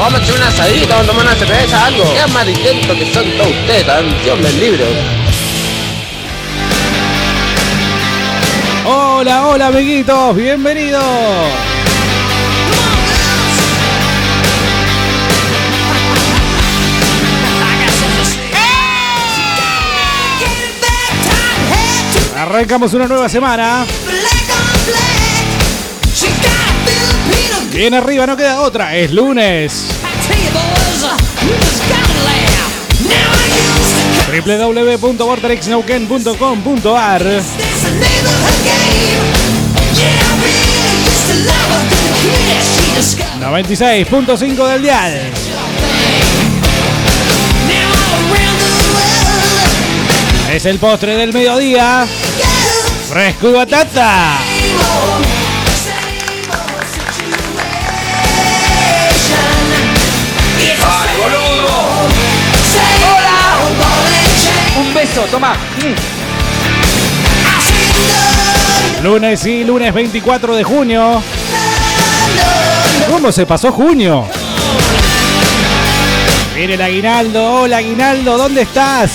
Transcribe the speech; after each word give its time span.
Vamos 0.00 0.18
a 0.18 0.22
echar 0.22 0.36
una 0.36 0.48
asadita, 0.48 0.94
vamos 0.94 1.04
a 1.04 1.10
tomar 1.10 1.26
una 1.26 1.34
cerveza, 1.34 1.84
algo. 1.84 2.10
Qué 2.14 2.20
amarillentos 2.20 2.96
que 2.96 3.12
son 3.12 3.30
todos 3.36 3.50
ustedes, 3.50 3.84
tan 3.86 4.22
Dios 4.22 4.40
me 4.40 4.50
libre. 4.52 4.86
Hola, 8.86 9.46
hola 9.46 9.66
amiguitos, 9.66 10.34
bienvenidos. 10.34 11.04
Arrancamos 22.38 22.94
una 22.94 23.06
nueva 23.06 23.28
semana. 23.28 23.84
Bien 27.72 27.94
arriba, 27.94 28.26
no 28.26 28.36
queda 28.36 28.60
otra. 28.60 28.96
Es 28.96 29.12
lunes. 29.12 29.86
www.vortexnauken.com.ar 34.30 37.22
96.5 43.40 44.68
del 44.68 44.82
dial. 44.82 45.32
Es 50.52 50.66
el 50.66 50.78
postre 50.78 51.16
del 51.16 51.32
mediodía. 51.32 52.06
Fresco 53.08 53.48
y 53.48 53.52
batata. 53.52 54.38
Un 65.10 65.16
beso, 65.16 65.26
toma. 65.28 65.56
Lunes 69.02 69.44
y 69.44 69.64
lunes 69.64 69.92
24 69.92 70.54
de 70.54 70.62
junio. 70.62 71.20
¿Cómo 73.10 73.32
se 73.32 73.44
pasó 73.44 73.72
junio? 73.72 74.24
Viene 76.54 76.74
el 76.74 76.82
aguinaldo. 76.82 77.62
Hola 77.62 77.78
aguinaldo, 77.78 78.38
¿dónde 78.38 78.62
estás? 78.62 79.10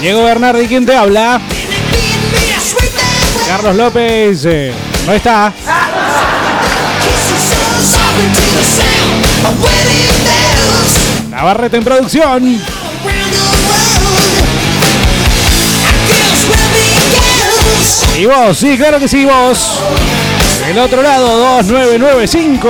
Diego 0.00 0.22
Bernardi, 0.22 0.68
¿quién 0.68 0.86
te 0.86 0.94
habla? 0.94 1.40
Carlos 3.48 3.74
López. 3.74 4.44
eh, 4.44 4.72
no 5.06 5.12
está. 5.12 5.52
Navarrete 11.34 11.76
en 11.78 11.84
producción. 11.84 12.44
Y 18.16 18.26
vos, 18.26 18.56
sí, 18.56 18.78
claro 18.78 19.00
que 19.00 19.08
sí, 19.08 19.24
vos. 19.24 19.80
Del 20.60 20.78
otro 20.78 21.02
lado, 21.02 21.26
2995 21.58 22.68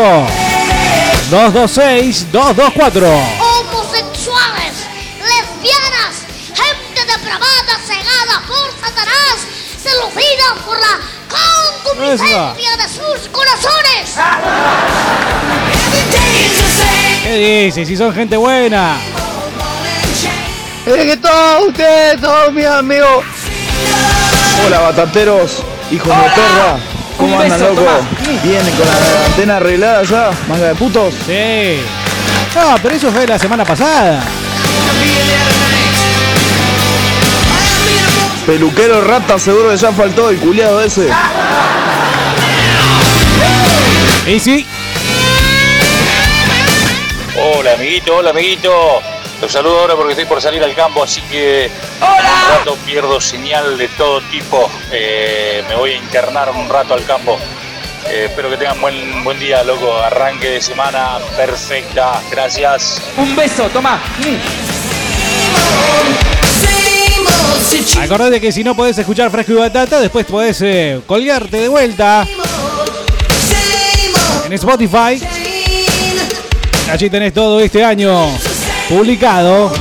226 1.30 2.32
224. 2.32 3.06
homosexuales, 3.06 4.72
lesbianas, 5.20 6.24
gente 6.54 7.04
depravada, 7.04 7.78
cegada 7.86 8.40
por 8.48 8.72
Satanás, 8.80 9.44
seducida 9.76 10.54
por 10.64 10.80
la 10.80 11.00
concupiscencia 11.28 12.76
de 12.78 12.88
sus 12.88 13.28
corazones. 13.28 14.16
¿Qué 17.24 17.64
dices? 17.64 17.88
Si 17.88 17.96
son 17.96 18.12
gente 18.12 18.36
buena. 18.36 18.98
Es 20.84 20.94
que 20.94 21.16
todos 21.16 21.68
ustedes, 21.68 22.20
todos 22.20 22.52
mis 22.52 22.66
amigos. 22.66 23.24
Hola, 24.66 24.80
batateros, 24.80 25.62
hijos 25.90 26.08
de 26.08 26.22
perra. 26.22 26.76
¿Cómo 27.16 27.40
andan, 27.40 27.60
loco? 27.60 27.86
Vienen 28.42 28.74
con 28.74 28.86
la 28.86 29.26
antena 29.26 29.56
arreglada 29.56 30.02
ya, 30.02 30.30
manga 30.48 30.68
de 30.68 30.74
putos. 30.74 31.14
Sí. 31.26 31.80
No, 32.54 32.76
pero 32.82 32.94
eso 32.94 33.10
fue 33.10 33.26
la 33.26 33.38
semana 33.38 33.64
pasada. 33.64 34.22
Peluquero 38.44 39.00
rata, 39.00 39.38
seguro 39.38 39.70
que 39.70 39.78
ya 39.78 39.92
faltó 39.92 40.28
el 40.28 40.36
culiado 40.36 40.82
ese. 40.82 41.08
Y 44.26 44.38
sí. 44.38 44.66
Amiguito, 47.74 48.16
hola 48.16 48.30
amiguito. 48.30 49.02
Los 49.40 49.52
saludo 49.52 49.80
ahora 49.80 49.96
porque 49.96 50.12
estoy 50.12 50.26
por 50.26 50.40
salir 50.40 50.62
al 50.62 50.74
campo, 50.74 51.02
así 51.02 51.20
que 51.22 51.70
un 52.00 52.56
rato 52.56 52.76
pierdo 52.86 53.20
señal 53.20 53.76
de 53.76 53.88
todo 53.88 54.20
tipo. 54.22 54.70
Eh, 54.92 55.62
me 55.68 55.74
voy 55.74 55.92
a 55.92 55.96
internar 55.96 56.50
un 56.50 56.68
rato 56.68 56.94
al 56.94 57.04
campo. 57.04 57.38
Eh, 58.08 58.26
espero 58.28 58.48
que 58.50 58.56
tengan 58.56 58.80
buen, 58.80 59.24
buen 59.24 59.38
día, 59.38 59.62
loco. 59.64 59.92
Arranque 59.96 60.50
de 60.50 60.60
semana 60.60 61.18
perfecta. 61.36 62.22
Gracias. 62.30 63.02
Un 63.16 63.34
beso, 63.34 63.68
toma. 63.70 64.00
Acordate 68.00 68.40
que 68.40 68.52
si 68.52 68.62
no 68.62 68.76
podés 68.76 68.96
escuchar 68.98 69.30
Fresco 69.30 69.52
y 69.52 69.56
Batata, 69.56 70.00
después 70.00 70.24
podés 70.26 70.60
eh, 70.62 71.00
colgarte 71.06 71.60
de 71.60 71.68
vuelta 71.68 72.26
en 74.46 74.52
Spotify. 74.52 75.43
Allí 76.90 77.10
tenés 77.10 77.32
todo 77.32 77.60
este 77.60 77.84
año 77.84 78.28
publicado. 78.88 79.72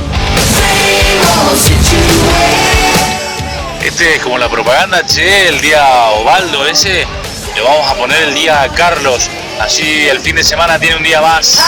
Este 3.84 4.16
es 4.16 4.22
como 4.22 4.38
la 4.38 4.48
propaganda, 4.48 5.04
che, 5.06 5.48
el 5.48 5.60
día 5.60 5.84
Ovaldo 6.20 6.66
ese. 6.66 7.06
Le 7.54 7.60
vamos 7.62 7.88
a 7.88 7.94
poner 7.94 8.22
el 8.24 8.34
día 8.34 8.62
a 8.62 8.68
Carlos. 8.70 9.28
Así 9.60 10.08
el 10.08 10.20
fin 10.20 10.34
de 10.36 10.42
semana 10.42 10.78
tiene 10.78 10.96
un 10.96 11.02
día 11.02 11.20
más. 11.20 11.60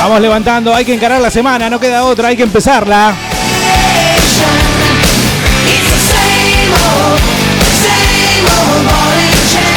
Vamos 0.00 0.20
levantando, 0.20 0.74
hay 0.74 0.84
que 0.84 0.94
encarar 0.94 1.20
la 1.20 1.30
semana, 1.30 1.68
no 1.68 1.80
queda 1.80 2.04
otra, 2.04 2.28
hay 2.28 2.36
que 2.36 2.44
empezarla. 2.44 3.14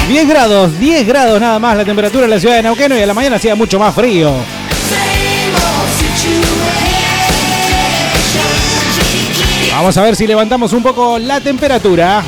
10 0.07 0.27
grados, 0.27 0.77
10 0.77 1.07
grados 1.07 1.39
nada 1.39 1.57
más 1.57 1.77
la 1.77 1.85
temperatura 1.85 2.25
en 2.25 2.31
la 2.31 2.39
ciudad 2.39 2.55
de 2.55 2.63
Neuquén 2.63 2.91
y 2.91 3.01
a 3.01 3.05
la 3.05 3.13
mañana 3.13 3.37
hacía 3.37 3.55
mucho 3.55 3.79
más 3.79 3.95
frío. 3.95 4.33
Vamos 9.71 9.97
a 9.97 10.01
ver 10.03 10.15
si 10.15 10.27
levantamos 10.27 10.73
un 10.73 10.83
poco 10.83 11.17
la 11.17 11.39
temperatura. 11.39 12.23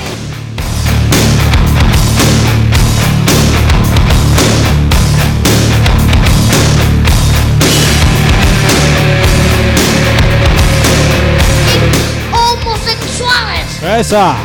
Homosexuales, 12.31 13.83
Esa. 13.99 14.42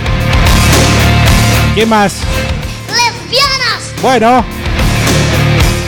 ¿Qué 1.78 1.86
más? 1.86 2.16
lesbianas, 2.88 3.94
Bueno, 4.02 4.44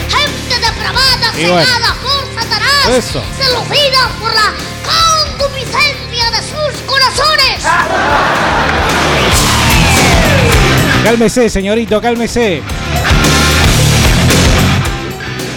gente 0.08 0.54
depravada, 0.64 1.32
Y 1.36 1.46
bueno. 1.50 1.66
cegada 1.66 1.94
por 2.00 2.22
Satanás, 2.32 2.86
Eso. 2.96 3.20
seducida 3.36 4.08
por 4.20 4.32
la 4.32 4.52
concupiscencia 4.86 6.31
de 6.31 6.42
sus 6.42 6.81
corazones. 6.87 7.64
cálmese, 11.04 11.50
señorito, 11.50 12.00
cálmese. 12.00 12.62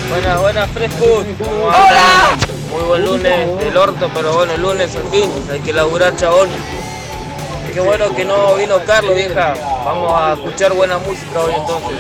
Buenas, 0.10 0.42
buenas, 0.42 0.68
frescos. 0.72 1.26
¡Hola! 1.68 2.36
Muy 2.72 2.82
buen 2.82 3.06
lunes 3.06 3.60
del 3.60 3.78
orto, 3.78 4.10
pero 4.16 4.34
bueno, 4.34 4.54
el 4.54 4.62
lunes 4.64 4.96
al 4.96 5.04
fin. 5.12 5.30
Hay 5.52 5.60
que 5.60 5.74
laburar, 5.74 6.16
chabón. 6.16 6.50
Qué 7.74 7.80
bueno 7.80 8.14
que 8.16 8.24
no 8.24 8.56
vino 8.56 8.78
Carlos, 8.86 9.16
vieja. 9.16 9.54
Vamos 9.84 10.14
a 10.16 10.34
escuchar 10.34 10.74
buena 10.74 11.00
música 11.00 11.40
hoy 11.40 11.54
entonces. 11.58 11.98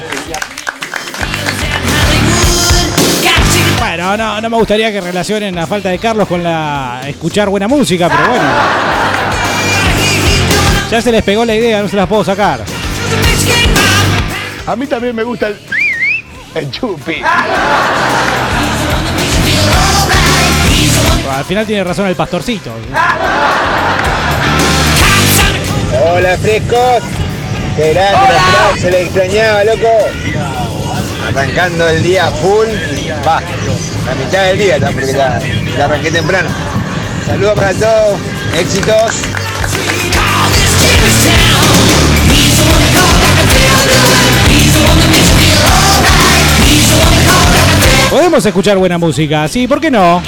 Bueno, 3.79 4.17
no, 4.17 4.41
no 4.41 4.49
me 4.51 4.57
gustaría 4.57 4.91
que 4.91 5.01
relacionen 5.01 5.55
la 5.55 5.65
falta 5.65 5.89
de 5.89 5.97
Carlos 5.97 6.27
con 6.27 6.43
la 6.43 7.01
escuchar 7.07 7.49
buena 7.49 7.67
música, 7.67 8.07
pero 8.07 8.29
bueno. 8.29 8.43
Ya 10.91 11.01
se 11.01 11.11
les 11.11 11.23
pegó 11.23 11.43
la 11.43 11.55
idea, 11.55 11.81
no 11.81 11.89
se 11.89 11.95
las 11.95 12.07
puedo 12.07 12.23
sacar. 12.23 12.63
A 14.67 14.75
mí 14.75 14.85
también 14.85 15.15
me 15.15 15.23
gusta 15.23 15.47
el. 15.47 15.59
El 16.53 16.69
chupi. 16.69 17.21
Al 21.31 21.45
final 21.45 21.65
tiene 21.65 21.83
razón 21.83 22.05
el 22.05 22.15
pastorcito. 22.15 22.71
Hola, 26.01 26.37
frescos. 26.37 27.03
Qué 27.75 27.93
grande, 27.93 28.33
Fran, 28.51 28.79
se 28.79 28.91
le 28.91 29.01
extrañaba, 29.03 29.63
loco. 29.63 29.87
Arrancando 31.27 31.87
el 31.87 32.01
día 32.03 32.31
full. 32.31 32.67
Va, 33.25 33.41
la 34.05 34.15
mitad 34.15 34.43
del 34.45 34.57
día, 34.57 34.79
porque 34.79 35.13
la, 35.13 35.39
la 35.77 35.85
arranqué 35.85 36.11
temprano. 36.11 36.49
Saludos 37.25 37.53
para 37.53 37.73
todos, 37.73 38.19
éxitos. 38.59 39.11
Podemos 48.09 48.45
escuchar 48.45 48.77
buena 48.77 48.97
música, 48.97 49.47
sí, 49.47 49.67
¿por 49.67 49.79
qué 49.79 49.89
no? 49.89 50.17
A 50.17 50.21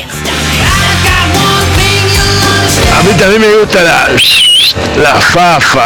mí 3.04 3.12
también 3.20 3.42
me 3.42 3.58
gusta 3.58 3.84
la, 3.84 4.08
la 4.98 5.16
fafa. 5.16 5.86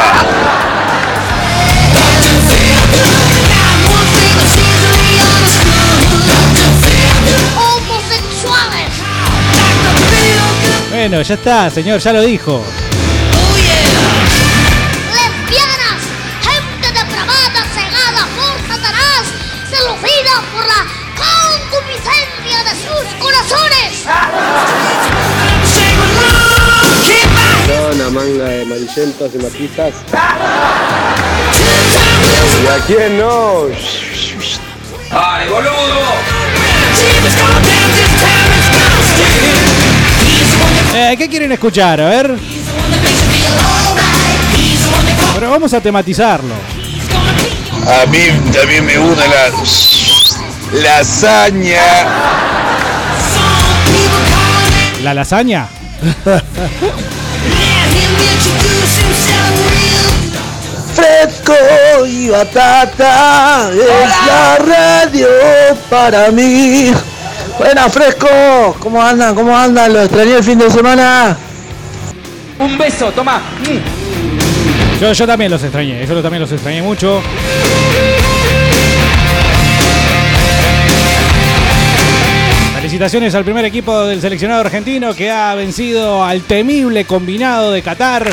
Homosexuales. 7.57 8.89
Bueno, 10.91 11.21
ya 11.21 11.33
está, 11.33 11.69
señor, 11.69 12.00
ya 12.00 12.13
lo 12.13 12.21
dijo. 12.21 12.63
Una 28.10 28.22
manga 28.22 28.46
de 28.46 28.64
amarillentos 28.64 29.32
y 29.36 29.38
machistas. 29.38 29.94
¿Y 32.64 32.68
a 32.68 32.86
quién 32.88 33.20
no? 33.20 33.68
¡Dale, 35.12 35.50
boludo! 35.50 35.70
Eh, 40.96 41.16
¿Qué 41.20 41.30
quieren 41.30 41.52
escuchar? 41.52 42.02
A 42.02 42.10
ver. 42.10 42.36
Pero 45.36 45.52
vamos 45.52 45.72
a 45.76 45.80
tematizarlo. 45.80 46.56
A 47.86 48.06
mí 48.08 48.20
también 48.52 48.86
me 48.86 48.98
gusta 48.98 49.24
la 49.28 50.82
lasaña. 50.82 51.82
¿La 55.04 55.14
lasaña? 55.14 55.68
Fresco 60.95 62.06
y 62.06 62.30
batata 62.30 63.69
es 63.71 64.27
la 64.27 64.57
radio 64.57 65.27
para 65.89 66.31
mí. 66.31 66.92
Buena, 67.57 67.89
Fresco. 67.89 68.75
¿Cómo 68.80 69.01
andan? 69.01 69.36
¿Cómo 69.36 69.57
andan? 69.57 69.94
¿Lo 69.94 70.01
extrañé 70.01 70.38
el 70.38 70.44
fin 70.44 70.57
de 70.57 70.69
semana? 70.69 71.38
Un 72.60 72.77
beso, 72.77 73.12
toma. 73.12 73.42
Yo, 75.00 75.13
yo 75.13 75.27
también 75.27 75.51
los 75.51 75.63
extrañé, 75.63 76.06
yo 76.06 76.22
también 76.22 76.42
los 76.42 76.51
extrañé 76.51 76.81
mucho. 76.81 77.22
Felicitaciones 83.00 83.34
al 83.34 83.46
primer 83.46 83.63
equipo 83.63 83.98
del 84.07 84.19
seleccionado 84.19 84.60
argentino 84.60 85.13
que 85.13 85.31
ha 85.31 85.56
vencido 85.56 86.22
al 86.22 86.42
temible 86.42 87.06
combinado 87.06 87.72
de 87.72 87.81
Qatar. 87.81 88.30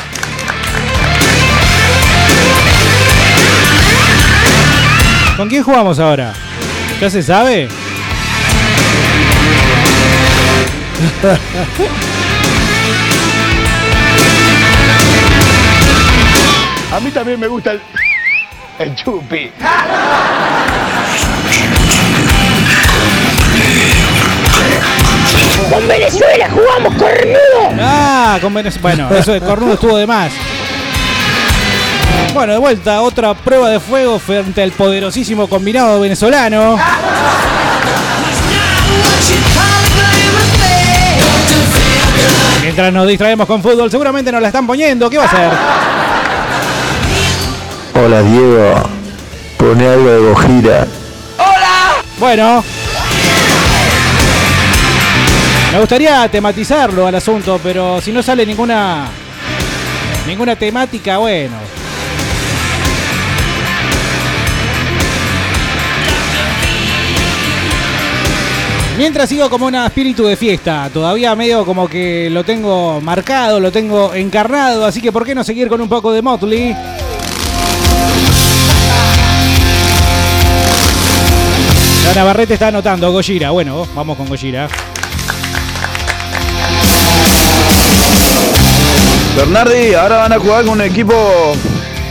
¿Con 5.36 5.48
quién 5.48 5.62
jugamos 5.62 6.00
ahora? 6.00 6.34
¿Ya 7.00 7.08
se 7.08 7.22
sabe? 7.22 7.68
A 16.92 16.98
mí 16.98 17.12
también 17.12 17.38
me 17.38 17.46
gusta 17.46 17.70
el, 17.70 17.80
el 18.80 18.96
chupi. 18.96 19.52
Con 25.70 25.88
Venezuela 25.88 26.48
jugamos 26.50 26.94
cornudo. 26.94 27.76
Ah, 27.80 28.38
con 28.40 28.54
Venezuela. 28.54 28.82
Bueno, 28.82 29.14
eso 29.20 29.32
de 29.32 29.40
cornudo 29.40 29.74
estuvo 29.74 29.96
de 29.96 30.06
más. 30.06 30.32
Bueno, 32.32 32.52
de 32.52 32.58
vuelta, 32.58 33.00
otra 33.02 33.34
prueba 33.34 33.70
de 33.70 33.80
fuego 33.80 34.18
frente 34.18 34.62
al 34.62 34.70
poderosísimo 34.72 35.48
combinado 35.48 36.00
venezolano. 36.00 36.78
Mientras 42.62 42.92
nos 42.92 43.08
distraemos 43.08 43.46
con 43.46 43.62
fútbol, 43.62 43.90
seguramente 43.90 44.30
nos 44.30 44.42
la 44.42 44.48
están 44.48 44.66
poniendo. 44.66 45.08
¿Qué 45.08 45.18
va 45.18 45.24
a 45.24 45.26
hacer? 45.26 45.50
Hola 48.04 48.22
Diego, 48.22 48.88
pone 49.56 49.88
algo 49.88 50.10
de 50.10 50.18
Gojira. 50.28 50.86
Bueno. 52.18 52.62
Me 55.76 55.80
gustaría 55.80 56.26
tematizarlo 56.30 57.06
al 57.06 57.14
asunto, 57.16 57.60
pero 57.62 58.00
si 58.00 58.10
no 58.10 58.22
sale 58.22 58.46
ninguna 58.46 59.10
ninguna 60.26 60.56
temática, 60.56 61.18
bueno. 61.18 61.54
Mientras 68.96 69.28
sigo 69.28 69.50
como 69.50 69.66
un 69.66 69.74
espíritu 69.74 70.24
de 70.24 70.36
fiesta, 70.36 70.88
todavía 70.90 71.36
medio 71.36 71.66
como 71.66 71.86
que 71.86 72.30
lo 72.30 72.42
tengo 72.42 73.02
marcado, 73.02 73.60
lo 73.60 73.70
tengo 73.70 74.14
encarnado, 74.14 74.86
así 74.86 75.02
que 75.02 75.12
¿por 75.12 75.26
qué 75.26 75.34
no 75.34 75.44
seguir 75.44 75.68
con 75.68 75.82
un 75.82 75.90
poco 75.90 76.10
de 76.10 76.22
Motley? 76.22 76.74
La 82.06 82.14
Navarrete 82.14 82.54
está 82.54 82.68
anotando 82.68 83.12
Gojira. 83.12 83.50
Bueno, 83.50 83.86
vamos 83.94 84.16
con 84.16 84.26
Gojira. 84.26 84.70
Bernardi, 89.36 89.92
ahora 89.92 90.16
van 90.16 90.32
a 90.32 90.38
jugar 90.38 90.64
con 90.64 90.74
un 90.74 90.80
equipo 90.80 91.14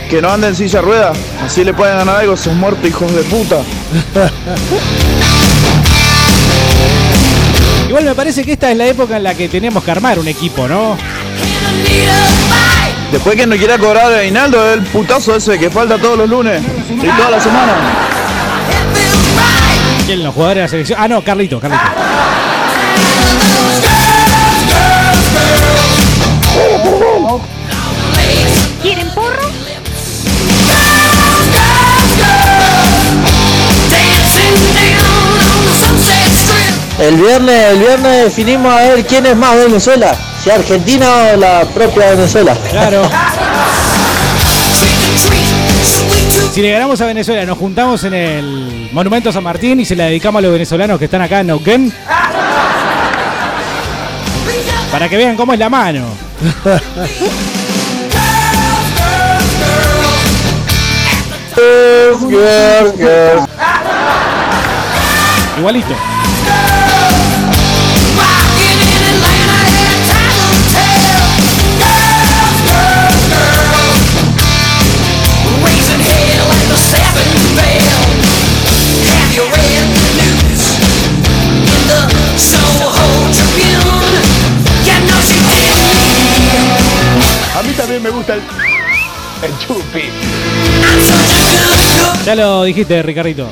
que 0.08 0.22
no 0.22 0.30
anda 0.30 0.46
en 0.46 0.54
silla 0.54 0.80
rueda. 0.80 1.12
Así 1.44 1.64
le 1.64 1.74
pueden 1.74 1.98
ganar 1.98 2.20
algo, 2.20 2.36
sos 2.36 2.54
muertos 2.54 2.88
hijos 2.88 3.12
de 3.12 3.22
puta. 3.24 3.56
Igual 7.88 8.04
me 8.04 8.14
parece 8.14 8.44
que 8.44 8.52
esta 8.52 8.70
es 8.70 8.76
la 8.76 8.86
época 8.86 9.16
en 9.16 9.24
la 9.24 9.34
que 9.34 9.48
tenemos 9.48 9.82
que 9.82 9.90
armar 9.90 10.20
un 10.20 10.28
equipo, 10.28 10.68
¿no? 10.68 10.96
Después 13.10 13.36
que 13.36 13.46
no 13.46 13.56
quiera 13.56 13.76
cobrar 13.76 14.12
el 14.12 14.18
Ainaldo, 14.18 14.72
el 14.72 14.82
putazo 14.82 15.34
ese 15.34 15.58
que 15.58 15.68
falta 15.68 15.98
todos 15.98 16.18
los 16.18 16.28
lunes 16.28 16.62
y 16.90 17.08
toda 17.08 17.30
la 17.30 17.40
semana. 17.40 17.74
¿Quién 20.06 20.22
los 20.22 20.32
jugadores 20.32 20.56
de 20.56 20.62
la 20.62 20.68
selección? 20.68 21.00
Ah, 21.02 21.08
no, 21.08 21.22
Carlito, 21.22 21.58
Carlito. 21.58 21.82
El 36.98 37.16
viernes, 37.16 37.72
el 37.72 37.78
viernes 37.78 38.24
definimos 38.24 38.72
a 38.72 38.82
ver 38.82 39.06
quién 39.06 39.26
es 39.26 39.36
más 39.36 39.54
Venezuela, 39.54 40.16
si 40.42 40.50
Argentina 40.50 41.06
o 41.34 41.36
la 41.36 41.64
propia 41.66 42.10
Venezuela. 42.10 42.56
Claro. 42.70 43.02
Si 46.52 46.62
le 46.62 46.70
ganamos 46.70 46.98
a 47.02 47.04
Venezuela, 47.04 47.44
nos 47.44 47.58
juntamos 47.58 48.02
en 48.04 48.14
el 48.14 48.88
Monumento 48.90 49.30
San 49.30 49.44
Martín 49.44 49.78
y 49.78 49.84
se 49.84 49.94
la 49.94 50.06
dedicamos 50.06 50.38
a 50.38 50.42
los 50.42 50.52
venezolanos 50.52 50.98
que 50.98 51.04
están 51.04 51.20
acá 51.20 51.40
en 51.40 51.48
Neuquén. 51.48 51.92
Para 54.90 55.06
que 55.06 55.18
vean 55.18 55.36
cómo 55.36 55.52
es 55.52 55.58
la 55.58 55.68
mano. 55.68 56.06
Igualito. 65.58 65.94
A 87.56 87.62
mí 87.62 87.72
también 87.72 88.02
me 88.02 88.10
gusta 88.10 88.34
el, 88.34 88.40
el 89.42 89.58
chupi. 89.58 90.10
Ya 92.24 92.34
lo 92.34 92.64
dijiste, 92.64 93.02
Ricardito. 93.02 93.46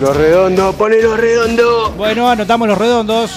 Los 0.00 0.16
redondos, 0.16 0.74
pone 0.76 1.02
los 1.02 1.18
redondos. 1.18 1.96
Bueno, 1.96 2.30
anotamos 2.30 2.68
los 2.68 2.78
redondos. 2.78 3.30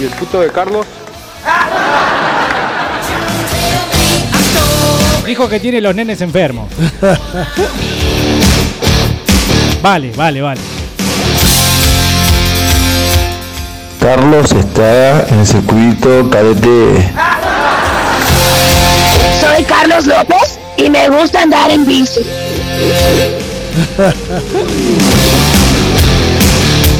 ¿Y 0.00 0.04
el 0.04 0.10
puto 0.10 0.40
de 0.40 0.50
Carlos? 0.50 0.86
Dijo 5.26 5.48
que 5.48 5.58
tiene 5.58 5.80
los 5.80 5.94
nenes 5.94 6.20
enfermos. 6.20 6.70
Vale, 9.82 10.12
vale, 10.16 10.40
vale. 10.40 10.60
Carlos 14.00 14.52
está 14.52 15.26
en 15.28 15.40
el 15.40 15.46
circuito 15.46 16.30
cadete. 16.30 17.12
Soy 19.40 19.64
Carlos 19.64 20.06
López 20.06 20.58
y 20.76 20.88
me 20.90 21.08
gusta 21.08 21.42
andar 21.42 21.70
en 21.70 21.84
bici. 21.86 22.20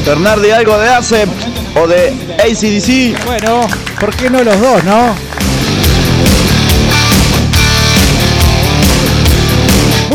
Bernardi, 0.04 0.50
algo 0.50 0.78
de 0.78 0.88
ACEP 0.88 1.28
o 1.76 1.86
de 1.86 2.12
ACDC. 2.38 3.24
Bueno, 3.24 3.66
¿por 4.00 4.14
qué 4.14 4.30
no 4.30 4.42
los 4.42 4.60
dos, 4.60 4.84
no? 4.84 5.25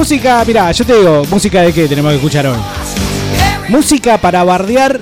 Música, 0.01 0.43
mirá, 0.46 0.72
yo 0.72 0.84
te 0.84 0.96
digo, 0.96 1.24
música 1.29 1.62
de 1.62 1.72
qué 1.72 1.88
tenemos 1.88 2.10
que 2.10 2.15
escuchar 2.15 2.48
hoy. 2.48 2.58
Música 3.67 4.17
para 4.17 4.43
bardear 4.43 5.00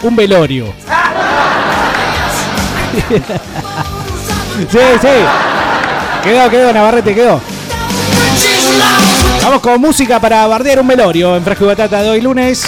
un 0.00 0.16
velorio. 0.16 0.72
sí, 4.70 4.78
sí. 5.02 5.08
Quedó, 6.22 6.48
quedó, 6.48 6.72
Navarrete, 6.72 7.14
quedó. 7.14 7.42
Vamos 9.42 9.60
con 9.60 9.78
música 9.82 10.18
para 10.18 10.46
bardear 10.46 10.80
un 10.80 10.86
velorio 10.86 11.36
en 11.36 11.44
Fresco 11.44 11.64
y 11.64 11.68
Batata 11.68 12.02
de 12.02 12.08
hoy 12.08 12.22
lunes. 12.22 12.64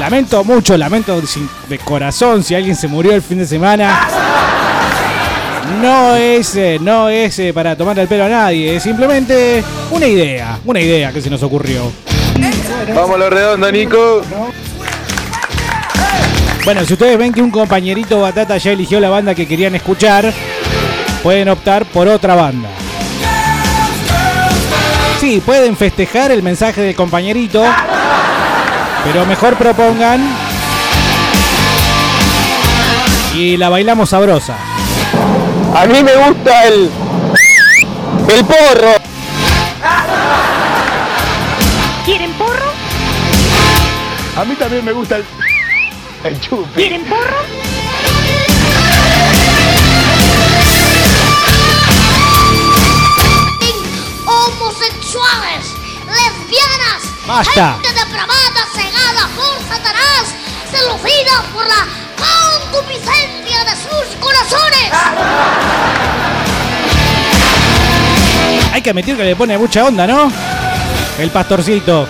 Lamento 0.00 0.42
mucho, 0.42 0.76
lamento 0.76 1.22
de 1.68 1.78
corazón 1.78 2.42
si 2.42 2.56
alguien 2.56 2.74
se 2.74 2.88
murió 2.88 3.14
el 3.14 3.22
fin 3.22 3.38
de 3.38 3.46
semana. 3.46 4.08
No 5.80 6.14
es, 6.16 6.56
eh, 6.56 6.78
no 6.80 7.08
es 7.08 7.38
eh, 7.38 7.52
para 7.52 7.76
tomar 7.76 7.98
el 7.98 8.08
pelo 8.08 8.24
a 8.24 8.28
nadie, 8.28 8.76
es 8.76 8.82
simplemente 8.82 9.62
una 9.90 10.06
idea, 10.06 10.58
una 10.64 10.80
idea 10.80 11.12
que 11.12 11.20
se 11.20 11.30
nos 11.30 11.42
ocurrió. 11.42 11.90
Vamos 12.94 13.18
los 13.18 13.30
redondos, 13.30 13.72
Nico. 13.72 14.22
Bueno, 16.64 16.84
si 16.84 16.94
ustedes 16.94 17.18
ven 17.18 17.32
que 17.32 17.42
un 17.42 17.50
compañerito 17.50 18.20
Batata 18.20 18.56
ya 18.56 18.72
eligió 18.72 18.98
la 19.00 19.10
banda 19.10 19.34
que 19.34 19.46
querían 19.46 19.74
escuchar, 19.74 20.32
pueden 21.22 21.48
optar 21.48 21.84
por 21.86 22.08
otra 22.08 22.34
banda. 22.34 22.68
Sí, 25.20 25.42
pueden 25.44 25.76
festejar 25.76 26.30
el 26.30 26.42
mensaje 26.42 26.80
del 26.80 26.94
compañerito, 26.94 27.64
pero 29.04 29.26
mejor 29.26 29.56
propongan 29.56 30.20
y 33.34 33.56
la 33.56 33.68
bailamos 33.68 34.10
sabrosa. 34.10 34.56
A 35.74 35.86
mí 35.86 36.02
me 36.04 36.16
gusta 36.16 36.64
el. 36.66 36.90
El 38.28 38.44
porro. 38.44 38.94
¿Quieren 42.04 42.32
porro? 42.34 42.70
A 44.36 44.44
mí 44.44 44.54
también 44.54 44.84
me 44.84 44.92
gusta 44.92 45.16
el. 45.16 45.24
El 46.22 46.40
chupi. 46.40 46.74
¿Quieren 46.74 47.04
porro? 47.06 47.38
Homosexuales, 54.26 55.66
lesbianas, 56.06 57.02
Basta. 57.26 57.78
gente 57.82 57.92
depravada, 57.92 58.66
cegada 58.74 59.28
por 59.36 59.58
Satanás, 59.68 60.34
seducida 60.70 61.42
por 61.52 61.66
la 61.66 61.86
concupiscencia 62.70 63.33
corazones. 64.24 64.90
Hay 68.72 68.82
que 68.82 68.90
admitir 68.90 69.16
que 69.16 69.24
le 69.24 69.36
pone 69.36 69.56
mucha 69.56 69.84
onda, 69.84 70.06
¿no? 70.06 70.32
El 71.18 71.30
pastorcito. 71.30 72.08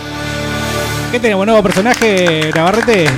¿Qué 1.12 1.20
tenemos? 1.20 1.44
¿Nuevo 1.46 1.62
personaje, 1.62 2.50
Navarrete? 2.54 3.10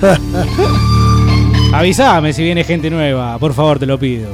Avísame 1.72 2.32
si 2.32 2.42
viene 2.42 2.64
gente 2.64 2.90
nueva, 2.90 3.38
por 3.38 3.54
favor, 3.54 3.78
te 3.78 3.86
lo 3.86 3.98
pido. 3.98 4.30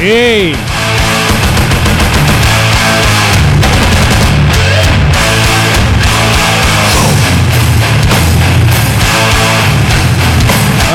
¡Ey! 0.00 0.54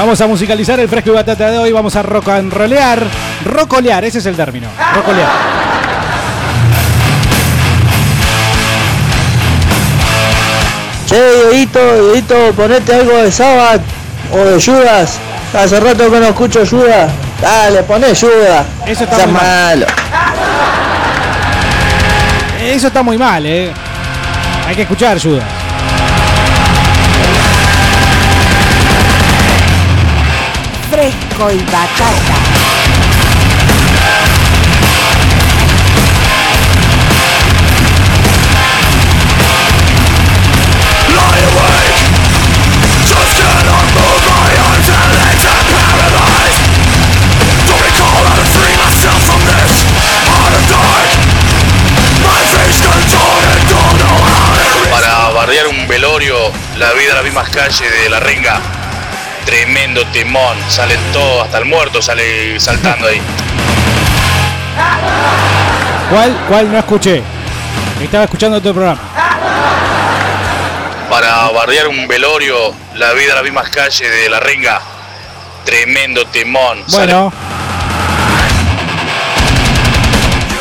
Vamos 0.10 0.22
a 0.22 0.28
musicalizar 0.28 0.80
el 0.80 0.90
fresco 0.90 1.12
y 1.12 1.14
batata 1.14 1.52
de 1.52 1.60
hoy. 1.60 1.72
Vamos 1.72 1.96
a 1.96 2.02
rock 2.02 2.30
and 2.30 2.52
rollear. 2.52 3.00
Rocolear, 3.46 4.04
ese 4.06 4.18
es 4.18 4.26
el 4.26 4.36
término. 4.36 4.68
Rocolear. 4.96 5.30
Che, 11.06 11.52
Dieguito, 11.52 11.80
Dieguito, 12.10 12.54
ponete 12.56 12.96
algo 12.96 13.18
de 13.18 13.32
Sabbath 13.32 13.82
o 14.34 14.38
de 14.38 14.60
Judas. 14.60 15.20
Hace 15.54 15.80
rato 15.80 16.10
que 16.10 16.20
no 16.20 16.26
escucho 16.26 16.66
Judas. 16.66 17.12
Dale, 17.40 17.84
poné 17.84 18.16
Judas. 18.16 18.66
Eso 18.88 19.04
está 19.04 19.16
Seas 19.16 19.28
muy 19.28 19.40
mal. 19.40 19.80
malo. 19.80 19.86
Eso 22.64 22.88
está 22.88 23.04
muy 23.04 23.18
mal, 23.20 23.46
eh. 23.46 23.72
Hay 24.68 24.76
que 24.76 24.82
escuchar, 24.82 25.22
Judas. 25.22 25.59
Fresco 31.40 31.52
y 31.52 31.58
batata. 31.72 32.36
Para 54.92 55.30
bardear 55.30 55.68
un 55.68 55.88
velorio, 55.88 56.36
la 56.78 56.92
vida 56.94 57.10
en 57.10 57.16
las 57.16 57.24
mismas 57.24 57.50
calles 57.50 57.92
de 58.04 58.10
la 58.10 58.20
renga. 58.20 58.79
Tremendo 59.50 60.06
timón, 60.14 60.56
salen 60.68 61.00
todos, 61.12 61.46
hasta 61.46 61.58
el 61.58 61.66
muerto 61.66 62.04
sale 62.04 62.60
saltando 62.60 63.08
ahí. 63.08 63.20
¿Cuál? 66.12 66.38
¿Cuál 66.48 66.72
no 66.72 66.78
escuché? 66.78 67.24
Estaba 68.00 68.26
escuchando 68.26 68.58
otro 68.58 68.76
programa. 68.76 69.00
Para 71.10 71.50
bardear 71.50 71.88
un 71.88 72.08
velorio, 72.08 72.56
la 72.94 73.12
vida 73.14 73.30
en 73.30 73.36
las 73.38 73.44
mismas 73.44 73.70
calles 73.70 74.00
de 74.12 74.30
la 74.30 74.40
renga. 74.40 74.82
Tremendo 75.66 76.28
timón. 76.28 76.84
sale- 76.88 77.06
Bueno, 77.08 77.34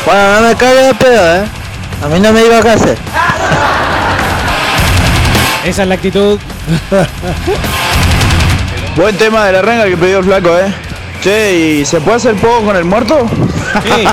Bueno, 0.03 0.33
no 0.41 0.47
me 0.47 0.55
cague 0.55 0.81
de 0.81 0.93
pedo, 0.95 1.35
eh. 1.43 1.45
A 2.03 2.07
mí 2.07 2.19
no 2.19 2.33
me 2.33 2.41
iba 2.43 2.55
a 2.57 2.73
hacer. 2.73 2.97
esa 5.63 5.81
es 5.83 5.87
la 5.87 5.93
actitud. 5.93 6.39
Buen 8.95 9.15
tema 9.17 9.45
de 9.45 9.53
la 9.53 9.61
renga 9.61 9.85
que 9.85 9.97
pidió 9.97 10.19
el 10.19 10.25
flaco, 10.25 10.57
eh. 10.57 10.73
Che, 11.21 11.53
¿y 11.53 11.85
se 11.85 11.99
puede 11.99 12.17
hacer 12.17 12.35
poco 12.35 12.65
con 12.65 12.75
el 12.75 12.85
muerto? 12.85 13.27
Sí. 13.83 14.03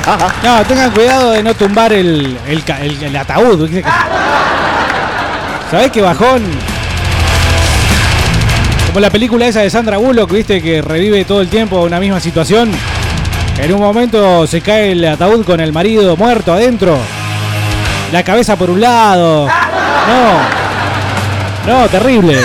No, 0.43 0.65
tengan 0.65 0.91
cuidado 0.91 1.31
de 1.31 1.43
no 1.43 1.55
tumbar 1.55 1.93
el, 1.93 2.37
el, 2.47 3.17
ataúd. 3.17 3.71
¿Sabés 5.71 5.91
qué 5.91 6.03
bajón? 6.03 6.43
Como 8.89 9.01
la 9.01 9.11
película 9.11 9.47
esa 9.47 9.61
de 9.61 9.71
Sandra 9.71 9.97
Bullock, 9.97 10.31
viste, 10.31 10.61
que 10.61 10.83
revive 10.83 11.25
todo 11.25 11.41
el 11.41 11.49
tiempo 11.49 11.83
una 11.83 11.99
misma 11.99 12.21
situación. 12.21 12.71
En 13.59 13.73
un 13.73 13.81
momento 13.81 14.47
se 14.47 14.61
cae 14.61 14.93
el 14.93 15.05
ataúd 15.05 15.45
con 15.45 15.61
el 15.61 15.73
marido 15.73 16.17
muerto 16.17 16.53
adentro. 16.53 16.99
La 18.13 18.23
cabeza 18.23 18.57
por 18.57 18.69
un 18.71 18.81
lado. 18.81 19.47
No. 19.47 20.67
No, 21.73 21.89
terrible. 21.89 22.39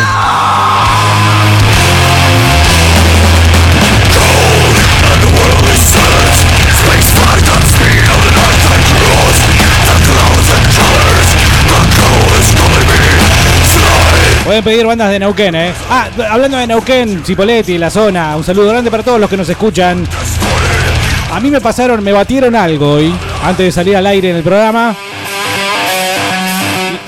Pueden 14.51 14.65
pedir 14.65 14.85
bandas 14.85 15.09
de 15.09 15.17
Neuquén, 15.17 15.55
¿eh? 15.55 15.71
Ah, 15.89 16.09
hablando 16.29 16.57
de 16.57 16.67
Neuquén, 16.67 17.23
Cipoletti, 17.25 17.77
la 17.77 17.89
zona, 17.89 18.35
un 18.35 18.43
saludo 18.43 18.67
grande 18.67 18.91
para 18.91 19.01
todos 19.01 19.17
los 19.17 19.29
que 19.29 19.37
nos 19.37 19.47
escuchan. 19.47 20.05
A 21.33 21.39
mí 21.39 21.49
me 21.49 21.61
pasaron, 21.61 22.03
me 22.03 22.11
batieron 22.11 22.53
algo 22.53 22.95
hoy, 22.95 23.15
antes 23.45 23.67
de 23.67 23.71
salir 23.71 23.95
al 23.95 24.05
aire 24.07 24.31
en 24.31 24.35
el 24.35 24.43
programa. 24.43 24.93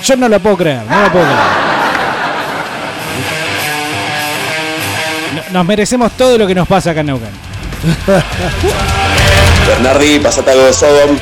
Yo 0.02 0.16
no 0.16 0.26
lo 0.30 0.40
puedo 0.40 0.56
creer, 0.56 0.80
no 0.88 1.02
lo 1.02 1.12
puedo 1.12 1.24
creer. 1.26 1.38
No- 5.34 5.42
Nos 5.58 5.66
merecemos 5.66 6.12
todo 6.12 6.38
lo 6.38 6.46
que 6.46 6.54
nos 6.54 6.66
pasa 6.66 6.92
acá 6.92 7.00
en 7.00 7.06
Neuquén. 7.08 7.28
Bernardi, 9.66 10.18
pasate 10.18 10.50
algo 10.50 10.64
de 10.64 10.72
Sodom. 10.72 11.18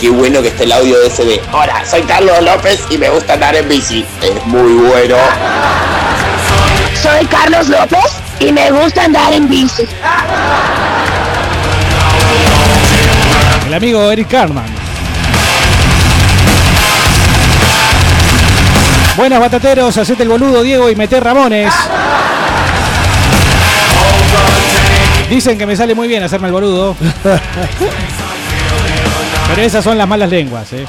Qué 0.00 0.08
bueno 0.08 0.40
que 0.40 0.48
esté 0.48 0.64
el 0.64 0.72
audio 0.72 0.98
de 0.98 1.10
SD. 1.10 1.42
Hola, 1.52 1.84
soy 1.84 2.00
Carlos 2.04 2.40
López 2.40 2.82
y 2.88 2.96
me 2.96 3.10
gusta 3.10 3.34
andar 3.34 3.54
en 3.54 3.68
bici. 3.68 4.06
Es 4.22 4.46
muy 4.46 4.72
bueno. 4.72 5.16
Soy 7.02 7.26
Carlos 7.26 7.68
López 7.68 8.06
y 8.38 8.50
me 8.50 8.70
gusta 8.70 9.04
andar 9.04 9.30
en 9.34 9.46
bici. 9.46 9.86
El 13.66 13.74
amigo 13.74 14.10
Eric 14.10 14.28
Carman. 14.28 14.64
Buenas 19.18 19.38
batateros, 19.38 19.98
hacete 19.98 20.22
el 20.22 20.30
boludo 20.30 20.62
Diego 20.62 20.88
y 20.88 20.96
meté 20.96 21.20
Ramones. 21.20 21.74
Dicen 25.28 25.58
que 25.58 25.66
me 25.66 25.76
sale 25.76 25.94
muy 25.94 26.08
bien 26.08 26.22
hacerme 26.22 26.46
el 26.46 26.54
boludo. 26.54 26.96
Pero 29.50 29.62
esas 29.62 29.82
son 29.82 29.98
las 29.98 30.06
malas 30.08 30.30
lenguas, 30.30 30.72
eh. 30.72 30.86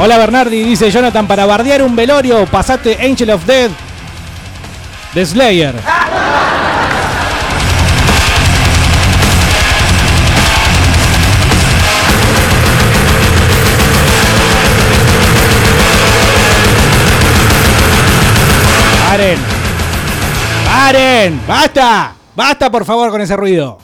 Hola 0.00 0.18
Bernardi, 0.18 0.62
dice 0.64 0.90
Jonathan, 0.90 1.26
para 1.26 1.46
bardear 1.46 1.82
un 1.82 1.94
velorio, 1.94 2.46
pasate 2.46 2.98
Angel 3.00 3.30
of 3.30 3.44
Death 3.46 3.70
de 5.14 5.24
Slayer. 5.24 5.74
¡Paren! 19.08 19.53
¡Paren! 20.84 21.40
¡Basta! 21.48 22.14
¡Basta 22.36 22.70
por 22.70 22.84
favor 22.84 23.10
con 23.10 23.18
ese 23.22 23.34
ruido! 23.34 23.78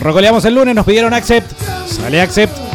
Rocoleamos 0.00 0.42
el 0.46 0.54
lunes, 0.54 0.74
nos 0.74 0.86
pidieron 0.86 1.12
accept. 1.12 1.52
Sale 1.86 2.22
accept. 2.22 2.65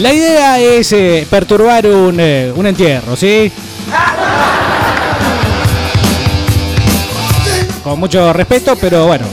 La 0.00 0.14
idea 0.14 0.58
es 0.58 0.92
eh, 0.92 1.26
perturbar 1.28 1.86
un, 1.86 2.16
eh, 2.18 2.50
un 2.56 2.64
entierro, 2.66 3.14
¿sí? 3.16 3.52
Con 7.84 8.00
mucho 8.00 8.32
respeto, 8.32 8.76
pero 8.80 9.06
bueno. 9.06 9.26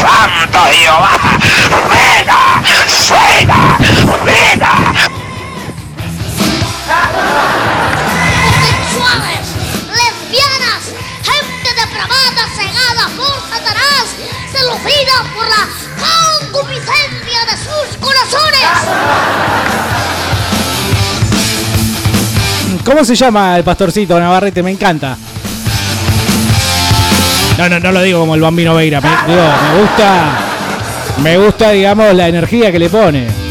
¡Santo 0.00 0.58
Jehová! 0.72 1.10
¡Suena! 2.86 3.78
¿Cómo 22.84 23.04
se 23.04 23.14
llama 23.14 23.56
el 23.56 23.64
pastorcito 23.64 24.18
Navarrete? 24.18 24.62
Me 24.62 24.70
encanta. 24.70 25.16
No, 27.58 27.68
no, 27.68 27.80
no 27.80 27.92
lo 27.92 28.02
digo 28.02 28.20
como 28.20 28.34
el 28.34 28.40
bambino 28.40 28.74
Veira. 28.74 29.00
Me, 29.00 29.08
digo, 29.08 29.42
me 29.42 29.80
gusta. 29.80 30.38
Me 31.22 31.36
gusta, 31.36 31.70
digamos, 31.72 32.14
la 32.14 32.28
energía 32.28 32.72
que 32.72 32.78
le 32.78 32.88
pone. 32.88 33.47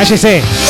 Cállese. 0.00 0.69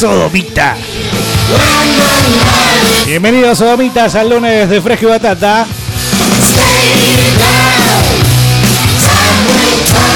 Sodomita. 0.00 0.76
Bienvenidos 3.04 3.58
Sodomitas 3.58 4.14
al 4.14 4.30
lunes 4.30 4.70
de 4.70 4.80
Fresco 4.80 5.04
y 5.04 5.08
Batata. 5.10 5.66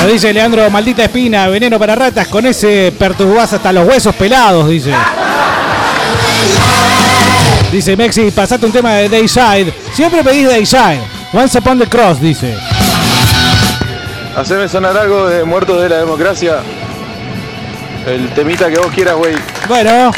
Nos 0.01 0.11
dice 0.11 0.33
Leandro, 0.33 0.71
maldita 0.71 1.05
espina, 1.05 1.49
veneno 1.49 1.79
para 1.79 1.95
ratas, 1.95 2.29
con 2.29 2.47
ese 2.47 2.95
perturbás 2.99 3.53
hasta 3.53 3.75
los 3.75 3.87
huesos 3.87 4.15
pelados, 4.15 4.71
dice. 4.71 4.95
Dice 7.71 7.95
Mexi, 7.95 8.31
pasate 8.31 8.65
un 8.65 8.73
tema 8.73 8.95
de 8.95 9.11
Dayside. 9.11 9.71
Siempre 9.93 10.25
pedís 10.25 10.49
Dayside. 10.49 11.03
Once 11.35 11.59
Upon 11.59 11.79
the 11.79 11.87
Cross, 11.87 12.23
dice. 12.23 12.57
Haceme 14.35 14.67
sonar 14.67 14.97
algo 14.97 15.27
de 15.27 15.45
Muertos 15.45 15.83
de 15.83 15.91
la 15.91 15.97
Democracia. 15.97 16.61
El 18.07 18.31
temita 18.31 18.71
que 18.71 18.79
vos 18.79 18.91
quieras, 18.91 19.17
güey. 19.17 19.35
Bueno. 19.69 20.11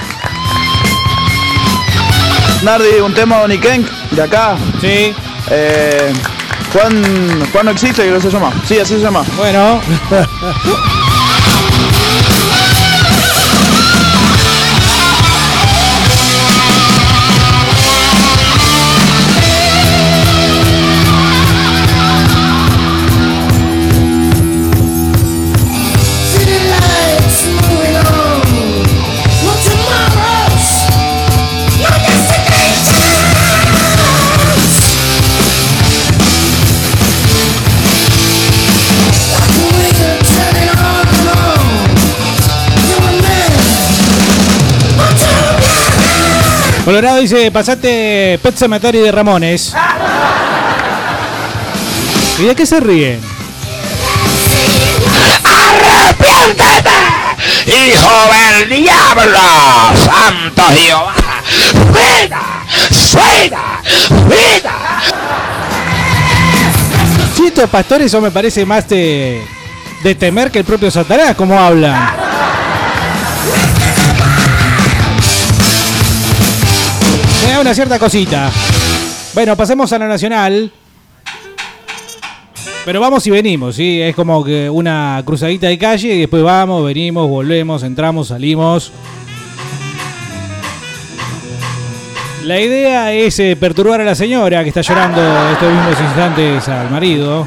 Nardi, 2.63 3.01
un 3.01 3.15
tema 3.15 3.39
de 3.39 3.45
Onikenk, 3.45 3.89
de 4.11 4.23
acá. 4.23 4.57
Sí. 4.81 5.15
Eh, 5.51 6.13
Juan, 6.73 7.47
Juan 7.53 7.67
no 7.67 7.71
existe, 7.71 8.03
creo 8.03 8.17
que 8.17 8.23
se 8.23 8.31
llama. 8.31 8.53
Sí, 8.65 8.79
así 8.79 8.95
se 8.95 9.01
llama. 9.01 9.25
Bueno. 9.37 9.81
Colorado 46.87 47.19
dice, 47.19 47.51
pasate 47.51 48.39
Pet 48.41 48.55
Cemetery 48.57 49.01
de 49.01 49.11
Ramones. 49.11 49.75
¿Y 52.39 52.45
de 52.45 52.55
qué 52.55 52.65
se 52.65 52.79
ríen? 52.79 53.21
¡Arrepiéntete! 55.43 56.91
¡Hijo 57.67 58.31
del 58.31 58.69
diablo! 58.69 59.41
¡Santo 59.97 60.63
Jehová! 60.77 61.15
¡Vida! 61.91 62.43
¡Vida! 63.13 63.83
¡Vida! 64.29 64.75
Sí, 67.37 67.47
estos 67.49 67.69
pastores 67.69 68.07
eso 68.07 68.21
me 68.21 68.31
parece 68.31 68.65
más 68.65 68.89
de, 68.89 69.45
de 70.05 70.15
temer 70.15 70.53
que 70.53 70.61
el 70.61 70.65
propio 70.65 70.89
Satanás, 70.93 71.35
como 71.35 71.59
hablan. 71.59 72.26
Una 77.61 77.75
cierta 77.75 77.99
cosita. 77.99 78.51
Bueno, 79.35 79.57
pasemos 79.57 79.93
a 79.93 79.99
la 79.99 80.09
nacional. 80.09 80.71
Pero 82.85 83.01
vamos 83.01 83.27
y 83.27 83.31
venimos, 83.31 83.77
¿sí? 83.77 84.01
Es 84.01 84.15
como 84.15 84.45
que 84.45 84.71
una 84.71 85.23
cruzadita 85.25 85.67
de 85.67 85.79
calle 85.79 86.15
y 86.15 86.21
después 86.21 86.43
vamos, 86.43 86.85
venimos, 86.85 87.29
volvemos, 87.29 87.83
entramos, 87.83 88.29
salimos. 88.29 88.93
La 92.45 92.61
idea 92.61 93.13
es 93.13 93.41
eh, 93.41 93.57
perturbar 93.59 94.03
a 94.03 94.05
la 94.05 94.15
señora 94.15 94.63
que 94.63 94.69
está 94.69 94.83
llorando 94.83 95.21
estos 95.51 95.73
mismos 95.73 96.01
instantes 96.01 96.69
al 96.69 96.91
marido. 96.91 97.47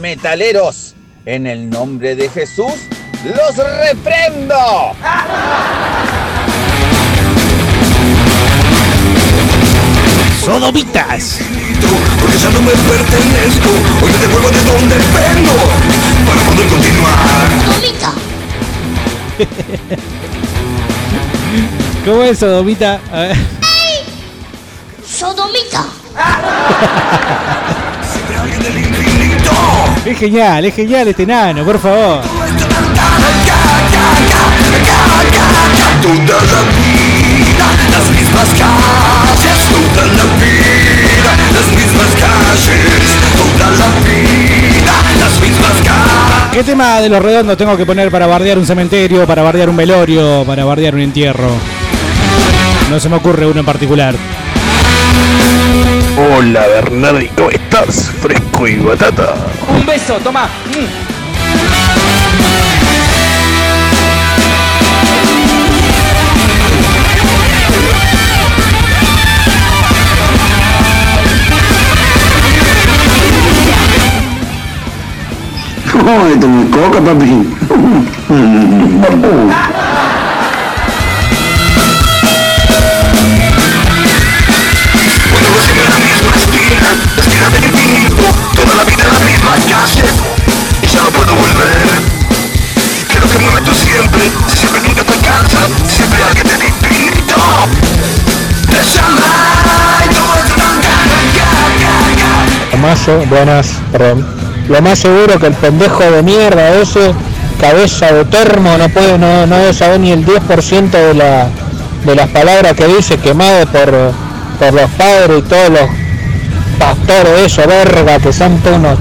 Metaleros, 0.00 0.94
en 1.26 1.46
el 1.46 1.68
nombre 1.68 2.14
de 2.14 2.30
Jesús, 2.30 2.72
los 3.24 3.56
reprendo. 3.56 4.94
Sodomitas. 10.44 11.38
Porque 12.20 12.38
ya 12.38 12.50
no 12.50 12.60
me 12.62 12.72
pertenezco. 12.72 13.70
Hoy 14.02 14.10
te 14.10 14.18
devuelvo 14.18 14.50
de 14.50 14.64
donde 14.64 14.96
vengo. 14.96 15.54
Para 16.26 16.40
poder 16.42 16.66
continuar. 16.68 17.48
Sodomita. 17.64 18.12
¿Cómo 22.04 22.22
es 22.24 22.38
Sodomita? 22.38 23.00
A 23.12 23.20
ver. 23.20 23.36
Sodomita. 25.06 25.84
Es 30.04 30.18
genial, 30.18 30.64
es 30.64 30.74
genial 30.74 31.06
este 31.06 31.24
nano, 31.24 31.64
por 31.64 31.78
favor. 31.78 32.22
Toda 36.02 36.16
la 36.16 36.62
vida, 36.82 37.66
las 37.92 38.10
mismas 38.10 38.48
calles. 38.58 39.58
Toda 39.70 40.04
la 40.08 40.24
vida, 40.42 41.32
las 41.54 41.68
mismas 41.70 42.10
calles. 42.18 42.70
Toda 43.36 43.70
la 43.70 43.86
vida, 44.04 44.94
las 45.20 45.40
mismas 45.40 45.72
calles. 45.84 46.52
¿Qué 46.52 46.64
tema 46.64 47.00
de 47.00 47.08
los 47.08 47.22
redondos 47.22 47.56
tengo 47.56 47.76
que 47.76 47.86
poner 47.86 48.10
para 48.10 48.26
bardear 48.26 48.58
un 48.58 48.66
cementerio, 48.66 49.28
para 49.28 49.42
bardear 49.42 49.68
un 49.70 49.76
velorio, 49.76 50.44
para 50.44 50.64
bardear 50.64 50.96
un 50.96 51.02
entierro? 51.02 51.50
No 52.90 52.98
se 52.98 53.08
me 53.08 53.16
ocurre 53.16 53.46
uno 53.46 53.60
en 53.60 53.66
particular. 53.66 54.16
Hola 56.18 56.66
Bernardi, 56.66 57.28
¿cómo 57.28 57.50
estás? 57.50 58.10
Fresco 58.20 58.66
y 58.66 58.76
batata. 58.76 59.34
Un 59.68 59.86
beso, 59.86 60.14
toma. 60.14 60.46
Mm. 60.46 62.01
Cómete 75.92 76.46
mi 76.46 76.70
coca, 76.70 77.00
papi. 77.02 77.46
Toda 88.54 88.74
la 88.74 88.84
vida 88.84 89.04
la 89.04 89.18
misma. 89.20 89.52
Y 90.82 90.86
ya 90.86 91.00
no 91.02 91.10
puedo 91.10 91.34
volver. 91.34 92.00
Que 93.08 93.20
siempre, 93.74 94.22
si 94.48 94.56
siempre 94.56 94.80
nunca 94.80 95.04
te 95.04 95.12
siempre 95.88 96.18
es 103.08 103.28
buenas, 103.28 103.66
perdón. 103.90 104.41
Lo 104.68 104.80
más 104.80 104.98
seguro 104.98 105.38
que 105.38 105.46
el 105.46 105.54
pendejo 105.54 106.02
de 106.02 106.22
mierda 106.22 106.74
ese, 106.80 107.12
cabeza 107.60 108.12
de 108.12 108.24
termo, 108.24 108.76
no 108.78 108.88
puede, 108.88 109.18
no, 109.18 109.46
no 109.46 109.56
debe 109.56 109.74
saber 109.74 110.00
ni 110.00 110.12
el 110.12 110.24
10% 110.24 110.90
de 110.90 111.14
la 111.14 111.48
de 112.04 112.14
las 112.16 112.28
palabras 112.30 112.74
que 112.74 112.86
dice 112.86 113.16
quemado 113.18 113.66
por, 113.66 114.12
por 114.58 114.74
los 114.74 114.90
padres 114.92 115.38
y 115.38 115.42
todos 115.42 115.70
los 115.70 115.88
pastores 116.78 117.46
esos, 117.46 117.66
verga, 117.66 118.18
que 118.18 118.32
son 118.32 118.58
todos 118.60 118.76
unos 118.76 118.98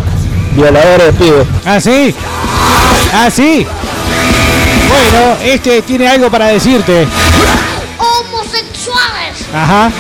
violadores 0.56 1.08
de 1.08 1.14
pibes. 1.14 1.48
¿Ah, 1.66 1.80
sí? 1.80 2.14
¿Ah, 3.14 3.30
sí? 3.32 3.66
Bueno, 4.88 5.38
este 5.44 5.82
tiene 5.82 6.08
algo 6.08 6.30
para 6.30 6.48
decirte. 6.48 7.08
Homosexuales. 7.98 9.48
Ajá. 9.54 9.92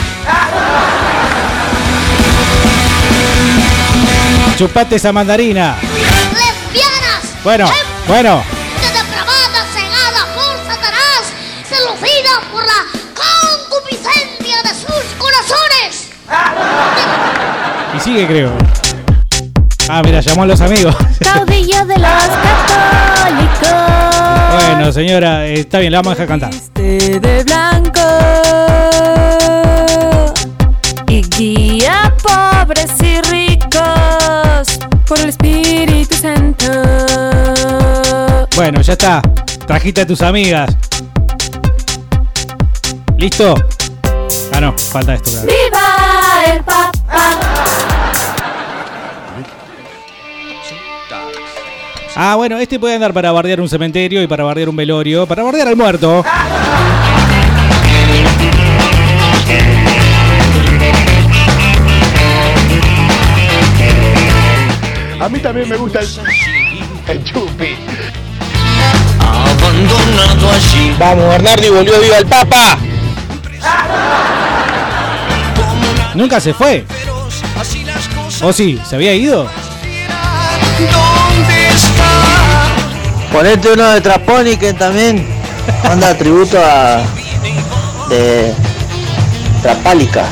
Chupate 4.61 4.97
esa 4.97 5.11
mandarina. 5.11 5.75
Lesbianas. 5.81 7.43
Bueno, 7.43 7.65
bueno. 8.07 8.43
Gente 8.79 8.95
depravada, 8.95 9.65
cegada 9.73 10.35
por 10.35 10.55
Satanás, 10.67 11.33
seducida 11.67 12.39
por 12.51 12.63
la 12.63 12.85
concupiscencia 13.15 14.61
de 14.61 14.69
sus 14.69 15.03
corazones. 15.17 16.09
Y 17.97 17.99
sigue, 18.01 18.27
creo. 18.27 18.51
Ah, 19.89 20.03
mira, 20.05 20.21
llamó 20.21 20.43
a 20.43 20.45
los 20.45 20.61
amigos. 20.61 20.95
Caudillo 21.21 21.83
de 21.83 21.97
los 21.97 22.27
católicos. 22.43 23.71
Bueno, 24.53 24.91
señora, 24.91 25.47
eh, 25.47 25.61
está 25.61 25.79
bien, 25.79 25.91
la 25.91 26.03
vamos 26.03 26.19
a 26.19 26.21
dejar 26.21 26.27
cantar. 26.27 26.53
de 26.53 27.43
blanco 27.45 28.30
ya 38.91 38.93
está. 38.93 39.21
Trajiste 39.65 40.01
a 40.01 40.05
tus 40.05 40.21
amigas. 40.21 40.75
¿Listo? 43.17 43.55
Ah, 44.53 44.59
no, 44.59 44.77
falta 44.77 45.13
esto, 45.13 45.31
claro. 45.31 45.47
¡Viva 45.47 46.53
el 46.53 46.63
Papa! 46.63 46.91
Ah, 52.15 52.35
bueno, 52.35 52.57
este 52.57 52.79
puede 52.79 52.95
andar 52.95 53.13
para 53.13 53.31
bardear 53.31 53.61
un 53.61 53.69
cementerio 53.69 54.21
y 54.21 54.27
para 54.27 54.43
bardear 54.43 54.67
un 54.67 54.75
velorio, 54.75 55.25
para 55.25 55.43
bardear 55.43 55.69
al 55.69 55.77
muerto. 55.77 56.25
A 65.19 65.29
mí 65.29 65.39
también 65.39 65.69
me 65.69 65.77
gusta 65.77 65.99
el, 65.99 66.07
el 67.07 67.23
chupi. 67.23 67.70
Abandonado 69.81 70.51
allí. 70.51 70.95
Vamos, 70.99 71.27
Bernardi 71.29 71.69
volvió 71.69 71.99
viva 71.99 72.17
el 72.17 72.25
Papa. 72.25 72.77
Nunca 76.13 76.39
se 76.39 76.53
fue. 76.53 76.85
¿O 78.43 78.53
sí? 78.53 78.79
¿Se 78.87 78.95
había 78.95 79.13
ido? 79.13 79.47
¿Dónde 80.77 81.69
está? 81.69 82.67
Ponete 83.31 83.71
uno 83.71 83.89
de 83.91 84.01
Traponiken 84.01 84.77
también. 84.77 85.27
Manda 85.83 86.15
tributo 86.15 86.57
a. 86.59 87.01
de. 88.09 88.53
Trapálica. 89.61 90.25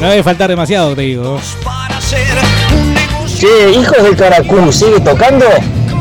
No 0.00 0.08
debe 0.08 0.22
faltar 0.24 0.50
demasiado, 0.50 0.96
te 0.96 1.02
digo. 1.02 1.40
para 1.64 2.00
ser. 2.00 2.61
Che, 3.42 3.72
hijos 3.72 4.00
del 4.04 4.14
Caracú, 4.14 4.70
¿sigue 4.70 5.00
tocando? 5.00 5.44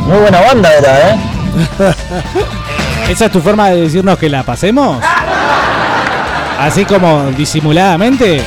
Muy 0.06 0.20
buena 0.20 0.42
banda 0.42 0.72
era, 0.76 1.10
¿eh? 1.10 1.20
¿Esa 3.10 3.26
es 3.26 3.32
tu 3.32 3.42
forma 3.42 3.72
de 3.72 3.82
decirnos 3.82 4.20
que 4.20 4.30
la 4.30 4.44
pasemos? 4.44 5.04
Así 6.60 6.86
como 6.86 7.32
disimuladamente. 7.36 8.44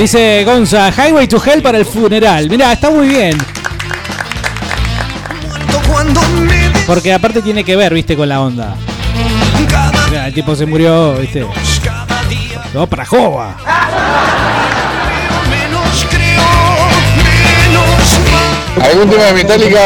Dice 0.00 0.44
Gonza, 0.46 0.90
Highway 0.90 1.28
to 1.28 1.38
Hell 1.44 1.60
para 1.60 1.76
el 1.76 1.84
funeral. 1.84 2.48
Mirá, 2.48 2.72
está 2.72 2.88
muy 2.88 3.06
bien. 3.06 3.36
Porque 6.86 7.12
aparte 7.12 7.42
tiene 7.42 7.62
que 7.62 7.76
ver, 7.76 7.92
viste, 7.92 8.16
con 8.16 8.26
la 8.26 8.40
onda. 8.40 8.76
Mirá, 10.08 10.28
el 10.28 10.32
tipo 10.32 10.56
se 10.56 10.64
murió, 10.64 11.16
viste. 11.16 11.46
No, 12.72 12.86
para 12.86 13.04
Jova. 13.04 13.54
¿Algún 18.82 19.10
tema 19.10 19.24
de 19.24 19.32
Metallica? 19.34 19.80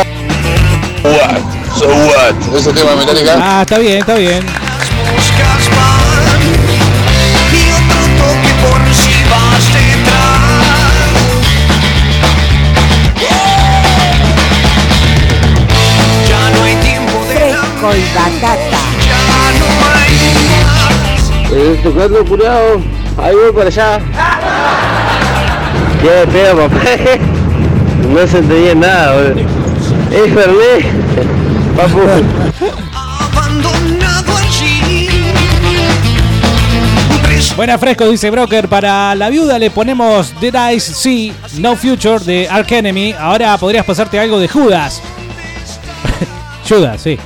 What? 1.02 1.38
So 1.76 1.88
what? 1.88 2.56
¿Ese 2.56 2.72
tema 2.72 2.90
de 2.92 2.96
Metallica? 2.98 3.36
Ah, 3.40 3.62
está 3.62 3.78
bien, 3.78 3.98
está 3.98 4.14
bien. 4.14 4.63
Fresco 17.94 17.98
y 17.98 18.14
batata. 18.14 18.78
Eh, 21.52 21.80
tocando 21.82 22.24
curado. 22.24 22.82
Ahí 23.22 23.34
voy 23.34 23.52
para 23.52 23.66
allá. 23.68 24.00
¿Qué 26.00 26.26
pedo, 26.32 26.68
papá? 26.68 26.80
No 28.04 28.26
se 28.26 28.38
entendía 28.38 28.74
nada, 28.74 29.14
boludo. 29.14 29.40
Es 30.10 30.34
Fernet. 30.34 30.84
Papu. 31.74 32.00
Buena 37.56 37.78
fresco, 37.78 38.08
dice 38.08 38.30
Broker. 38.30 38.68
Para 38.68 39.14
la 39.14 39.30
viuda 39.30 39.58
le 39.58 39.70
ponemos 39.70 40.38
Dead 40.40 40.54
Eyes 40.54 40.82
See, 40.82 41.32
No 41.58 41.76
Future 41.76 42.18
de 42.18 42.48
Ark 42.48 42.70
Enemy. 42.72 43.14
Ahora 43.18 43.56
podrías 43.58 43.86
pasarte 43.86 44.18
algo 44.18 44.38
de 44.38 44.48
Judas. 44.48 45.00
Judas, 46.68 47.00
sí. 47.00 47.18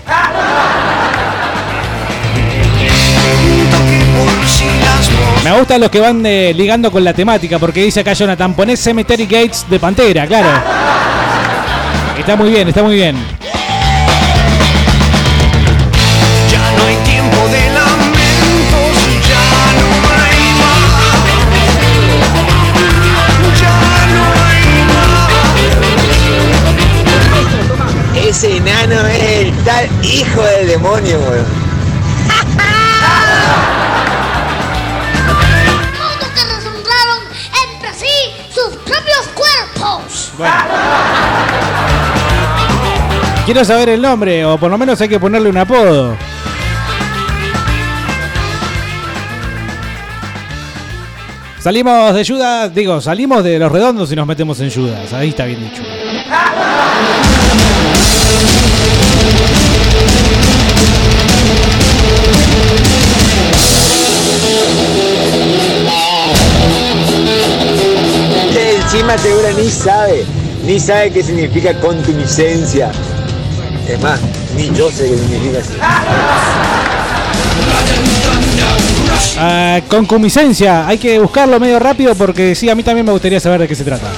Me 5.48 5.58
gustan 5.58 5.80
los 5.80 5.88
que 5.90 5.98
van 5.98 6.26
eh, 6.26 6.52
ligando 6.54 6.92
con 6.92 7.02
la 7.02 7.14
temática, 7.14 7.58
porque 7.58 7.82
dice 7.82 8.00
acá 8.00 8.12
Jonathan, 8.12 8.52
ponés 8.52 8.80
Cemetery 8.80 9.24
Gates 9.24 9.64
de 9.70 9.80
Pantera, 9.80 10.26
claro. 10.26 10.50
Está 12.18 12.36
muy 12.36 12.50
bien, 12.50 12.68
está 12.68 12.82
muy 12.82 12.96
bien. 12.96 13.16
Ya 16.52 16.72
no 16.76 16.84
hay 16.84 16.96
tiempo 16.96 17.48
de 17.48 17.70
lamentos, 17.70 18.92
ya 19.26 19.72
no 19.80 19.88
hay 20.20 20.38
más. 20.60 20.84
Ya 23.58 23.76
no 24.12 24.20
hay 28.20 28.28
Ese 28.28 28.48
enano 28.58 29.06
es 29.06 29.22
el 29.22 29.50
tal 29.64 29.88
hijo 30.04 30.42
del 30.42 30.68
demonio, 30.68 31.18
weón. 31.20 31.67
Quiero 43.48 43.64
saber 43.64 43.88
el 43.88 44.02
nombre, 44.02 44.44
o 44.44 44.58
por 44.58 44.70
lo 44.70 44.76
menos 44.76 45.00
hay 45.00 45.08
que 45.08 45.18
ponerle 45.18 45.48
un 45.48 45.56
apodo. 45.56 46.14
Salimos 51.58 52.14
de 52.14 52.26
Judas, 52.26 52.74
digo, 52.74 53.00
salimos 53.00 53.42
de 53.42 53.58
los 53.58 53.72
redondos 53.72 54.12
y 54.12 54.16
nos 54.16 54.26
metemos 54.26 54.60
en 54.60 54.70
Judas. 54.70 55.14
Ahí 55.14 55.30
está 55.30 55.46
bien 55.46 55.62
dicho. 55.62 55.82
Encima 68.82 69.16
seguro 69.16 69.48
ni 69.56 69.70
sabe, 69.70 70.26
ni 70.66 70.78
sabe 70.78 71.10
qué 71.12 71.22
significa 71.22 71.72
contumacencia. 71.80 72.92
Es 73.88 74.00
más, 74.02 74.20
ni 74.54 74.70
yo 74.76 74.90
sé 74.90 75.08
qué 75.08 75.16
significa 75.16 75.58
eso. 75.58 75.72
Ah, 79.40 79.80
hay 80.86 80.98
que 80.98 81.18
buscarlo 81.18 81.58
medio 81.58 81.78
rápido 81.78 82.14
porque 82.14 82.54
sí, 82.54 82.68
a 82.68 82.74
mí 82.74 82.82
también 82.82 83.06
me 83.06 83.12
gustaría 83.12 83.40
saber 83.40 83.60
de 83.60 83.68
qué 83.68 83.74
se 83.74 83.84
trata. 83.84 84.10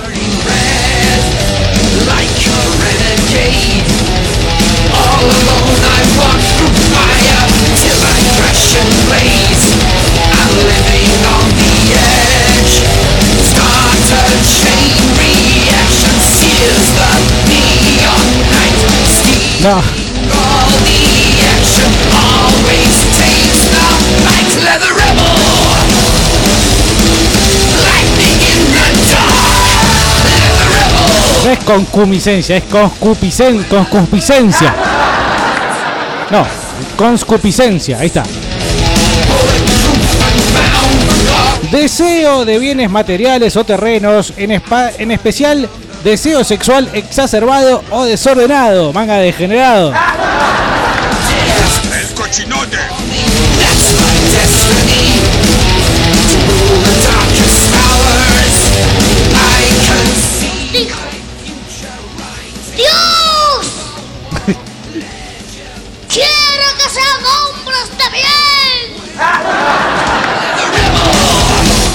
Es 31.74 32.64
conscupicen. 32.64 33.64
No, 36.30 36.46
conscupiscencia, 36.96 37.98
ahí 37.98 38.06
está. 38.06 38.22
Deseo 41.70 42.44
de 42.44 42.58
bienes 42.58 42.90
materiales 42.90 43.56
o 43.56 43.64
terrenos, 43.64 44.32
en, 44.36 44.60
en 44.98 45.10
especial 45.12 45.68
deseo 46.02 46.42
sexual 46.42 46.88
exacerbado 46.92 47.82
o 47.90 48.04
desordenado, 48.04 48.92
manga 48.92 49.16
degenerado. 49.16 49.92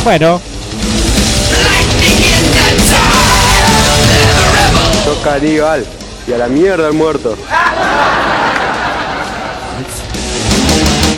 Bueno, 0.05 0.39
Sos 5.03 5.17
caníbal. 5.23 5.83
Y 6.27 6.33
a 6.33 6.37
la 6.37 6.47
mierda 6.47 6.87
el 6.89 6.93
muerto. 6.93 7.35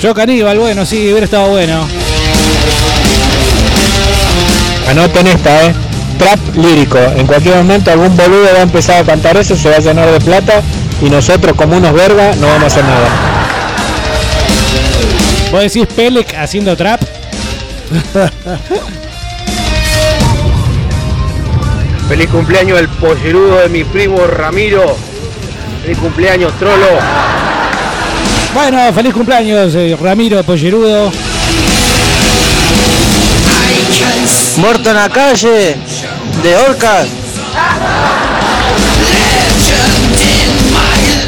yo 0.01 0.13
caníbal, 0.13 0.57
bueno, 0.59 0.85
sí, 0.85 1.09
hubiera 1.09 1.25
estado 1.25 1.49
bueno. 1.49 1.85
Anoten 4.89 5.27
esta, 5.27 5.65
eh. 5.65 5.73
Trap 6.17 6.55
lírico. 6.55 6.97
En 6.97 7.27
cualquier 7.27 7.57
momento 7.57 7.91
algún 7.91 8.15
boludo 8.15 8.53
va 8.53 8.59
a 8.59 8.63
empezar 8.63 9.03
a 9.03 9.05
cantar 9.05 9.35
eso, 9.35 9.57
se 9.57 9.69
va 9.69 9.75
a 9.75 9.79
llenar 9.79 10.09
de 10.09 10.21
plata 10.21 10.61
y 11.01 11.09
nosotros 11.09 11.57
como 11.57 11.75
unos 11.75 11.91
vergas 11.91 12.37
no 12.37 12.47
vamos 12.47 12.63
a 12.63 12.67
hacer 12.67 12.85
nada. 12.85 13.09
¿Vos 15.51 15.61
decís 15.61 15.85
Pelec 15.93 16.33
haciendo 16.35 16.77
trap? 16.77 17.16
Feliz 22.09 22.29
cumpleaños 22.29 22.79
el 22.79 22.87
pollerudo 22.87 23.59
de 23.59 23.69
mi 23.69 23.83
primo 23.83 24.25
Ramiro. 24.27 24.95
Feliz 25.83 25.97
cumpleaños, 25.97 26.53
trolo. 26.57 26.87
Bueno, 28.53 28.93
feliz 28.93 29.13
cumpleaños, 29.13 29.75
eh, 29.75 29.97
Ramiro 30.01 30.41
Pollerudo. 30.43 31.11
Muerto 34.57 34.89
en 34.89 34.95
la 34.95 35.09
calle. 35.09 35.75
De 36.41 36.55
Orcas. 36.55 37.07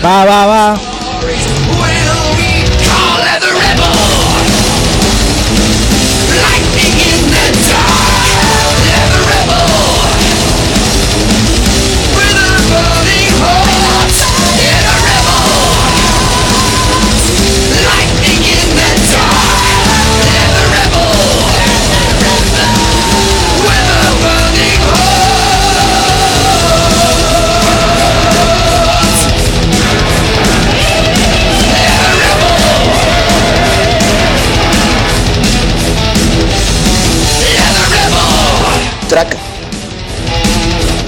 Va, 0.04 0.26
va, 0.26 0.46
va. 0.46 0.89
Making 6.80 7.09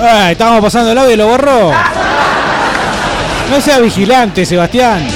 Estábamos 0.01 0.61
pasando 0.61 0.91
el 0.91 0.97
audio 0.97 1.11
y 1.13 1.17
lo 1.17 1.27
borró. 1.27 1.71
No 3.51 3.61
sea 3.61 3.79
vigilante, 3.79 4.45
Sebastián. 4.45 5.07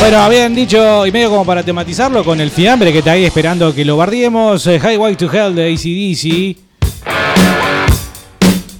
Bueno, 0.00 0.18
habían 0.18 0.54
dicho, 0.54 1.06
y 1.06 1.12
medio 1.12 1.30
como 1.30 1.46
para 1.46 1.62
tematizarlo, 1.62 2.24
con 2.24 2.40
el 2.40 2.50
fiambre 2.50 2.92
que 2.92 2.98
está 2.98 3.12
ahí 3.12 3.24
esperando 3.24 3.74
que 3.74 3.84
lo 3.84 3.96
bardiemos. 3.96 4.66
eh, 4.66 4.80
Highway 4.82 5.14
to 5.16 5.30
Hell 5.32 5.54
de 5.54 5.72
ACDC. 5.72 6.56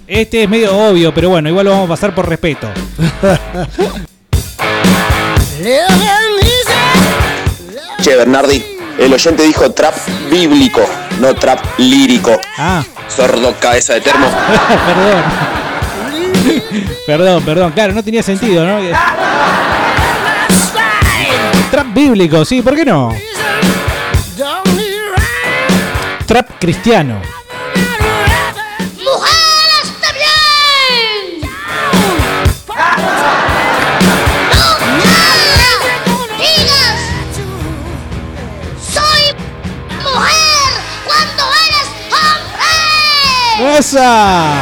Este 0.06 0.42
es 0.42 0.48
medio 0.48 0.76
obvio, 0.76 1.14
pero 1.14 1.30
bueno, 1.30 1.48
igual 1.48 1.64
lo 1.66 1.70
vamos 1.72 1.86
a 1.86 1.88
pasar 1.90 2.14
por 2.14 2.28
respeto. 2.28 2.68
Che, 8.02 8.16
Bernardi, 8.16 8.62
el 8.98 9.12
oyente 9.12 9.42
dijo 9.42 9.70
trap 9.72 9.94
bíblico, 10.30 10.80
no 11.20 11.34
trap 11.34 11.60
lírico. 11.78 12.40
Ah. 12.58 12.82
Sordo 13.08 13.54
cabeza 13.60 13.94
de 13.94 14.00
termo. 14.00 14.26
perdón. 14.86 15.22
perdón, 17.06 17.44
perdón. 17.44 17.72
Claro, 17.72 17.92
no 17.92 18.02
tenía 18.02 18.22
sentido, 18.22 18.64
¿no? 18.66 18.80
Trap 21.70 21.92
bíblico, 21.92 22.44
sí, 22.44 22.62
¿por 22.62 22.74
qué 22.76 22.84
no? 22.84 23.14
Trap 26.26 26.58
cristiano. 26.58 27.20
¡Esa! 43.78 44.52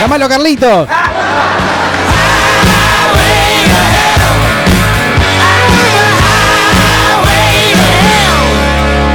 ¡Llámalo, 0.00 0.28
Carlito! 0.30 0.86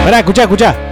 Pará, 0.03 0.19
escuchá, 0.19 0.43
escuchá. 0.43 0.90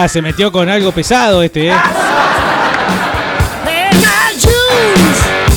Ah, 0.00 0.06
se 0.06 0.22
metió 0.22 0.52
con 0.52 0.68
algo 0.68 0.92
pesado 0.92 1.42
este, 1.42 1.70
eh. 1.70 1.76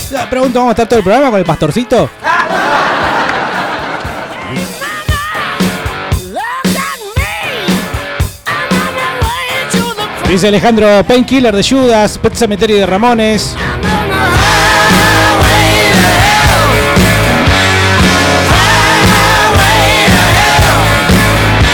La 0.09 0.27
pregunta, 0.31 0.57
¿vamos 0.57 0.71
a 0.71 0.73
estar 0.73 0.87
todo 0.87 0.97
el 0.97 1.03
programa 1.03 1.29
con 1.29 1.39
el 1.39 1.45
pastorcito? 1.45 2.09
Dice 10.27 10.47
Alejandro 10.47 11.03
Painkiller 11.07 11.55
de 11.55 11.63
Judas, 11.63 12.17
Pet 12.17 12.33
Cemetery 12.33 12.73
de 12.73 12.87
Ramones. 12.87 13.55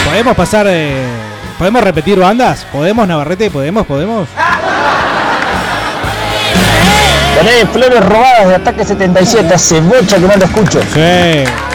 ¿Podemos 0.04 0.36
pasar, 0.36 0.66
eh, 0.68 1.07
podemos 1.58 1.82
repetir 1.82 2.18
bandas? 2.18 2.64
¿Podemos, 2.72 3.06
Navarrete? 3.06 3.50
¿Podemos, 3.50 3.86
podemos? 3.86 4.28
Tenés 7.36 7.68
flores 7.72 8.04
robadas 8.04 8.48
de 8.48 8.54
Ataque 8.54 8.84
77, 8.84 9.54
hace 9.54 9.80
bocha 9.80 10.16
que 10.16 10.22
no 10.22 10.34
te 10.34 10.44
escucho. 10.44 10.80
Sí. 10.94 11.67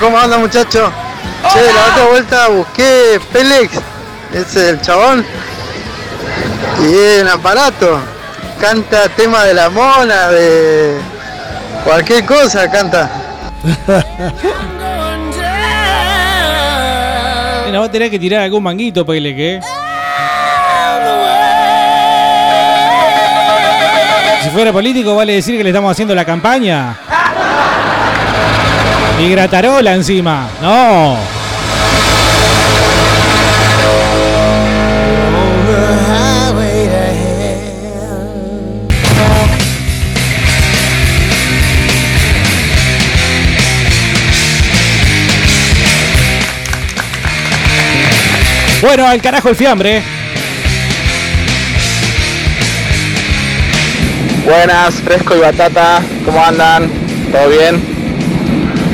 ¿Cómo 0.00 0.18
anda 0.18 0.38
muchachos? 0.38 0.90
Che, 1.52 1.60
la 1.72 1.92
otra 1.92 2.06
vuelta 2.10 2.48
busqué 2.48 3.20
Pélex, 3.32 3.78
ese 4.32 4.60
del 4.60 4.80
chabón, 4.80 5.24
y 6.80 6.94
es 6.94 7.22
un 7.22 7.28
aparato. 7.28 8.00
Canta 8.60 9.08
tema 9.08 9.44
de 9.44 9.54
la 9.54 9.70
mona, 9.70 10.28
de 10.28 11.00
cualquier 11.84 12.24
cosa 12.24 12.70
canta. 12.70 13.10
Nos 17.72 17.80
va 17.80 17.86
a 17.86 17.90
tener 17.90 18.10
que 18.10 18.18
tirar 18.18 18.42
algún 18.42 18.62
manguito, 18.62 19.04
Pele, 19.04 19.34
que. 19.34 19.60
Si 24.42 24.50
fuera 24.50 24.72
político, 24.72 25.16
vale 25.16 25.34
decir 25.34 25.56
que 25.56 25.64
le 25.64 25.70
estamos 25.70 25.90
haciendo 25.90 26.14
la 26.14 26.24
campaña. 26.24 26.96
Y 29.20 29.30
gratarola 29.30 29.94
encima. 29.94 30.48
No. 30.60 31.16
Bueno, 48.82 49.06
al 49.06 49.22
carajo 49.22 49.48
el 49.48 49.56
fiambre. 49.56 50.02
Buenas, 54.44 54.94
fresco 54.96 55.36
y 55.36 55.38
batata, 55.38 56.02
¿cómo 56.24 56.44
andan? 56.44 56.90
¿Todo 57.30 57.48
bien? 57.48 57.91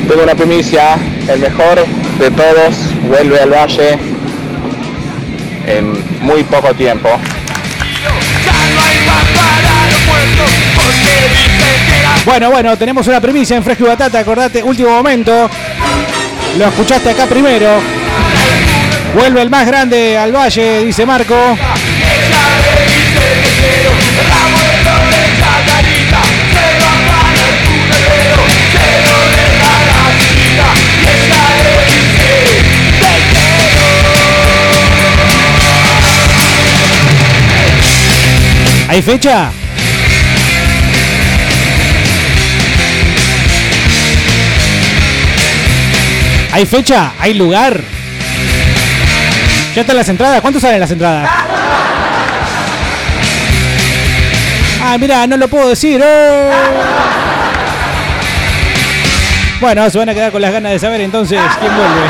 Tengo 0.09 0.23
una 0.23 0.33
primicia, 0.33 0.97
el 1.27 1.39
mejor 1.39 1.85
de 2.17 2.31
todos 2.31 2.75
vuelve 3.07 3.39
al 3.41 3.51
valle 3.51 3.99
en 5.67 6.03
muy 6.21 6.43
poco 6.45 6.73
tiempo. 6.73 7.09
Bueno, 12.25 12.49
bueno, 12.49 12.75
tenemos 12.75 13.05
una 13.05 13.21
primicia 13.21 13.55
en 13.55 13.63
Fresco 13.63 13.83
y 13.83 13.87
Batata, 13.89 14.17
acordate, 14.17 14.63
último 14.63 14.89
momento. 14.89 15.47
Lo 16.57 16.65
escuchaste 16.65 17.11
acá 17.11 17.27
primero. 17.27 17.79
Vuelve 19.13 19.43
el 19.43 19.51
más 19.51 19.67
grande 19.67 20.17
al 20.17 20.35
valle, 20.35 20.85
dice 20.85 21.05
Marco. 21.05 21.35
¿Hay 38.89 39.03
fecha? 39.03 39.51
¿Hay 46.51 46.65
fecha? 46.65 47.13
¿Hay 47.19 47.35
lugar? 47.35 47.83
¿Ya 49.75 49.81
están 49.81 49.95
las 49.95 50.09
entradas? 50.09 50.41
¿Cuánto 50.41 50.59
salen 50.59 50.79
las 50.79 50.89
entradas? 50.89 51.29
Ah, 54.81 54.97
mira, 54.99 55.27
no 55.27 55.37
lo 55.37 55.47
puedo 55.47 55.69
decir. 55.69 56.01
¡eh! 56.03 56.49
Bueno, 59.61 59.87
se 59.91 59.99
van 59.99 60.09
a 60.09 60.15
quedar 60.15 60.31
con 60.31 60.41
las 60.41 60.51
ganas 60.51 60.71
de 60.71 60.79
saber 60.79 61.01
entonces 61.01 61.39
quién 61.59 61.75
vuelve. 61.75 62.01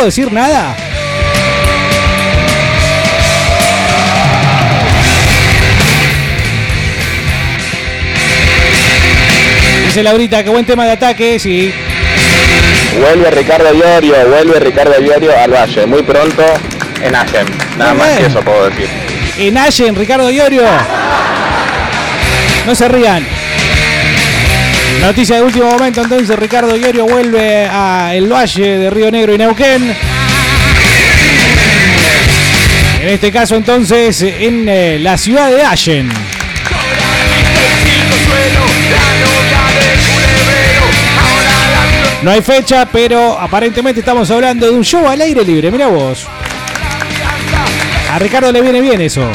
Puedo 0.00 0.06
decir 0.06 0.32
nada? 0.32 0.74
Dice 9.84 10.02
Laurita, 10.02 10.42
qué 10.42 10.48
buen 10.48 10.64
tema 10.64 10.86
de 10.86 10.92
ataque, 10.92 11.38
sí. 11.38 11.74
Vuelve 12.98 13.30
Ricardo 13.30 13.74
Iorio, 13.74 14.14
vuelve 14.26 14.60
Ricardo 14.60 14.98
Iorio 15.02 15.36
al 15.38 15.52
Valle. 15.52 15.84
Muy 15.84 16.02
pronto 16.02 16.44
en 17.02 17.14
Allen. 17.14 17.46
Nada 17.76 17.92
más 17.92 18.08
que 18.16 18.26
eso 18.26 18.40
puedo 18.40 18.70
decir. 18.70 18.88
En 19.36 19.58
Allen, 19.58 19.96
Ricardo 19.96 20.30
Iorio. 20.30 20.62
No 22.66 22.74
se 22.74 22.88
rían. 22.88 23.39
Noticia 25.00 25.36
de 25.36 25.42
último 25.42 25.70
momento, 25.70 26.02
entonces 26.02 26.38
Ricardo 26.38 26.76
Iorio 26.76 27.06
vuelve 27.06 27.66
a 27.66 28.14
el 28.14 28.30
Valle 28.30 28.78
de 28.78 28.90
Río 28.90 29.10
Negro 29.10 29.34
y 29.34 29.38
Neuquén. 29.38 29.96
En 33.00 33.08
este 33.08 33.32
caso 33.32 33.56
entonces 33.56 34.20
en 34.20 34.68
eh, 34.68 34.98
la 35.00 35.16
ciudad 35.16 35.50
de 35.50 35.62
Allen. 35.62 36.10
No 42.22 42.30
hay 42.30 42.42
fecha, 42.42 42.86
pero 42.92 43.38
aparentemente 43.38 44.00
estamos 44.00 44.30
hablando 44.30 44.66
de 44.66 44.72
un 44.72 44.84
show 44.84 45.08
al 45.08 45.22
aire 45.22 45.42
libre. 45.42 45.70
Mira 45.70 45.86
vos. 45.86 46.26
A 48.12 48.18
Ricardo 48.18 48.52
le 48.52 48.60
viene 48.60 48.82
bien 48.82 49.00
eso. 49.00 49.26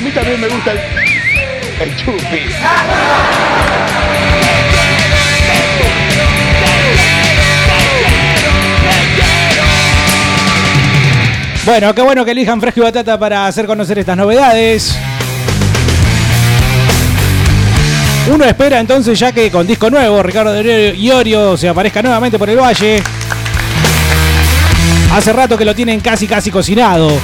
A 0.00 0.02
mí 0.02 0.10
también 0.12 0.40
me 0.40 0.48
gusta 0.48 0.72
el, 0.72 1.96
chupi. 1.96 2.38
Bueno, 11.66 11.94
qué 11.94 12.00
bueno 12.00 12.24
que 12.24 12.30
elijan 12.30 12.62
Fresco 12.62 12.80
y 12.80 12.82
Batata 12.84 13.18
para 13.18 13.46
hacer 13.46 13.66
conocer 13.66 13.98
estas 13.98 14.16
novedades. 14.16 14.96
Uno 18.32 18.46
espera 18.46 18.80
entonces 18.80 19.18
ya 19.18 19.32
que 19.32 19.50
con 19.50 19.66
disco 19.66 19.90
nuevo 19.90 20.22
Ricardo 20.22 20.54
de 20.54 20.96
Iorio 20.96 21.58
se 21.58 21.68
aparezca 21.68 22.00
nuevamente 22.00 22.38
por 22.38 22.48
el 22.48 22.58
valle. 22.58 23.02
Hace 25.12 25.32
rato 25.34 25.58
que 25.58 25.66
lo 25.66 25.74
tienen 25.74 26.00
casi 26.00 26.26
casi 26.26 26.50
cocinado. 26.50 27.20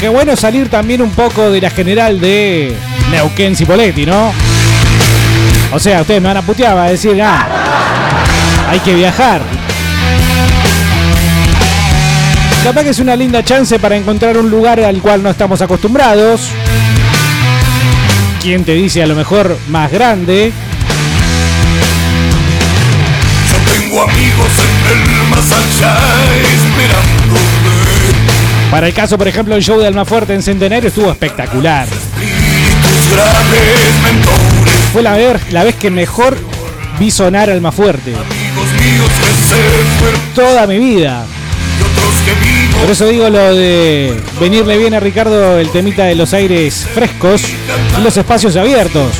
Qué 0.00 0.08
bueno 0.08 0.34
salir 0.34 0.70
también 0.70 1.02
un 1.02 1.10
poco 1.10 1.50
de 1.50 1.60
la 1.60 1.68
general 1.68 2.18
de 2.18 2.74
Neuquén 3.10 3.54
Cipoletti, 3.54 4.06
¿no? 4.06 4.32
O 5.72 5.78
sea, 5.78 6.00
ustedes 6.00 6.22
me 6.22 6.28
van 6.28 6.38
a 6.38 6.42
putear, 6.42 6.74
va 6.74 6.84
a 6.84 6.90
decir, 6.90 7.20
ah, 7.22 7.46
hay 8.70 8.78
que 8.80 8.94
viajar. 8.94 9.42
Capaz 12.64 12.82
que 12.82 12.88
es 12.88 12.98
una 12.98 13.14
linda 13.14 13.44
chance 13.44 13.78
para 13.78 13.94
encontrar 13.94 14.38
un 14.38 14.50
lugar 14.50 14.80
al 14.80 15.02
cual 15.02 15.22
no 15.22 15.28
estamos 15.28 15.60
acostumbrados. 15.60 16.48
¿Quién 18.40 18.64
te 18.64 18.72
dice 18.72 19.02
a 19.02 19.06
lo 19.06 19.14
mejor 19.14 19.58
más 19.68 19.92
grande? 19.92 20.50
Yo 23.50 23.72
tengo 23.72 24.02
amigos 24.02 24.50
en 24.64 24.98
el 24.98 25.28
más 25.28 25.52
allá 25.52 25.98
esperándome. 26.54 27.89
Para 28.70 28.86
el 28.86 28.94
caso, 28.94 29.18
por 29.18 29.26
ejemplo, 29.26 29.56
el 29.56 29.62
show 29.62 29.80
de 29.80 29.88
Almafuerte 29.88 30.32
en 30.32 30.42
Centenario 30.42 30.88
estuvo 30.88 31.10
espectacular. 31.10 31.88
Fue 34.92 35.02
la 35.02 35.16
vez, 35.16 35.52
la 35.52 35.64
vez 35.64 35.74
que 35.74 35.90
mejor 35.90 36.38
vi 36.98 37.10
sonar 37.10 37.50
Almafuerte. 37.50 38.14
Toda 40.34 40.66
mi 40.68 40.78
vida. 40.78 41.26
Por 42.80 42.90
eso 42.90 43.08
digo 43.08 43.28
lo 43.28 43.54
de 43.54 44.18
venirle 44.40 44.78
bien 44.78 44.94
a 44.94 45.00
Ricardo 45.00 45.58
el 45.58 45.68
temita 45.70 46.04
de 46.04 46.14
los 46.14 46.32
aires 46.32 46.86
frescos 46.94 47.42
y 47.98 48.02
los 48.02 48.16
espacios 48.16 48.54
abiertos. 48.56 49.12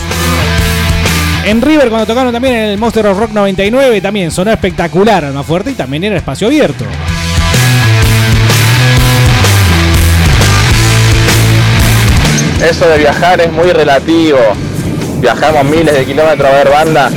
En 1.44 1.60
River 1.60 1.88
cuando 1.88 2.06
tocaron 2.06 2.32
también 2.32 2.54
en 2.54 2.70
el 2.70 2.78
Monster 2.78 3.06
of 3.06 3.18
Rock 3.18 3.32
99 3.32 4.00
también 4.00 4.30
sonó 4.30 4.52
espectacular 4.52 5.24
Almafuerte 5.24 5.72
y 5.72 5.74
también 5.74 6.04
era 6.04 6.16
espacio 6.16 6.46
abierto. 6.46 6.84
Eso 12.62 12.86
de 12.88 12.98
viajar 12.98 13.40
es 13.40 13.50
muy 13.50 13.72
relativo. 13.72 14.38
Viajamos 15.20 15.64
miles 15.64 15.94
de 15.94 16.04
kilómetros 16.04 16.48
a 16.48 16.52
ver 16.52 16.70
bandas 16.70 17.12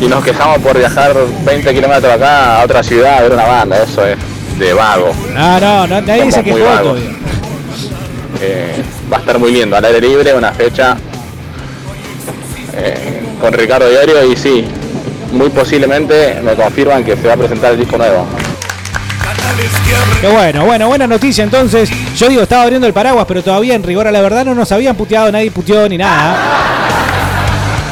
y 0.00 0.06
nos 0.06 0.24
quejamos 0.24 0.58
por 0.58 0.78
viajar 0.78 1.14
20 1.44 1.74
kilómetros 1.74 2.12
acá 2.12 2.60
a 2.60 2.64
otra 2.64 2.82
ciudad 2.82 3.18
a 3.18 3.22
ver 3.22 3.32
una 3.32 3.44
banda. 3.44 3.82
Eso 3.82 4.06
es 4.06 4.16
de 4.58 4.72
vago. 4.72 5.12
No, 5.34 5.60
no, 5.60 5.86
no 5.86 6.00
nadie 6.00 6.20
Somos 6.20 6.34
se 6.34 6.44
quejó 6.44 6.58
todavía. 6.58 7.10
Eh, 8.40 8.82
va 9.12 9.18
a 9.18 9.20
estar 9.20 9.38
muy 9.38 9.52
lindo. 9.52 9.76
Al 9.76 9.84
aire 9.84 10.00
libre, 10.00 10.34
una 10.34 10.52
fecha 10.52 10.96
eh, 12.74 13.20
con 13.40 13.52
Ricardo 13.52 13.88
Diario 13.88 14.24
y 14.24 14.36
sí, 14.36 14.64
muy 15.32 15.50
posiblemente 15.50 16.40
me 16.42 16.54
confirman 16.54 17.04
que 17.04 17.16
se 17.16 17.26
va 17.26 17.34
a 17.34 17.36
presentar 17.36 17.72
el 17.72 17.80
disco 17.80 17.98
nuevo. 17.98 18.26
Qué 20.20 20.28
bueno, 20.28 20.64
bueno, 20.64 20.88
buena 20.88 21.06
noticia 21.06 21.44
entonces. 21.44 21.90
Yo 22.16 22.28
digo, 22.28 22.42
estaba 22.42 22.64
abriendo 22.64 22.86
el 22.86 22.92
paraguas, 22.92 23.24
pero 23.26 23.42
todavía 23.42 23.74
en 23.74 23.82
rigor 23.82 24.06
a 24.06 24.12
la 24.12 24.20
verdad 24.20 24.44
no 24.44 24.54
nos 24.54 24.70
habían 24.72 24.96
puteado, 24.96 25.30
nadie 25.30 25.50
puteó 25.50 25.88
ni 25.88 25.96
nada. 25.96 26.36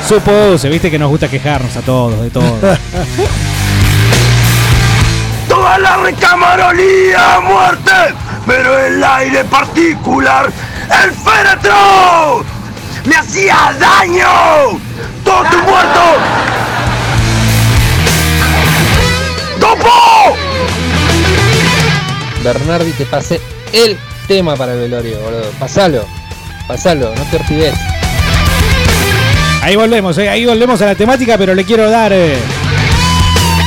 Supuse, 0.07 0.69
viste 0.69 0.91
que 0.91 0.99
nos 0.99 1.09
gusta 1.09 1.29
quejarnos 1.29 1.77
a 1.77 1.83
todos, 1.83 2.21
de 2.21 2.31
todo. 2.31 2.59
Toda 5.49 5.79
la 5.79 5.97
recámara 5.99 6.69
olía 6.69 7.37
a 7.37 7.41
muerte, 7.41 7.93
pero 8.47 8.79
el 8.87 9.03
aire 9.03 9.45
particular, 9.45 10.53
el 11.05 11.13
féretro, 11.13 12.45
me 13.05 13.17
hacía 13.17 13.73
daño. 13.79 14.79
Todo 15.25 15.43
tu 15.45 15.59
muerto. 15.63 16.01
¡Topo! 19.61 20.06
Bernardi, 22.43 22.93
te 22.93 23.07
pasé 23.07 23.41
el 23.73 23.97
tema 24.27 24.57
para 24.57 24.75
el 24.75 24.81
velorio, 24.81 25.19
boludo. 25.21 25.51
Pasalo, 25.59 26.05
pasalo, 26.67 27.15
no 27.15 27.23
te 27.31 27.37
olvides. 27.37 27.75
Ahí 29.63 29.75
volvemos, 29.75 30.17
eh, 30.19 30.29
ahí 30.29 30.47
volvemos 30.47 30.81
a 30.81 30.87
la 30.87 30.95
temática, 30.95 31.37
pero 31.37 31.55
le 31.55 31.65
quiero 31.65 31.91
dar 31.91 32.13
eh, 32.13 32.37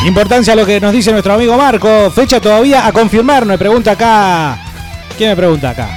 importancia 0.06 0.54
a 0.54 0.56
lo 0.56 0.66
que 0.66 0.80
nos 0.80 0.94
dice 0.94 1.12
nuestro 1.12 1.34
amigo 1.34 1.58
Marco. 1.58 2.10
Fecha 2.12 2.40
todavía 2.40 2.88
a 2.88 2.92
confirmar, 2.92 3.46
me 3.46 3.58
pregunta 3.58 3.92
acá. 3.92 4.58
¿Quién 5.18 5.32
me 5.32 5.36
pregunta 5.36 5.72
acá? 5.72 5.90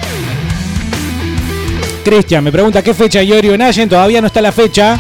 Cristian 2.05 2.43
me 2.43 2.51
pregunta 2.51 2.83
qué 2.83 2.95
fecha 2.95 3.23
Iorio 3.23 3.55
en 3.55 3.63
Allen, 3.63 3.89
todavía 3.89 4.21
no 4.21 4.27
está 4.27 4.41
la 4.41 4.51
fecha. 4.51 4.99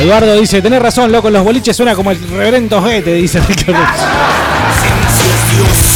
Eduardo 0.00 0.36
dice, 0.36 0.62
tenés 0.62 0.80
razón, 0.80 1.10
loco, 1.10 1.30
los 1.30 1.44
boliches 1.44 1.76
suena 1.76 1.94
como 1.94 2.12
el 2.12 2.28
reverendo 2.28 2.82
Gete, 2.82 3.14
dice 3.14 3.40
Ricardo. 3.40 3.80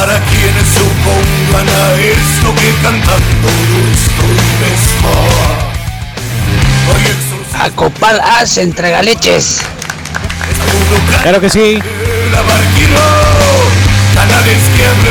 para 0.00 0.18
quienes 0.20 0.66
se 0.66 0.80
opongan 0.80 1.68
a 1.68 1.92
esto 2.00 2.54
que 2.54 2.70
cantando 2.82 3.48
no 3.70 3.80
estoy 3.92 4.40
mejor. 4.64 5.60
A 7.60 7.70
copar 7.70 8.18
as 8.40 8.56
entrega 8.56 9.02
leches. 9.02 9.60
Claro 11.22 11.38
que 11.42 11.50
sí. 11.50 11.82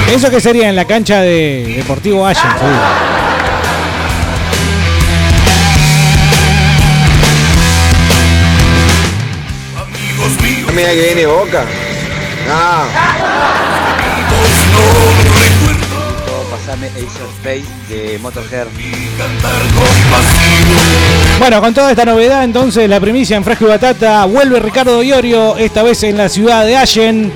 Que 0.07 0.15
¿Eso 0.15 0.31
qué 0.31 0.41
sería 0.41 0.69
en 0.69 0.75
la 0.75 0.85
cancha 0.85 1.21
de 1.21 1.75
Deportivo 1.77 2.25
Allen? 2.25 2.41
seguro? 2.41 2.79
Mira 10.73 10.89
que 10.89 11.01
viene 11.01 11.25
Boca. 11.27 11.65
No. 12.47 13.68
Pasame 16.49 16.87
Ace 16.87 17.21
of 17.23 17.31
Space 17.37 17.65
de 17.89 18.19
Motorhead. 18.19 18.67
Bueno, 21.39 21.61
con 21.61 21.73
toda 21.73 21.91
esta 21.91 22.05
novedad, 22.05 22.43
entonces 22.43 22.89
la 22.89 22.99
primicia 22.99 23.37
en 23.37 23.43
Fresco 23.43 23.65
y 23.65 23.69
Batata 23.69 24.25
vuelve 24.25 24.59
Ricardo 24.59 25.01
Iorio, 25.01 25.57
esta 25.57 25.83
vez 25.83 26.03
en 26.03 26.17
la 26.17 26.29
ciudad 26.29 26.65
de 26.65 26.77
Allen. 26.77 27.31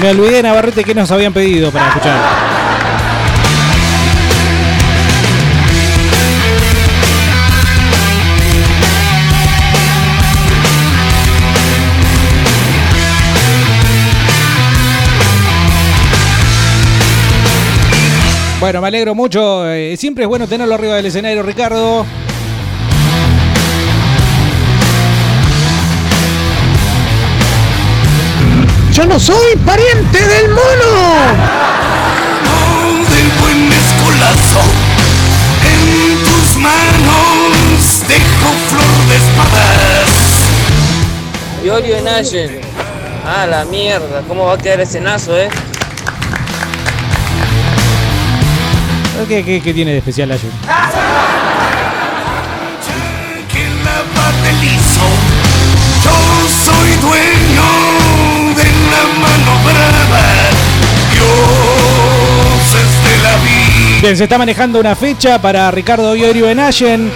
Me 0.00 0.10
olvidé, 0.10 0.42
Navarrete, 0.42 0.84
que 0.84 0.94
nos 0.94 1.10
habían 1.10 1.32
pedido 1.32 1.70
para 1.70 1.88
escuchar. 1.88 2.47
Bueno, 18.60 18.80
me 18.80 18.88
alegro 18.88 19.14
mucho. 19.14 19.70
eh, 19.70 19.96
siempre 19.96 20.24
es 20.24 20.28
bueno 20.28 20.46
tenerlo 20.48 20.74
arriba 20.74 20.96
del 20.96 21.06
escenario, 21.06 21.42
Ricardo. 21.42 22.04
Yo 28.92 29.06
no 29.06 29.18
soy 29.20 29.54
pariente 29.64 30.18
del 30.18 30.48
mono. 30.48 30.90
del 33.10 33.28
buen 33.40 33.72
escolazo. 33.72 34.60
En 35.64 36.18
tus 36.24 36.56
manos 36.56 38.02
dejo 38.08 38.50
flor 38.68 39.08
de 39.08 39.16
espadas. 39.16 40.10
Iorio 41.64 41.96
en 41.96 42.08
Allen. 42.08 42.60
Ah, 43.24 43.46
la 43.46 43.64
mierda. 43.66 44.22
¿Cómo 44.26 44.46
va 44.46 44.54
a 44.54 44.58
quedar 44.58 44.80
ese 44.80 45.00
nazo, 45.00 45.36
eh? 45.38 45.48
¿Qué, 49.26 49.72
tiene 49.74 49.92
de 49.92 49.98
especial 49.98 50.30
Ayun? 50.30 50.50
Yo 56.04 56.12
soy 56.48 56.90
dueño 56.96 57.62
de 58.56 58.64
la 58.64 59.02
mano 59.20 59.52
brava. 59.64 60.22
Dioses 61.12 62.90
de 63.04 63.14
la 63.22 63.36
vida. 63.38 64.00
Bien, 64.02 64.16
se 64.16 64.24
está 64.24 64.38
manejando 64.38 64.78
una 64.78 64.94
fecha 64.94 65.40
para 65.42 65.70
Ricardo 65.72 66.14
Iorio 66.14 66.48
en 66.48 66.60
Allen. 66.60 67.12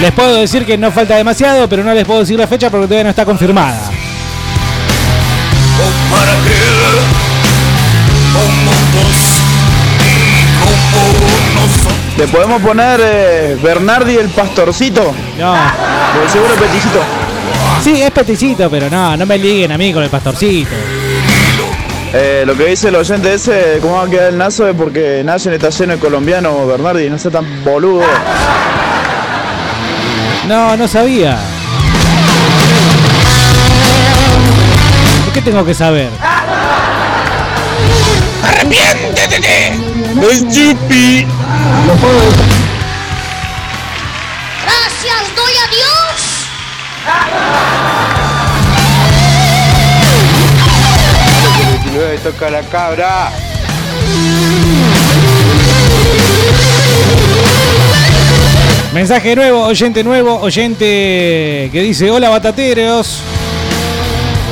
Les 0.00 0.12
puedo 0.12 0.36
decir 0.36 0.66
que 0.66 0.76
no 0.76 0.92
falta 0.92 1.16
demasiado, 1.16 1.68
pero 1.68 1.82
no 1.82 1.94
les 1.94 2.04
puedo 2.04 2.20
decir 2.20 2.38
la 2.38 2.46
fecha 2.46 2.70
porque 2.70 2.86
todavía 2.86 3.04
no 3.04 3.10
está 3.10 3.24
confirmada. 3.24 3.90
¿Le 12.22 12.28
podemos 12.28 12.62
poner 12.62 13.00
eh, 13.02 13.58
Bernardi 13.60 14.16
el 14.16 14.28
pastorcito? 14.28 15.12
No. 15.40 15.56
Por 16.14 16.30
seguro 16.30 16.54
peticito. 16.54 17.00
Sí, 17.82 18.00
es 18.00 18.12
peticito, 18.12 18.70
pero 18.70 18.88
no, 18.88 19.16
no 19.16 19.26
me 19.26 19.36
liguen 19.36 19.72
a 19.72 19.76
mí 19.76 19.92
con 19.92 20.04
el 20.04 20.08
pastorcito. 20.08 20.70
Eh, 22.12 22.44
lo 22.46 22.56
que 22.56 22.66
dice 22.66 22.90
el 22.90 22.94
oyente 22.94 23.34
ese, 23.34 23.80
cómo 23.82 23.94
va 23.94 24.04
a 24.04 24.08
quedar 24.08 24.28
el 24.28 24.38
nazo, 24.38 24.68
es 24.68 24.76
porque 24.76 25.22
Nayen 25.24 25.54
está 25.54 25.70
lleno 25.70 25.94
de 25.94 25.98
colombianos, 25.98 26.64
Bernardi, 26.64 27.10
no 27.10 27.18
sea 27.18 27.32
tan 27.32 27.64
boludo. 27.64 28.04
No, 30.46 30.76
no 30.76 30.86
sabía. 30.86 31.36
¿Por 35.24 35.32
qué 35.32 35.42
tengo 35.42 35.64
que 35.64 35.74
saber? 35.74 36.10
¡Arrepiéntete! 38.44 39.91
¡Yupi! 40.30 41.26
Gracias 44.62 45.36
doy 45.36 45.52
a 45.52 45.66
Dios. 45.68 47.02
toca 52.22 52.50
la 52.50 52.62
cabra. 52.62 53.32
Mensaje 58.94 59.34
nuevo, 59.34 59.64
oyente 59.64 60.04
nuevo, 60.04 60.36
oyente 60.40 61.68
que 61.72 61.80
dice, 61.82 62.10
hola 62.10 62.28
batateros. 62.28 63.18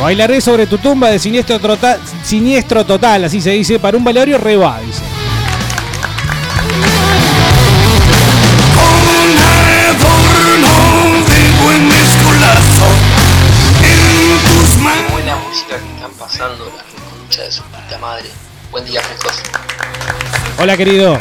Bailaré 0.02 0.40
sobre 0.40 0.66
tu 0.66 0.78
tumba 0.78 1.10
de 1.10 1.18
siniestro, 1.18 1.58
trota- 1.60 1.98
siniestro 2.24 2.84
total, 2.84 3.24
así 3.24 3.40
se 3.40 3.50
dice, 3.50 3.78
para 3.78 3.96
un 3.98 4.02
velorio 4.04 4.38
reba, 4.38 4.80
dice. 4.84 5.19
Buen 18.80 18.92
día, 18.92 19.02
frescos. 19.02 19.42
Hola 20.58 20.74
querido. 20.74 21.18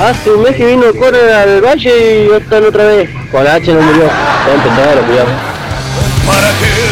Hace 0.00 0.30
un 0.30 0.42
mes 0.44 0.56
que 0.56 0.64
vino 0.64 0.84
Corner 0.98 1.30
al 1.34 1.60
valle 1.60 2.24
y 2.24 2.34
están 2.34 2.64
otra 2.64 2.84
vez. 2.84 3.10
Con 3.30 3.44
la 3.44 3.56
H 3.56 3.70
no 3.74 3.82
murió. 3.82 4.08
Cuidado. 5.06 5.28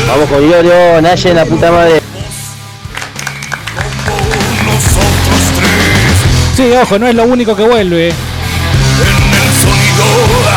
Vamos 0.09 0.29
con 0.29 0.51
Iorio, 0.51 1.01
Naye 1.01 1.33
la 1.33 1.47
puta 1.47 1.71
madre. 1.71 2.03
Sí, 6.55 6.71
ojo, 6.83 6.99
no 6.99 7.07
es 7.07 7.15
lo 7.15 7.25
único 7.25 7.57
que 7.57 7.63
vuelve. 7.63 8.13
Soñamos 9.63 10.56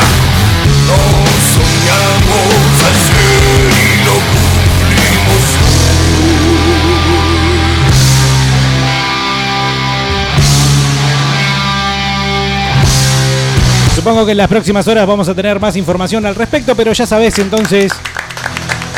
Supongo 13.99 14.25
que 14.25 14.31
en 14.31 14.37
las 14.37 14.47
próximas 14.47 14.87
horas 14.87 15.05
vamos 15.05 15.27
a 15.27 15.35
tener 15.35 15.59
más 15.59 15.75
información 15.75 16.25
al 16.25 16.33
respecto, 16.33 16.73
pero 16.73 16.93
ya 16.93 17.05
sabés 17.05 17.37
entonces 17.37 17.91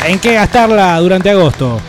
en 0.06 0.20
qué 0.20 0.34
gastarla 0.34 0.96
durante 1.00 1.28
agosto. 1.28 1.80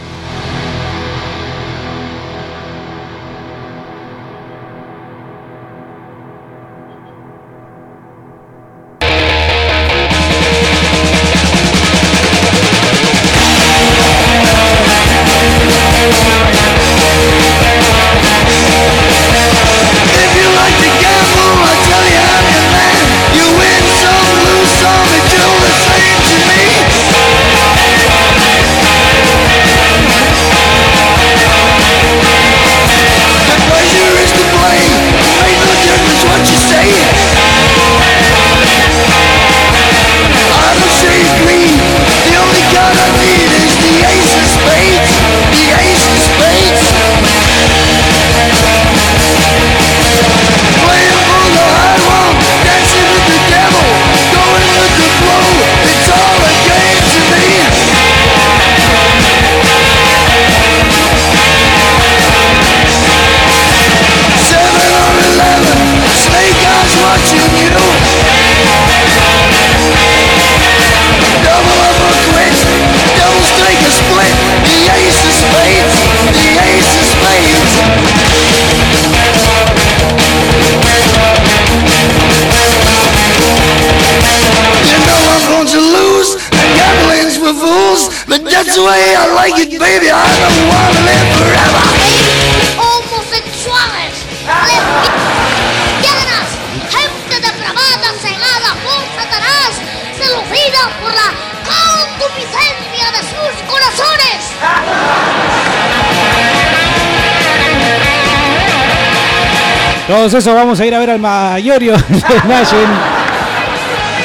Todos 110.14 110.32
esos 110.32 110.54
vamos 110.54 110.80
a 110.80 110.86
ir 110.86 110.94
a 110.94 111.00
ver 111.00 111.10
al 111.10 111.18
Mayorio 111.20 111.94
de 111.94 111.98
Nayen. 112.48 112.88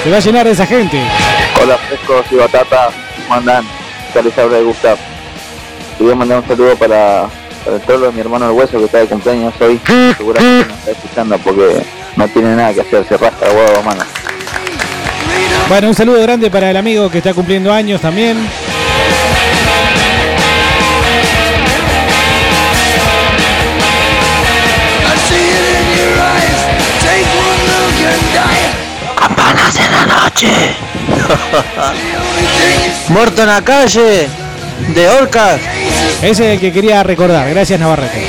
Se 0.04 0.10
va 0.10 0.18
a 0.18 0.20
llenar 0.20 0.44
de 0.44 0.52
esa 0.52 0.66
gente. 0.66 1.02
Hola 1.62 1.78
frescos 1.78 2.26
y 2.30 2.34
batata, 2.34 2.90
¿cómo 3.22 3.34
andan? 3.36 3.64
Ya 4.14 4.20
les 4.20 4.36
habla 4.36 4.58
de 4.58 4.64
Gustav. 4.64 4.98
Quería 5.96 6.14
mandar 6.14 6.40
un 6.40 6.46
saludo 6.46 6.76
para, 6.76 7.30
para 7.64 7.76
el 7.76 7.82
trolo 7.84 8.04
de 8.04 8.12
mi 8.12 8.20
hermano 8.20 8.50
el 8.50 8.52
hueso 8.52 8.76
que 8.76 8.84
está 8.84 8.98
de 8.98 9.06
cumpleaños 9.06 9.54
hoy. 9.62 9.80
Seguramente 10.18 10.68
nos 10.68 10.78
está 10.78 10.90
escuchando 10.90 11.38
porque 11.38 11.82
no 12.16 12.28
tiene 12.28 12.54
nada 12.54 12.74
que 12.74 12.82
hacer, 12.82 13.06
se 13.08 13.16
rasca 13.16 13.48
de 13.48 13.56
huevo, 13.56 13.82
mano. 13.82 14.02
Bueno, 15.70 15.88
un 15.88 15.94
saludo 15.94 16.20
grande 16.20 16.50
para 16.50 16.70
el 16.70 16.76
amigo 16.76 17.10
que 17.10 17.16
está 17.16 17.32
cumpliendo 17.32 17.72
años 17.72 18.02
también. 18.02 18.36
En 29.76 29.92
la 29.92 30.06
noche. 30.06 30.48
Muerto 33.08 33.42
en 33.42 33.48
la 33.48 33.62
calle. 33.62 34.28
De 34.94 35.08
orcas. 35.08 35.60
Ese 36.22 36.30
es 36.30 36.40
el 36.54 36.60
que 36.60 36.72
quería 36.72 37.02
recordar. 37.02 37.48
Gracias, 37.50 37.78
Navarrete. 37.78 38.26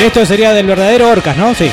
Y 0.00 0.06
Esto 0.06 0.24
sería 0.24 0.52
del 0.52 0.66
verdadero 0.66 1.10
Orcas, 1.10 1.36
¿no? 1.36 1.54
Sí. 1.54 1.70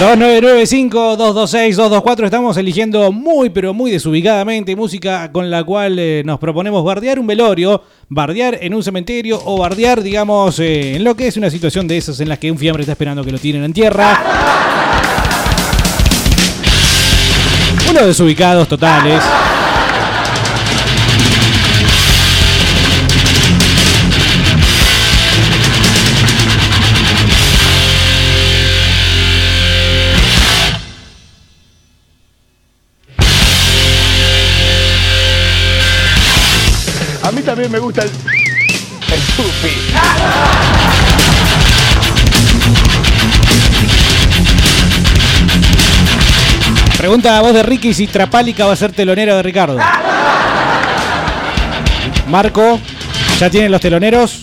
...2995-226-224... 0.00 2.24
...estamos 2.24 2.56
eligiendo 2.56 3.12
muy 3.12 3.50
pero 3.50 3.74
muy 3.74 3.90
desubicadamente... 3.90 4.74
...música 4.74 5.30
con 5.30 5.50
la 5.50 5.62
cual 5.62 5.98
eh, 5.98 6.22
nos 6.24 6.38
proponemos 6.38 6.82
bardear 6.82 7.18
un 7.18 7.26
velorio... 7.26 7.82
...bardear 8.08 8.56
en 8.62 8.72
un 8.72 8.82
cementerio... 8.82 9.38
...o 9.44 9.58
bardear, 9.58 10.02
digamos, 10.02 10.58
eh, 10.58 10.96
en 10.96 11.04
lo 11.04 11.14
que 11.14 11.26
es 11.26 11.36
una 11.36 11.50
situación 11.50 11.86
de 11.86 11.98
esas... 11.98 12.18
...en 12.20 12.30
las 12.30 12.38
que 12.38 12.50
un 12.50 12.56
fiambre 12.56 12.80
está 12.80 12.92
esperando 12.92 13.22
que 13.22 13.30
lo 13.30 13.38
tiren 13.38 13.62
en 13.62 13.74
tierra... 13.74 14.18
Unos 17.90 18.06
desubicados 18.06 18.68
totales... 18.68 19.22
mí 37.60 37.68
me 37.68 37.78
gusta 37.78 38.02
el. 38.02 38.08
El 38.08 39.20
chupi. 39.36 39.68
Pregunta 46.96 47.38
a 47.38 47.40
voz 47.40 47.54
de 47.54 47.62
Ricky 47.62 47.94
si 47.94 48.06
Trapálica 48.06 48.66
va 48.66 48.72
a 48.72 48.76
ser 48.76 48.92
telonero 48.92 49.36
de 49.36 49.42
Ricardo. 49.42 49.78
Marco, 52.28 52.78
¿ya 53.38 53.50
tienen 53.50 53.72
los 53.72 53.80
teloneros? 53.80 54.40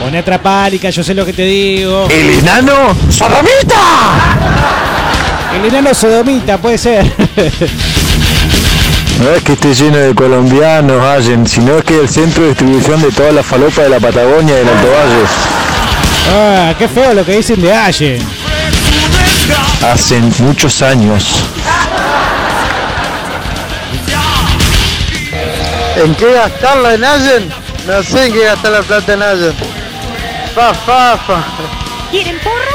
Pone 0.00 0.18
a 0.18 0.24
Trapálica, 0.24 0.90
yo 0.90 1.04
sé 1.04 1.14
lo 1.14 1.24
que 1.26 1.32
te 1.32 1.44
digo. 1.44 2.08
¿El 2.10 2.30
enano? 2.38 2.96
¡Sodomita! 3.10 4.38
El 5.54 5.66
enano 5.66 5.94
sodomita, 5.94 6.58
puede 6.58 6.78
ser. 6.78 7.12
No 9.20 9.30
es 9.30 9.42
que 9.44 9.52
esté 9.52 9.74
lleno 9.74 9.98
de 9.98 10.14
colombianos, 10.14 11.00
Allen, 11.04 11.46
sino 11.46 11.78
es 11.78 11.84
que 11.84 11.96
es 11.96 12.00
el 12.02 12.08
centro 12.08 12.42
de 12.42 12.48
distribución 12.50 13.02
de 13.02 13.12
toda 13.12 13.32
la 13.32 13.42
falopa 13.42 13.82
de 13.82 13.88
la 13.88 14.00
Patagonia 14.00 14.54
y 14.54 14.58
del 14.58 14.68
Alto 14.68 14.88
Valle. 14.88 15.26
Ah, 16.34 16.74
qué 16.78 16.88
feo 16.88 17.14
lo 17.14 17.24
que 17.24 17.36
dicen 17.36 17.60
de 17.60 17.72
Allen. 17.72 18.26
Hacen 19.92 20.32
muchos 20.38 20.82
años. 20.82 21.44
¿En 25.96 26.14
qué 26.14 26.32
gastarla 26.32 26.94
en 26.94 27.04
Allen? 27.04 27.52
No 27.86 28.02
sé 28.02 28.26
en 28.26 28.32
qué 28.32 28.44
gastar 28.44 28.72
la 28.72 28.82
plata 28.82 29.12
en 29.12 29.22
Allen. 29.22 29.54
Fa, 30.54 30.74
fa, 30.74 31.18
fa. 31.18 31.44
¿Quieren 32.10 32.38
porro? 32.38 32.72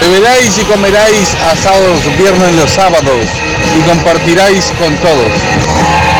Beberáis 0.00 0.58
y 0.58 0.62
comeráis 0.62 1.34
asados 1.34 2.18
viernes 2.18 2.54
los 2.56 2.70
sábados 2.70 3.28
y 3.78 3.82
compartiráis 3.82 4.72
con 4.78 4.94
todos. 4.96 6.11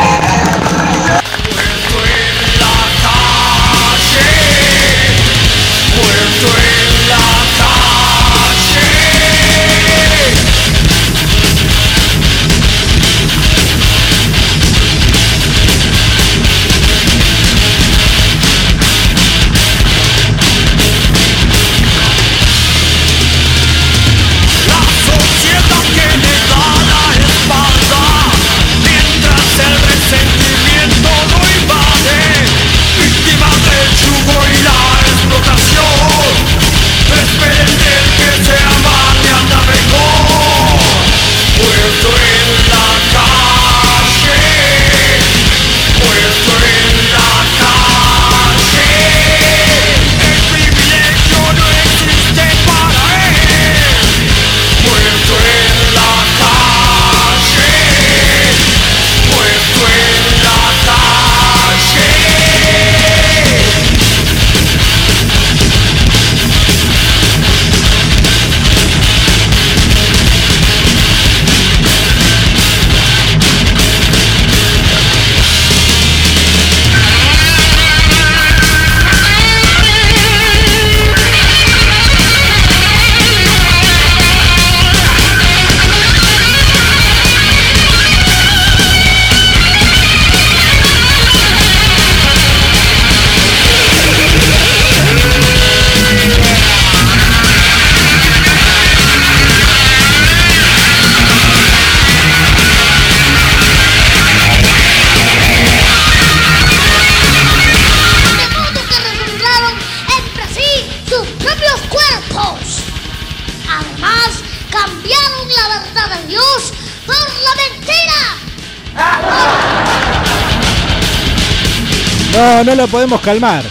No, 122.43 122.61
no 122.61 122.75
lo 122.75 122.87
podemos 122.89 123.21
calmar. 123.21 123.63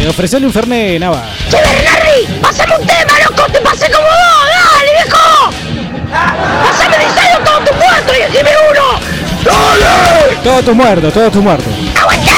Eh, 0.00 0.12
un 0.44 0.52
Fernet, 0.52 0.98
Nava. 0.98 1.22
¡Che, 1.48 1.56
Larry! 1.84 2.26
¡Pásame 2.42 2.78
un 2.78 2.84
tema, 2.84 3.12
loco! 3.20 3.44
¡Te 3.52 3.60
pasé 3.60 3.88
como 3.88 4.04
vos! 4.04 4.48
¡Dale, 4.50 4.92
viejo! 4.92 5.52
¡Pásame 6.64 6.98
de 6.98 7.04
todos 7.44 7.64
tus 7.64 7.76
muertos 7.76 8.16
y 8.16 8.20
decime 8.22 8.50
uno! 8.72 8.98
¡Dale! 9.44 10.36
Todos 10.42 10.64
tus 10.64 10.74
muertos, 10.74 11.14
todos 11.14 11.32
tus 11.32 11.42
muertos. 11.42 11.72
¡Aguantá! 11.94 12.32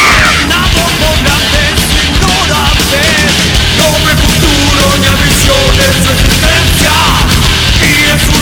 Y 7.80 8.10
en 8.10 8.18
su 8.20 8.32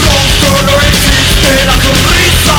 existe 0.89 1.51
la 1.67 1.73
sonrisa. 1.75 2.57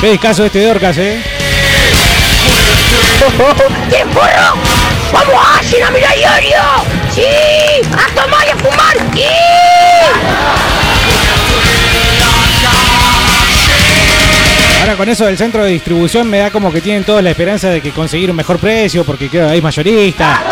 Qué 0.00 0.08
descaso 0.08 0.44
este 0.44 0.66
Dorcas, 0.66 0.98
eh. 0.98 1.22
¿Qué 3.88 4.04
porro? 4.06 4.58
¡Vamos 5.12 5.34
a 5.36 5.60
hacer 5.60 5.82
a 5.84 5.90
mirar 5.90 6.16
diario! 6.16 6.58
¡Sí! 7.14 7.22
¡A 7.92 8.12
tomar 8.12 8.44
y 8.46 8.50
a 8.50 8.56
fumar! 8.56 8.96
¡Sí! 9.14 9.24
Ahora 14.80 14.96
con 14.96 15.08
eso 15.08 15.26
del 15.26 15.38
centro 15.38 15.62
de 15.62 15.70
distribución 15.70 16.26
me 16.26 16.38
da 16.38 16.50
como 16.50 16.72
que 16.72 16.80
tienen 16.80 17.04
todos 17.04 17.22
la 17.22 17.30
esperanza 17.30 17.68
de 17.68 17.80
que 17.80 17.92
conseguir 17.92 18.30
un 18.30 18.36
mejor 18.36 18.58
precio 18.58 19.04
porque 19.04 19.28
que 19.28 19.40
hay 19.40 19.62
mayorista. 19.62 20.42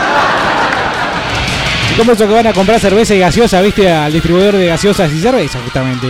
Como 2.00 2.12
eso 2.12 2.26
que 2.26 2.32
van 2.32 2.46
a 2.46 2.54
comprar 2.54 2.80
cerveza 2.80 3.14
y 3.14 3.18
gaseosa, 3.18 3.60
viste, 3.60 3.92
al 3.92 4.10
distribuidor 4.10 4.56
de 4.56 4.68
gaseosas 4.68 5.12
y 5.12 5.20
cerveza 5.20 5.58
justamente. 5.62 6.06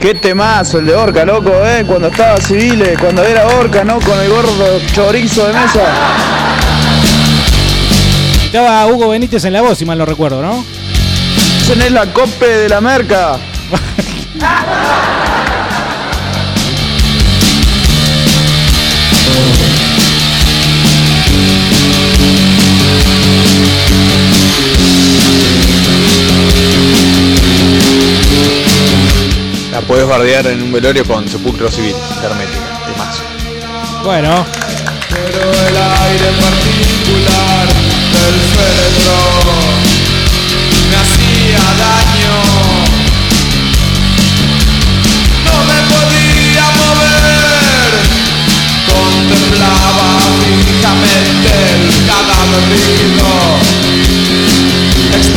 Qué 0.00 0.14
temazo 0.14 0.78
el 0.78 0.86
de 0.86 0.94
Orca, 0.94 1.26
loco, 1.26 1.52
eh. 1.62 1.84
Cuando 1.86 2.08
estaba 2.08 2.38
civil, 2.38 2.82
cuando 2.98 3.22
era 3.22 3.46
Orca, 3.48 3.84
¿no? 3.84 4.00
Con 4.00 4.18
el 4.18 4.30
gordo 4.30 4.80
chorizo 4.94 5.46
de 5.46 5.52
mesa. 5.52 5.82
Estaba 8.46 8.86
Hugo 8.86 9.10
Benítez 9.10 9.44
en 9.44 9.52
la 9.52 9.60
voz, 9.60 9.76
si 9.76 9.84
mal 9.84 9.98
no 9.98 10.06
recuerdo, 10.06 10.40
¿no? 10.40 10.64
Tenés 11.68 11.92
la 11.92 12.06
cope 12.14 12.46
de 12.46 12.70
la 12.70 12.80
merca. 12.80 13.38
La 14.38 14.64
puedes 29.86 30.06
bardear 30.06 30.46
en 30.48 30.62
un 30.62 30.72
velorio 30.72 31.06
con 31.06 31.26
sepulcro 31.28 31.70
civil, 31.70 31.94
hermética, 32.22 32.80
de 32.86 32.94
más. 32.98 33.22
Bueno, 34.04 34.44
Pero 35.08 35.50
el 35.50 35.76
aire 35.76 36.30
particular 36.40 37.68
del 38.12 38.34
féretro 38.52 39.16
me 40.90 40.96
hacía 40.96 41.62
daño. 41.78 42.15
Contemplaba 49.46 50.18
fijamente 50.66 51.50
el 51.74 51.82
cadáver 52.06 52.62
rígido. 52.70 53.30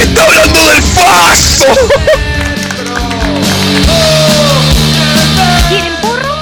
¡Está 0.02 0.22
hablando 0.24 0.60
del 0.66 0.82
faso! 0.84 1.66
¿Quieren 5.70 5.96
porro? 6.02 6.36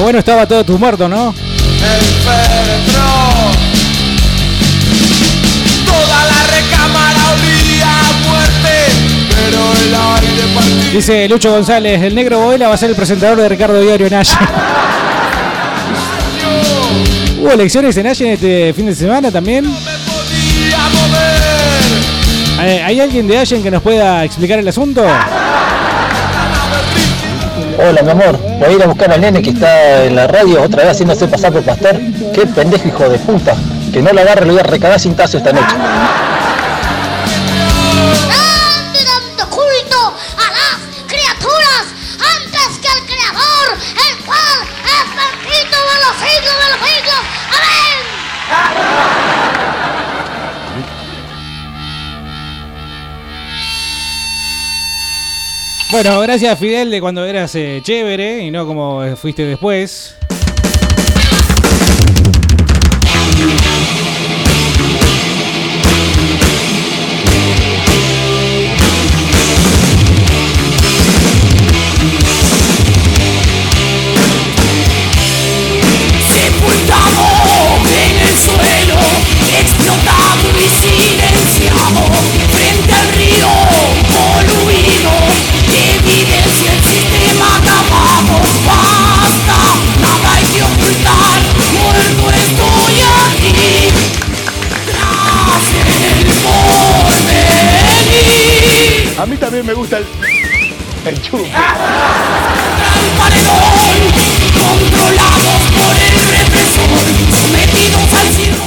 Bueno 0.00 0.18
estaba 0.18 0.46
todo 0.46 0.64
tu 0.64 0.78
muerto, 0.78 1.08
¿no? 1.08 1.34
El 1.34 2.04
féretro. 2.24 3.02
Toda 5.86 6.24
la 6.24 6.42
recámara 6.54 7.22
olía 7.32 7.88
a 7.88 8.12
muerte, 8.26 8.75
Dice 10.92 11.28
Lucho 11.28 11.50
González, 11.50 12.02
el 12.02 12.14
negro 12.14 12.40
Boela 12.40 12.68
va 12.68 12.74
a 12.74 12.78
ser 12.78 12.90
el 12.90 12.96
presentador 12.96 13.38
de 13.38 13.48
Ricardo 13.48 13.80
Diario 13.80 14.08
Nash. 14.08 14.34
¿Hubo 17.40 17.50
elecciones 17.50 17.96
en 17.96 18.04
Nash 18.04 18.22
en 18.22 18.28
este 18.28 18.72
fin 18.72 18.86
de 18.86 18.94
semana 18.94 19.30
también? 19.30 19.66
¿Hay 22.58 22.78
hay 22.78 23.00
alguien 23.00 23.28
de 23.28 23.38
Allen 23.38 23.62
que 23.62 23.70
nos 23.70 23.82
pueda 23.82 24.24
explicar 24.24 24.58
el 24.58 24.66
asunto? 24.66 25.04
Hola, 27.78 28.02
mi 28.02 28.10
amor. 28.10 28.38
Voy 28.58 28.68
a 28.68 28.72
ir 28.72 28.82
a 28.82 28.86
buscar 28.86 29.12
al 29.12 29.20
nene 29.20 29.42
que 29.42 29.50
está 29.50 30.04
en 30.04 30.16
la 30.16 30.26
radio 30.26 30.62
otra 30.62 30.82
vez 30.82 30.92
haciéndose 30.92 31.28
pasar 31.28 31.52
por 31.52 31.62
pastor. 31.62 32.00
Qué 32.34 32.46
pendejo 32.46 32.88
hijo 32.88 33.08
de 33.08 33.18
puta. 33.18 33.54
Que 33.92 34.00
no 34.00 34.12
lo 34.12 34.20
agarre, 34.22 34.46
lo 34.46 34.52
voy 34.52 34.60
a 34.60 34.64
recagar 34.64 34.98
sin 34.98 35.14
tazo 35.14 35.36
esta 35.36 35.52
noche. 35.52 35.76
Bueno, 55.96 56.20
gracias 56.20 56.58
Fidel 56.58 56.90
de 56.90 57.00
cuando 57.00 57.24
eras 57.24 57.54
eh, 57.54 57.80
chévere 57.82 58.42
y 58.42 58.50
no 58.50 58.66
como 58.66 59.02
eh, 59.02 59.16
fuiste 59.16 59.46
después. 59.46 60.14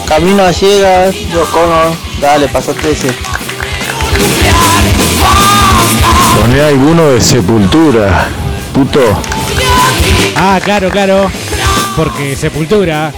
Camino 0.08 0.44
a 0.44 0.54
ciegas, 0.54 1.16
yo 1.32 1.46
Connor. 1.52 1.94
Dale, 2.20 2.48
pasaste 2.48 2.92
ese. 2.92 3.14
Poné 6.42 6.62
alguno 6.62 7.10
de 7.10 7.22
sepultura, 7.22 8.28
puto. 8.74 9.00
Ah, 10.36 10.60
claro, 10.64 10.90
claro. 10.90 11.32
Porque 11.96 12.36
sepultura. 12.36 13.14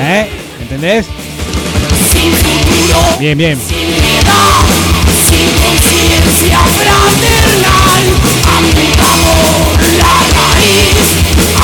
¿Eh? 0.00 0.28
¿Entendés? 0.60 1.06
Bien, 3.18 3.38
bien. 3.38 3.60
Sin 5.32 5.48
conciencia 5.64 6.58
fraternal, 6.78 8.04
amputamos 8.58 9.80
la 9.96 10.14
raíz, 10.36 11.08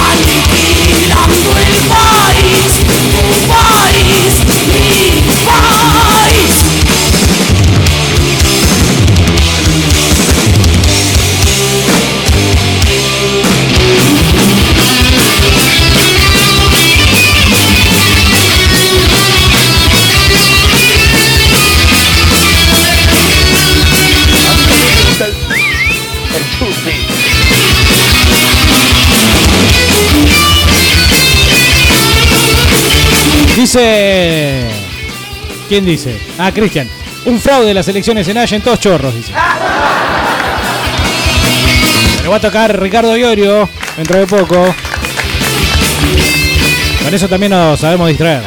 aniquilando 0.08 1.50
el 1.66 1.74
país, 1.92 2.70
mi 3.12 3.28
país. 3.46 4.38
Dice. 33.58 34.70
¿Quién 35.68 35.84
dice? 35.84 36.16
Ah, 36.38 36.52
Cristian. 36.52 36.88
Un 37.24 37.40
fraude 37.40 37.66
de 37.66 37.74
las 37.74 37.88
elecciones 37.88 38.28
en 38.28 38.38
Allen, 38.38 38.62
todos 38.62 38.78
chorros, 38.78 39.12
dice. 39.12 39.32
Lo 42.22 42.30
va 42.30 42.36
a 42.36 42.40
tocar 42.40 42.80
Ricardo 42.80 43.16
Iorio 43.16 43.68
dentro 43.96 44.16
de 44.16 44.28
poco. 44.28 44.72
Con 47.02 47.12
eso 47.12 47.28
también 47.28 47.50
nos 47.50 47.80
sabemos 47.80 48.06
distraer. 48.06 48.44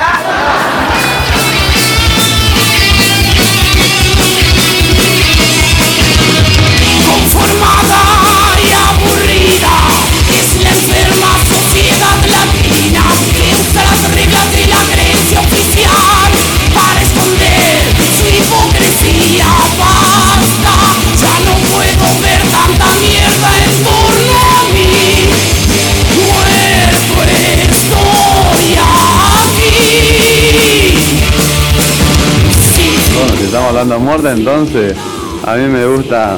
Bueno, 33.83 33.95
si 33.95 33.95
estamos 33.95 33.95
hablando 33.95 33.95
de 33.95 33.99
muerte, 33.99 34.29
entonces 34.29 34.97
a 35.43 35.55
mí 35.55 35.67
me 35.67 35.85
gusta 35.87 36.37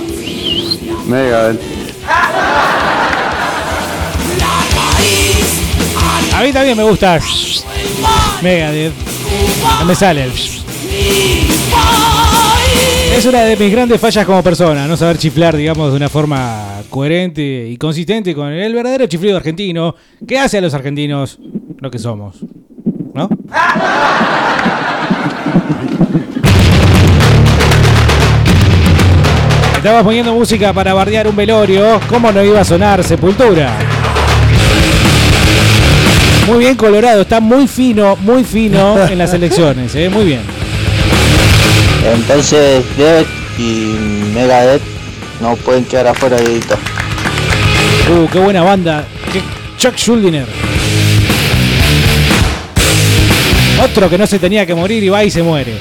Megadeth. 1.07 1.61
A 6.33 6.43
mí 6.43 6.53
también 6.53 6.77
me 6.77 6.83
gusta 6.83 7.19
Megadeth. 8.41 8.93
No 9.79 9.85
me 9.85 9.95
sale 9.95 10.23
el 10.23 10.31
Es 13.17 13.25
una 13.25 13.41
de 13.41 13.57
mis 13.57 13.71
grandes 13.71 13.99
fallas 13.99 14.25
como 14.25 14.41
persona, 14.41 14.87
no 14.87 14.95
saber 14.95 15.17
chiflar, 15.17 15.57
digamos, 15.57 15.91
de 15.91 15.97
una 15.97 16.09
forma 16.09 16.81
coherente 16.89 17.67
y 17.69 17.77
consistente 17.77 18.33
con 18.33 18.53
el 18.53 18.73
verdadero 18.73 19.05
chiflido 19.07 19.35
argentino 19.35 19.95
que 20.25 20.39
hace 20.39 20.59
a 20.59 20.61
los 20.61 20.73
argentinos 20.73 21.39
lo 21.79 21.91
que 21.91 21.99
somos. 21.99 22.37
¿No? 23.13 23.29
Estaba 29.83 30.01
poniendo 30.01 30.33
música 30.33 30.71
para 30.71 30.93
bardear 30.93 31.27
un 31.27 31.35
velorio. 31.35 31.99
¿Cómo 32.07 32.31
no 32.31 32.41
iba 32.41 32.61
a 32.61 32.63
sonar 32.63 33.03
Sepultura? 33.03 33.69
Muy 36.47 36.59
bien 36.59 36.75
colorado, 36.75 37.23
está 37.23 37.41
muy 37.41 37.67
fino, 37.67 38.15
muy 38.21 38.45
fino 38.45 38.97
en 39.05 39.17
las 39.17 39.33
elecciones, 39.33 39.93
¿eh? 39.95 40.07
muy 40.07 40.23
bien. 40.23 40.39
Entonces, 42.15 42.85
Death 42.95 43.27
y 43.59 43.97
Megadeth 44.33 44.81
no 45.41 45.57
pueden 45.57 45.83
quedar 45.83 46.07
afuera 46.07 46.37
de 46.37 46.45
edito. 46.45 46.75
Uh, 48.09 48.25
qué 48.31 48.39
buena 48.39 48.63
banda. 48.63 49.03
Qué- 49.33 49.43
Chuck 49.77 49.97
Schuldiner. 49.97 50.45
Otro 53.83 54.09
que 54.09 54.17
no 54.17 54.25
se 54.27 54.39
tenía 54.39 54.65
que 54.65 54.73
morir 54.75 55.03
y 55.03 55.09
va 55.09 55.25
y 55.25 55.29
se 55.29 55.43
muere. 55.43 55.73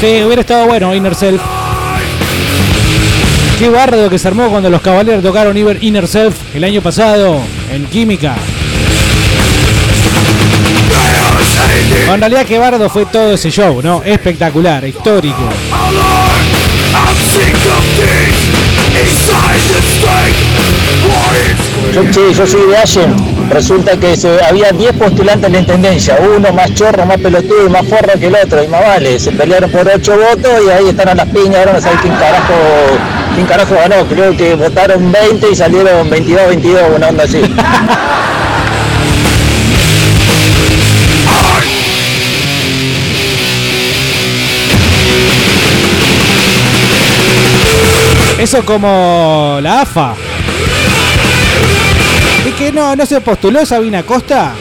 Sí, 0.00 0.22
hubiera 0.22 0.40
estado 0.42 0.66
bueno 0.66 0.94
Inner 0.94 1.14
Self. 1.14 1.40
Qué 3.58 3.68
bardo 3.68 4.10
que 4.10 4.18
se 4.18 4.28
armó 4.28 4.48
cuando 4.50 4.68
los 4.68 4.80
Cavaliers 4.80 5.22
tocaron 5.22 5.56
Inner 5.56 6.08
Self 6.08 6.34
el 6.54 6.64
año 6.64 6.82
pasado 6.82 7.40
en 7.70 7.86
Química. 7.86 8.36
En 12.12 12.20
realidad 12.20 12.44
qué 12.46 12.58
bardo 12.58 12.90
fue 12.90 13.06
todo 13.06 13.34
ese 13.34 13.50
show, 13.50 13.80
¿no? 13.82 14.02
Espectacular, 14.04 14.84
histórico. 14.84 15.48
Yo, 22.12 22.30
yo 22.32 22.46
soy 22.46 22.66
de 22.68 22.76
Allen. 22.76 23.50
Resulta 23.50 23.96
que 23.96 24.16
se- 24.16 24.42
había 24.44 24.72
10 24.72 24.92
postulantes 24.94 25.46
en 25.46 25.52
la 25.52 25.58
intendencia. 25.60 26.18
Uno 26.36 26.52
más 26.52 26.72
chorro, 26.74 27.04
más 27.06 27.18
pelotudo 27.18 27.66
y 27.66 27.70
más 27.70 27.86
forro 27.86 28.18
que 28.18 28.26
el 28.26 28.34
otro. 28.34 28.62
Y 28.62 28.68
más 28.68 28.80
vale, 28.80 29.18
se 29.20 29.32
pelearon 29.32 29.70
por 29.70 29.86
8 29.86 30.16
votos 30.16 30.52
y 30.66 30.70
ahí 30.70 30.88
están 30.88 31.08
a 31.08 31.14
las 31.14 31.26
piñas. 31.28 31.56
Ahora 31.58 31.72
no 31.74 31.80
sabés 31.80 32.00
quién 32.00 32.14
carajo, 32.14 32.54
quién 33.34 33.46
carajo 33.46 33.74
ganó. 33.74 34.06
Creo 34.06 34.36
que 34.36 34.54
votaron 34.54 35.12
20 35.12 35.50
y 35.50 35.54
salieron 35.54 36.08
22, 36.10 36.48
22, 36.48 36.82
una 36.96 37.08
onda 37.08 37.24
así. 37.24 37.42
Eso 48.44 48.62
como 48.62 49.58
la 49.62 49.80
AFA. 49.80 50.14
¿Y 52.46 52.52
que 52.52 52.70
no, 52.70 52.94
no 52.94 53.06
se 53.06 53.18
postuló 53.22 53.64
Sabina 53.64 54.02
Costa? 54.02 54.52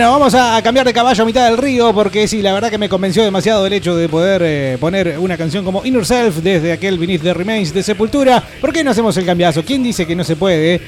Bueno, 0.00 0.12
vamos 0.12 0.34
a 0.34 0.62
cambiar 0.62 0.86
de 0.86 0.94
caballo 0.94 1.22
a 1.22 1.26
mitad 1.26 1.44
del 1.44 1.58
río 1.58 1.92
porque 1.92 2.26
sí, 2.26 2.40
la 2.40 2.54
verdad 2.54 2.70
que 2.70 2.78
me 2.78 2.88
convenció 2.88 3.22
demasiado 3.22 3.66
el 3.66 3.74
hecho 3.74 3.94
de 3.94 4.08
poder 4.08 4.40
eh, 4.42 4.78
poner 4.80 5.18
una 5.18 5.36
canción 5.36 5.62
como 5.62 5.84
Inner 5.84 6.06
Self 6.06 6.36
desde 6.36 6.72
aquel 6.72 6.96
Beneath 6.96 7.20
the 7.20 7.34
Remains 7.34 7.74
de 7.74 7.82
Sepultura. 7.82 8.42
¿Por 8.62 8.72
qué 8.72 8.82
no 8.82 8.92
hacemos 8.92 9.14
el 9.18 9.26
cambiazo? 9.26 9.62
¿Quién 9.62 9.82
dice 9.82 10.06
que 10.06 10.16
no 10.16 10.24
se 10.24 10.36
puede? 10.36 10.80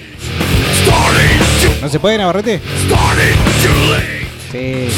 ¿No 1.82 1.90
se 1.90 2.00
puede, 2.00 2.16
Navarrete? 2.16 2.62
Sí. 4.50 4.88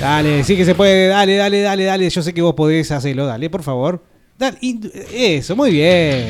Dale, 0.00 0.42
sí 0.42 0.56
que 0.56 0.64
se 0.64 0.74
puede. 0.74 1.06
Dale, 1.06 1.36
dale, 1.36 1.62
dale, 1.62 1.84
dale. 1.84 2.10
Yo 2.10 2.22
sé 2.22 2.34
que 2.34 2.42
vos 2.42 2.54
podés 2.54 2.90
hacerlo. 2.90 3.26
Dale, 3.26 3.48
por 3.48 3.62
favor. 3.62 4.02
Dale, 4.36 4.58
eso, 5.14 5.54
muy 5.54 5.70
bien. 5.70 6.26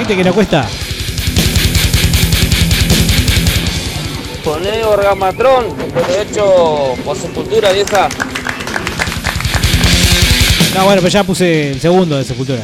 ¿Viste 0.00 0.16
que 0.16 0.24
no 0.24 0.34
cuesta? 0.34 0.66
Poné 4.62 4.84
Orgamatrón, 4.84 5.74
pero 5.92 6.06
hecho 6.20 6.94
por 7.04 7.16
sepultura 7.16 7.72
vieja. 7.72 8.08
No, 10.72 10.84
bueno, 10.84 11.00
pues 11.00 11.12
ya 11.12 11.24
puse 11.24 11.72
el 11.72 11.80
segundo 11.80 12.16
de 12.16 12.22
Sepultura. 12.22 12.60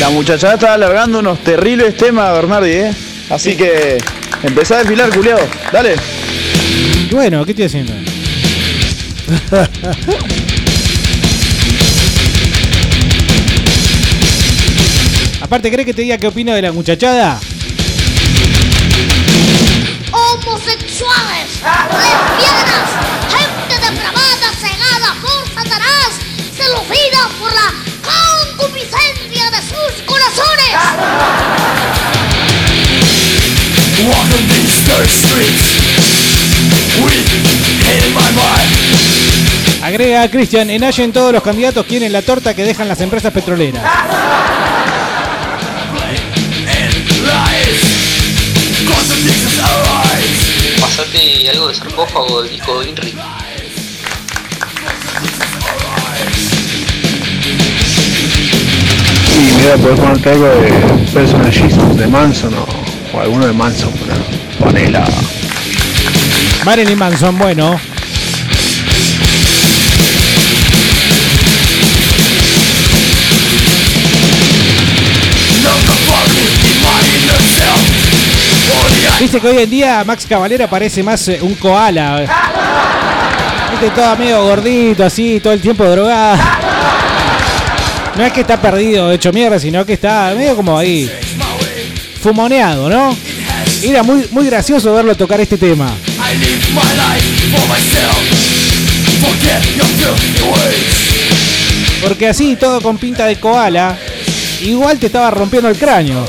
La 0.00 0.08
muchachada 0.08 0.54
está 0.54 0.72
alargando 0.72 1.18
unos 1.18 1.40
terribles 1.40 1.98
temas, 1.98 2.32
Bernardi, 2.32 2.70
¿eh? 2.70 2.94
Así 3.28 3.56
que 3.56 3.98
empezá 4.42 4.76
a 4.76 4.78
desfilar, 4.78 5.10
culiao. 5.10 5.38
Dale. 5.70 5.96
Y 7.10 7.14
bueno, 7.14 7.44
¿qué 7.44 7.50
estoy 7.50 7.66
haciendo? 7.66 7.92
Aparte, 15.42 15.70
¿crees 15.70 15.84
que 15.84 15.92
te 15.92 16.00
diga 16.00 16.16
qué 16.16 16.26
opino 16.26 16.54
de 16.54 16.62
la 16.62 16.72
muchachada? 16.72 17.38
Agrega 39.82 40.22
a 40.22 40.30
Cristian, 40.30 40.68
en 40.70 40.84
Allen 40.84 41.12
todos 41.12 41.32
los 41.32 41.42
candidatos 41.42 41.86
quieren 41.86 42.12
la 42.12 42.22
torta 42.22 42.54
que 42.54 42.64
dejan 42.64 42.86
las 42.86 43.00
empresas 43.00 43.32
petroleras. 43.32 43.82
Pasate 50.80 51.50
algo 51.50 51.68
de 51.68 51.74
sarcófago 51.74 52.42
del 52.42 52.52
disco 52.52 52.80
de 52.80 52.90
Inri. 52.90 53.14
Y 59.32 59.56
Mira, 59.56 59.76
podés 59.76 60.00
ponerte 60.00 60.30
algo 60.30 60.46
de 60.46 60.70
Personal 61.12 61.52
Jesus 61.52 61.96
de 61.96 62.06
Manson 62.06 62.54
o, 62.54 63.16
o 63.16 63.20
alguno 63.20 63.46
de 63.46 63.52
Manson. 63.52 63.92
pero 64.06 64.29
Ponela. 64.70 65.04
Marilyn 66.64 66.96
Manson, 66.96 67.36
bueno. 67.36 67.80
Dice 79.18 79.40
que 79.40 79.48
hoy 79.48 79.58
en 79.58 79.70
día 79.70 80.04
Max 80.04 80.24
Cavalera 80.28 80.70
parece 80.70 81.02
más 81.02 81.26
eh, 81.28 81.40
un 81.42 81.54
koala. 81.56 82.20
Viste, 83.70 83.90
todo 83.90 84.16
medio 84.16 84.44
gordito, 84.44 85.04
así, 85.04 85.40
todo 85.40 85.52
el 85.52 85.60
tiempo 85.60 85.84
drogado. 85.84 86.40
No 88.16 88.24
es 88.24 88.32
que 88.32 88.42
está 88.42 88.60
perdido, 88.60 89.10
hecho 89.10 89.32
mierda, 89.32 89.58
sino 89.58 89.84
que 89.84 89.94
está 89.94 90.32
medio 90.36 90.54
como 90.54 90.78
ahí. 90.78 91.10
Fumoneado, 92.22 92.88
¿no? 92.88 93.16
Era 93.82 94.02
muy, 94.02 94.28
muy 94.30 94.44
gracioso 94.46 94.92
verlo 94.92 95.16
tocar 95.16 95.40
este 95.40 95.56
tema. 95.56 95.90
Porque 102.02 102.28
así, 102.28 102.56
todo 102.56 102.80
con 102.82 102.98
pinta 102.98 103.26
de 103.26 103.40
koala, 103.40 103.98
igual 104.62 104.98
te 104.98 105.06
estaba 105.06 105.30
rompiendo 105.30 105.68
el 105.68 105.78
cráneo. 105.78 106.26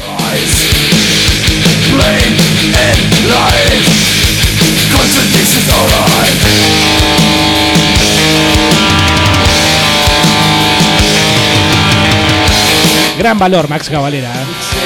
Gran 13.18 13.38
valor, 13.38 13.70
Max 13.70 13.90
Cavalera. 13.90 14.34
¿eh? 14.34 14.81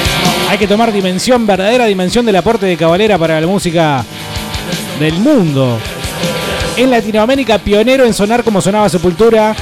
Hay 0.48 0.58
que 0.58 0.66
tomar 0.66 0.92
dimensión, 0.92 1.46
verdadera 1.46 1.86
dimensión 1.86 2.24
del 2.24 2.36
aporte 2.36 2.66
de 2.66 2.76
Cavalera 2.76 3.18
para 3.18 3.40
la 3.40 3.46
música 3.46 4.04
del 5.00 5.14
mundo. 5.14 5.78
En 6.76 6.90
Latinoamérica, 6.90 7.58
pionero 7.58 8.04
en 8.04 8.14
sonar 8.14 8.44
como 8.44 8.60
sonaba 8.60 8.88
Sepultura 8.88 9.54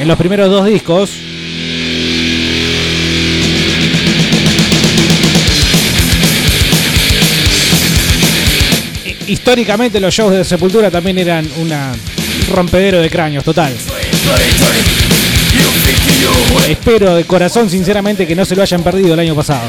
en 0.00 0.08
los 0.08 0.16
primeros 0.16 0.48
dos 0.50 0.66
discos. 0.66 1.10
Hi- 9.04 9.16
Históricamente 9.32 10.00
los 10.00 10.14
shows 10.14 10.32
de 10.32 10.44
Sepultura 10.44 10.90
también 10.90 11.18
eran 11.18 11.48
un 11.56 11.70
rompedero 12.54 13.00
de 13.00 13.10
cráneos 13.10 13.44
total. 13.44 13.72
Espero 16.68 17.14
de 17.14 17.24
corazón 17.24 17.68
sinceramente 17.70 18.26
que 18.26 18.34
no 18.34 18.44
se 18.44 18.56
lo 18.56 18.62
hayan 18.62 18.82
perdido 18.82 19.14
el 19.14 19.20
año 19.20 19.34
pasado. 19.34 19.62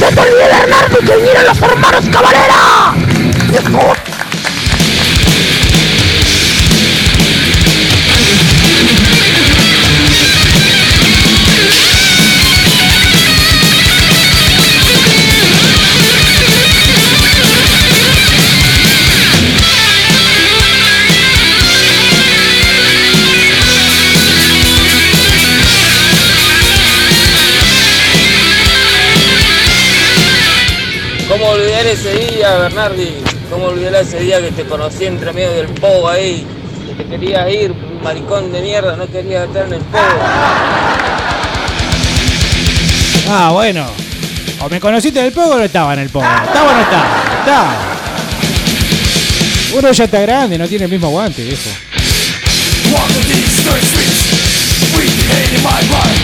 ¡No 0.00 0.06
te 0.06 0.20
olvides, 0.20 0.60
Bernardo, 0.60 0.98
que 0.98 1.16
vinieron 1.16 1.44
los 1.44 1.62
hermanos 1.62 2.04
Cavalera! 2.10 2.94
Bernardi? 32.58 33.14
¿Cómo 33.50 33.66
olvidar 33.66 33.94
ese 33.96 34.20
día 34.20 34.40
que 34.40 34.50
te 34.50 34.64
conocí 34.64 35.06
entre 35.06 35.32
medio 35.32 35.52
del 35.52 35.68
pogo 35.68 36.08
ahí? 36.08 36.46
Que 36.86 36.94
te 36.94 37.08
querías 37.08 37.50
ir, 37.50 37.74
maricón 38.02 38.52
de 38.52 38.60
mierda, 38.60 38.96
no 38.96 39.06
querías 39.06 39.46
estar 39.46 39.66
en 39.66 39.74
el 39.74 39.80
pogo. 39.80 40.02
Ah, 43.30 43.50
bueno. 43.52 43.86
O 44.60 44.68
me 44.68 44.80
conociste 44.80 45.22
del 45.22 45.32
pogo 45.32 45.54
o 45.54 45.58
no 45.58 45.64
estaba 45.64 45.92
en 45.94 46.00
el 46.00 46.10
pogo. 46.10 46.24
¿Estaba 46.24 46.70
o 46.70 46.74
no 46.74 46.80
estaba? 46.80 47.22
Estaba. 47.40 47.76
Uno 49.74 49.92
ya 49.92 50.04
está 50.04 50.20
grande, 50.20 50.58
no 50.58 50.66
tiene 50.66 50.86
el 50.86 50.90
mismo 50.90 51.08
aguante, 51.08 51.44
viejo. 51.44 51.70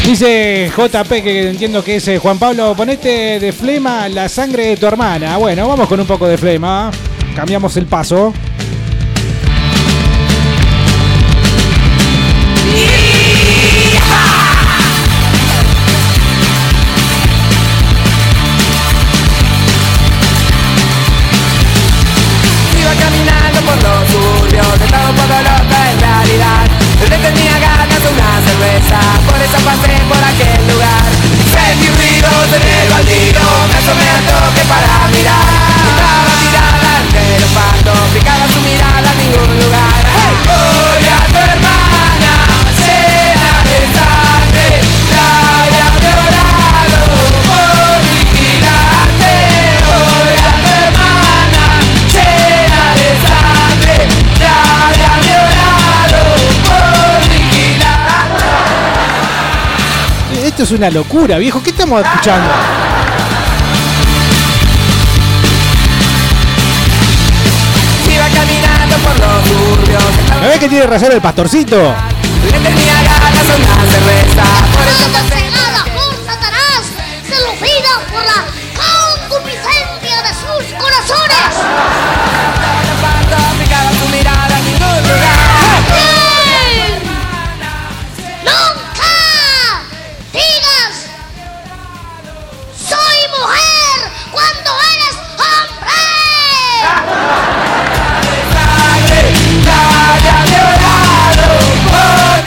Dice 0.06 0.70
JP 0.76 1.08
que 1.22 1.48
entiendo 1.50 1.82
que 1.82 1.96
es 1.96 2.08
eh, 2.08 2.18
Juan 2.18 2.38
Pablo, 2.38 2.74
ponete 2.76 3.40
de 3.40 3.52
flema 3.52 4.08
la 4.08 4.28
sangre 4.28 4.66
de 4.66 4.76
tu 4.76 4.86
hermana. 4.86 5.38
Bueno, 5.38 5.66
vamos 5.66 5.88
con 5.88 5.98
un 5.98 6.06
poco 6.06 6.28
de 6.28 6.36
flema. 6.36 6.90
Cambiamos 7.34 7.76
el 7.76 7.86
paso. 7.86 8.32
Por 28.80 29.40
eso 29.40 29.58
pasé 29.64 30.02
por 30.08 30.18
aquel 30.18 30.66
lugar. 30.66 31.02
Sentí 31.52 31.88
ruidos 31.88 32.46
en 32.56 32.62
el 32.62 32.88
baldío, 32.90 33.46
me 33.70 33.76
asomé 33.78 34.10
al 34.10 34.24
toque 34.26 34.62
para 34.66 35.08
mirar. 35.14 35.46
Estaba 35.94 36.32
tirada 36.42 36.92
los 37.40 37.50
patos, 37.50 38.10
fijaba 38.12 38.46
su 38.52 38.60
mirada 38.60 39.12
en 39.12 39.18
ningún 39.18 39.60
lugar. 39.60 39.83
Esto 60.64 60.76
es 60.76 60.80
una 60.80 60.88
locura, 60.88 61.36
viejo. 61.36 61.62
¿Qué 61.62 61.68
estamos 61.68 62.02
escuchando? 62.02 62.48
Iba 68.10 68.28
caminando 68.30 68.96
por 68.96 69.20
los 69.20 69.46
suburbios, 69.46 70.02
¿Me 70.40 70.48
ves 70.48 70.58
que 70.60 70.68
tiene 70.70 70.86
razón 70.86 71.12
el 71.12 71.20
pastorcito? 71.20 71.76
le 71.76 72.58
tenía 72.60 72.94
ganas 73.02 73.46
de 73.46 73.56
una 73.56 73.92
cerveza, 73.92 74.44
por 74.72 74.86
eso 74.88 75.08
pasé. 75.12 75.53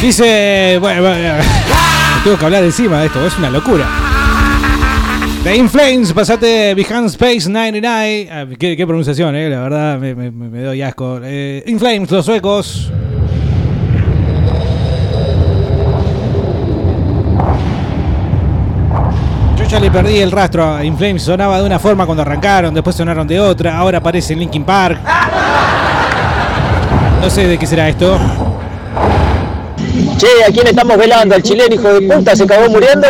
Dice. 0.07 0.77
Bueno, 0.79 1.01
bueno, 1.01 1.43
tengo 2.23 2.37
que 2.37 2.45
hablar 2.45 2.63
encima 2.63 3.01
de 3.01 3.07
esto, 3.07 3.27
es 3.27 3.37
una 3.37 3.49
locura. 3.49 3.85
The 5.43 5.53
Inflames, 5.57 6.13
pasate 6.13 6.73
Behind 6.75 7.07
Space 7.07 7.49
99. 7.49 8.29
Ah, 8.31 8.45
¿Qué, 8.57 8.87
pronunciación, 8.87 9.35
eh? 9.35 9.49
La 9.49 9.59
verdad 9.59 9.99
me 9.99 10.61
doy 10.61 10.81
asco. 10.81 11.19
Eh, 11.21 11.61
Inflames, 11.67 12.09
los 12.09 12.25
suecos. 12.25 12.89
Yo 19.57 19.65
ya 19.65 19.81
le 19.81 19.91
perdí 19.91 20.19
el 20.19 20.31
rastro 20.31 20.73
a 20.73 20.85
Inflames. 20.85 21.23
Sonaba 21.23 21.59
de 21.59 21.65
una 21.65 21.79
forma 21.79 22.05
cuando 22.05 22.21
arrancaron, 22.21 22.73
después 22.73 22.95
sonaron 22.95 23.27
de 23.27 23.41
otra. 23.41 23.77
Ahora 23.77 23.97
aparece 23.97 24.31
en 24.31 24.39
Linkin 24.39 24.63
Park. 24.63 25.01
No 27.19 27.29
sé 27.29 27.45
de 27.45 27.57
qué 27.57 27.67
será 27.67 27.89
esto. 27.89 28.46
Che, 30.17 30.27
¿a 30.47 30.51
quién 30.51 30.65
estamos 30.65 30.97
velando? 30.97 31.35
¿Al 31.35 31.43
chileno 31.43 31.75
hijo 31.75 31.93
de 31.93 32.01
puta 32.01 32.35
se 32.35 32.43
acabó 32.43 32.69
muriendo? 32.69 33.07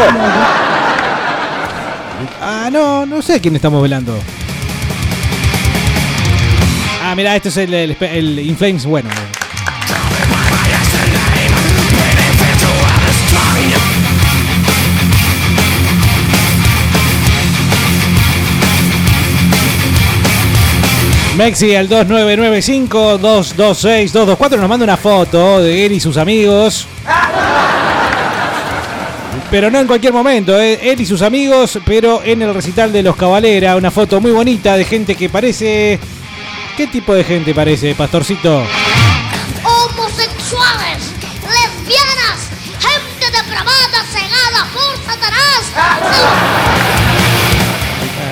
Ah, 2.41 2.69
no, 2.71 3.05
no 3.05 3.21
sé 3.21 3.35
a 3.35 3.39
quién 3.39 3.55
estamos 3.55 3.81
velando. 3.81 4.17
Ah, 7.01 7.15
mira, 7.15 7.35
este 7.35 7.47
es 7.49 7.57
el, 7.57 7.73
el, 7.73 7.95
el 8.01 8.39
Inflames 8.39 8.85
bueno. 8.85 9.09
Mexi 21.37 21.75
al 21.75 21.87
2995-226-224 21.89 24.57
nos 24.57 24.67
manda 24.67 24.83
una 24.85 24.97
foto 24.97 25.61
de 25.61 25.85
él 25.85 25.91
y 25.91 25.99
sus 25.99 26.17
amigos. 26.17 26.87
Pero 29.51 29.69
no 29.69 29.77
en 29.79 29.85
cualquier 29.85 30.13
momento, 30.13 30.59
¿eh? 30.59 30.79
él 30.91 30.99
y 30.99 31.05
sus 31.05 31.21
amigos, 31.21 31.77
pero 31.85 32.23
en 32.23 32.41
el 32.41 32.55
recital 32.55 32.91
de 32.91 33.03
los 33.03 33.15
Cabalera. 33.15 33.75
Una 33.75 33.91
foto 33.91 34.19
muy 34.19 34.31
bonita 34.31 34.75
de 34.75 34.83
gente 34.83 35.13
que 35.13 35.29
parece. 35.29 35.99
¿Qué 36.75 36.87
tipo 36.87 37.13
de 37.13 37.23
gente 37.23 37.53
parece, 37.53 37.93
pastorcito? 37.93 38.63
Homosexuales, 39.63 41.03
lesbianas, 41.43 42.47
gente 42.79 43.25
depravada, 43.31 44.03
cegada 44.11 44.65
por 44.73 44.97
Satanás. 45.05 45.61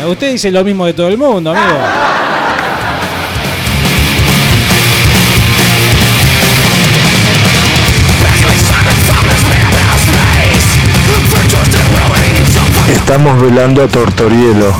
Ah, 0.01 0.08
Usted 0.08 0.32
dice 0.32 0.49
lo 0.49 0.64
mismo 0.64 0.88
de 0.88 0.93
todo 0.93 1.08
el 1.08 1.20
mundo, 1.20 1.51
amigo. 1.51 1.78
Estamos 13.08 13.39
velando 13.39 13.84
a 13.84 13.88
Tortorielo. 13.88 14.74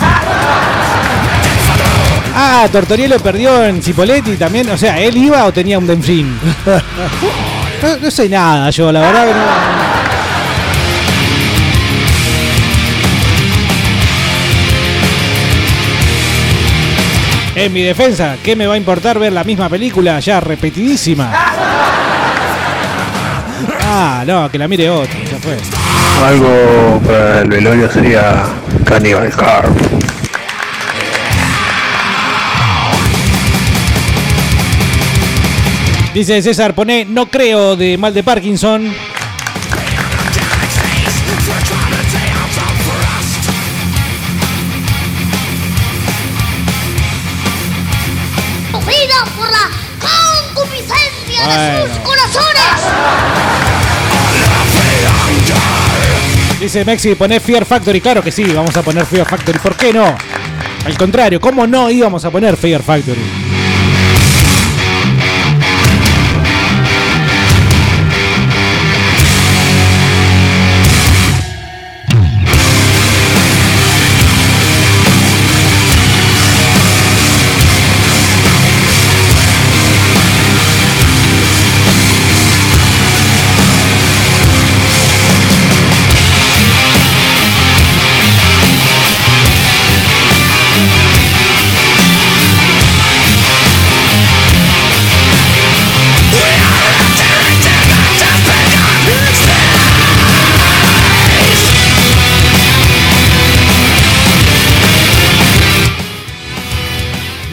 Ah, 2.34 2.68
Tortorielo 2.72 3.20
perdió 3.20 3.64
en 3.64 3.84
Cipoletti 3.84 4.36
también. 4.36 4.68
O 4.72 4.78
sea, 4.80 5.00
¿él 5.00 5.16
iba 5.16 5.46
o 5.46 5.54
tenía 5.54 5.78
un 5.78 5.86
Denfrin? 5.86 6.36
No, 7.84 7.98
no 7.98 8.10
sé 8.10 8.28
nada 8.28 8.72
yo, 8.72 8.92
la 8.92 9.02
verdad 9.02 9.28
que 9.28 9.34
no. 9.34 9.40
En 17.64 17.74
mi 17.74 17.84
defensa, 17.84 18.38
¿qué 18.42 18.56
me 18.56 18.66
va 18.66 18.74
a 18.74 18.78
importar 18.78 19.20
ver 19.20 19.34
la 19.34 19.44
misma 19.44 19.70
película 19.70 20.20
ya 20.20 20.40
repetidísima? 20.40 21.32
Ah, 23.88 24.24
no, 24.26 24.50
que 24.50 24.58
la 24.58 24.68
mire 24.68 24.90
otro, 24.90 25.18
ya 25.32 25.38
fue. 25.38 25.85
Algo 26.24 27.02
para 27.06 27.42
el 27.42 27.50
velorio 27.50 27.90
sería 27.92 28.44
Cannibal 28.86 29.30
Carp. 29.36 29.76
Dice 36.14 36.42
César, 36.42 36.74
pone 36.74 37.04
no 37.06 37.26
creo 37.28 37.76
de 37.76 37.98
mal 37.98 38.14
de 38.14 38.24
Parkinson. 38.24 38.94
Movida 48.72 49.26
por 49.38 49.50
la 49.52 49.70
concupiscencia 50.54 51.42
de 51.42 51.46
Bueno. 51.46 51.94
sus 51.94 52.04
corazones. 52.04 53.35
Dice 56.66 56.84
Mexi, 56.84 57.14
pone 57.14 57.40
Fear 57.40 57.64
Factory. 57.64 58.02
Claro 58.02 58.24
que 58.24 58.32
sí, 58.32 58.44
vamos 58.52 58.76
a 58.76 58.82
poner 58.82 59.06
Fear 59.06 59.28
Factory. 59.28 59.60
¿Por 59.60 59.76
qué 59.76 59.94
no? 59.94 60.18
Al 60.84 60.98
contrario, 60.98 61.40
¿cómo 61.40 61.68
no 61.68 61.92
íbamos 61.92 62.26
a 62.26 62.32
poner 62.32 62.58
Fear 62.58 62.82
Factory? 62.82 63.45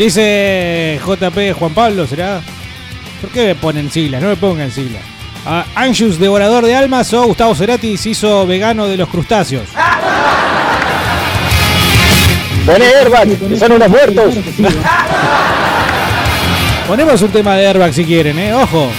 Dice 0.03 0.99
JP 1.07 1.53
Juan 1.57 1.75
Pablo, 1.75 2.09
¿será? 2.09 2.41
¿Por 3.21 3.31
qué 3.31 3.47
me 3.47 3.55
ponen 3.55 3.89
siglas? 3.89 4.21
No 4.21 4.31
me 4.31 4.37
pongan 4.37 4.73
siglas. 4.73 5.01
Ah, 5.47 5.65
Anjus, 5.77 6.19
devorador 6.19 6.67
de 6.67 6.75
almas, 6.75 7.15
o 7.15 7.23
Gustavo 7.23 7.55
Cerati 7.55 7.97
se 7.97 8.11
hizo 8.11 8.45
vegano 8.45 8.89
de 8.89 8.97
los 8.97 9.09
crustáceos. 9.09 9.69
Poné 12.67 12.85
Airbag, 12.85 13.49
que 13.49 13.57
son 13.57 13.71
unos 13.71 13.89
muertos. 13.89 14.35
Ponemos 16.89 17.23
un 17.23 17.31
tema 17.31 17.55
de 17.55 17.69
airbag 17.69 17.95
si 17.95 18.05
quieren, 18.05 18.37
¿eh? 18.41 18.53
Ojo. 18.55 18.91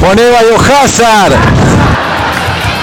Poné 0.00 0.22
Biohazard. 0.28 1.34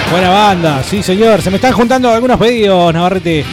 Buena 0.10 0.30
banda, 0.30 0.82
sí 0.82 1.04
señor. 1.04 1.42
Se 1.42 1.50
me 1.50 1.58
están 1.58 1.74
juntando 1.74 2.10
algunos 2.10 2.38
pedidos, 2.38 2.94
Navarrete. 2.94 3.44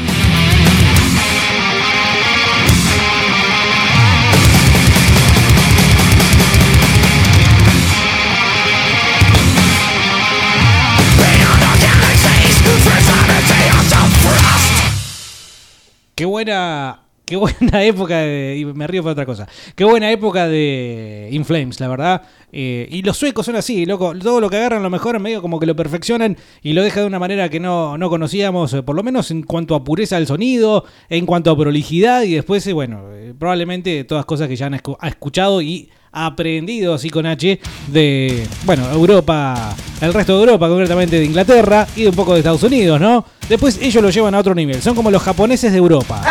Buena. 16.44 16.98
Qué 17.24 17.36
buena 17.36 17.82
época 17.84 18.18
de. 18.18 18.56
Y 18.58 18.64
me 18.64 18.86
río 18.86 19.02
por 19.02 19.12
otra 19.12 19.24
cosa. 19.24 19.46
Qué 19.76 19.84
buena 19.84 20.10
época 20.10 20.48
de 20.48 21.28
Inflames, 21.32 21.78
la 21.80 21.88
verdad. 21.88 22.22
Eh, 22.50 22.88
y 22.90 23.02
los 23.02 23.16
suecos 23.16 23.46
son 23.46 23.54
así, 23.56 23.86
loco. 23.86 24.12
Todo 24.18 24.40
lo 24.40 24.50
que 24.50 24.56
agarran 24.56 24.82
lo 24.82 24.90
mejor, 24.90 25.18
medio 25.20 25.40
como 25.40 25.60
que 25.60 25.66
lo 25.66 25.76
perfeccionan 25.76 26.36
y 26.62 26.72
lo 26.72 26.82
dejan 26.82 27.04
de 27.04 27.06
una 27.06 27.18
manera 27.20 27.48
que 27.48 27.60
no, 27.60 27.96
no 27.96 28.10
conocíamos, 28.10 28.74
eh, 28.74 28.82
por 28.82 28.96
lo 28.96 29.02
menos 29.02 29.30
en 29.30 29.44
cuanto 29.44 29.74
a 29.76 29.84
pureza 29.84 30.16
del 30.16 30.26
sonido, 30.26 30.84
en 31.08 31.24
cuanto 31.24 31.50
a 31.52 31.56
prolijidad 31.56 32.22
y 32.24 32.34
después, 32.34 32.66
eh, 32.66 32.72
bueno, 32.72 33.04
probablemente 33.38 34.04
todas 34.04 34.26
cosas 34.26 34.48
que 34.48 34.56
ya 34.56 34.66
han 34.66 34.74
escu- 34.74 34.98
ha 35.00 35.08
escuchado 35.08 35.62
y 35.62 35.88
aprendido 36.12 36.94
así 36.94 37.08
con 37.10 37.24
H 37.26 37.58
de, 37.88 38.46
bueno, 38.64 38.90
Europa, 38.92 39.74
el 40.00 40.12
resto 40.12 40.34
de 40.34 40.40
Europa, 40.40 40.68
concretamente 40.68 41.18
de 41.18 41.24
Inglaterra 41.24 41.86
y 41.96 42.02
de 42.02 42.08
un 42.10 42.14
poco 42.14 42.34
de 42.34 42.40
Estados 42.40 42.62
Unidos, 42.62 43.00
¿no? 43.00 43.24
Después 43.48 43.78
ellos 43.80 44.02
lo 44.02 44.10
llevan 44.10 44.34
a 44.34 44.38
otro 44.38 44.54
nivel, 44.54 44.80
son 44.82 44.94
como 44.94 45.10
los 45.10 45.22
japoneses 45.22 45.72
de 45.72 45.78
Europa. 45.78 46.22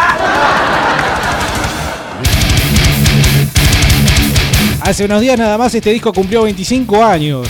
Hace 4.81 5.05
unos 5.05 5.21
días 5.21 5.37
nada 5.37 5.57
más 5.57 5.73
este 5.75 5.91
disco 5.91 6.11
cumplió 6.11 6.43
25 6.43 7.03
años. 7.03 7.47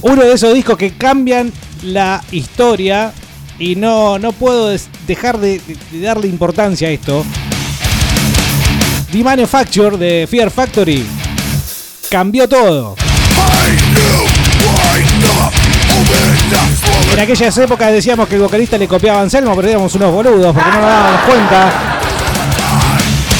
Uno 0.00 0.22
de 0.22 0.32
esos 0.32 0.54
discos 0.54 0.76
que 0.78 0.92
cambian 0.92 1.52
la 1.82 2.22
historia 2.32 3.12
y 3.58 3.74
no, 3.76 4.18
no 4.18 4.32
puedo 4.32 4.74
dejar 5.06 5.38
de, 5.38 5.58
de- 5.60 5.76
de 5.92 6.00
darle 6.00 6.28
importancia 6.28 6.88
a 6.88 6.90
esto. 6.90 7.24
The 9.10 9.24
Manufacture 9.24 9.96
de 9.96 10.26
Fear 10.26 10.50
Factory 10.50 11.06
cambió 12.10 12.46
todo. 12.46 12.94
En 17.12 17.18
aquellas 17.18 17.56
épocas 17.56 17.90
decíamos 17.90 18.28
que 18.28 18.34
el 18.34 18.42
vocalista 18.42 18.76
le 18.76 18.86
copiaba 18.86 19.20
a 19.20 19.22
Anselmo, 19.22 19.56
pero 19.56 19.68
éramos 19.68 19.94
unos 19.94 20.12
boludos 20.12 20.54
porque 20.54 20.70
no 20.70 20.76
nos 20.76 20.90
dábamos 20.90 21.20
cuenta 21.22 21.72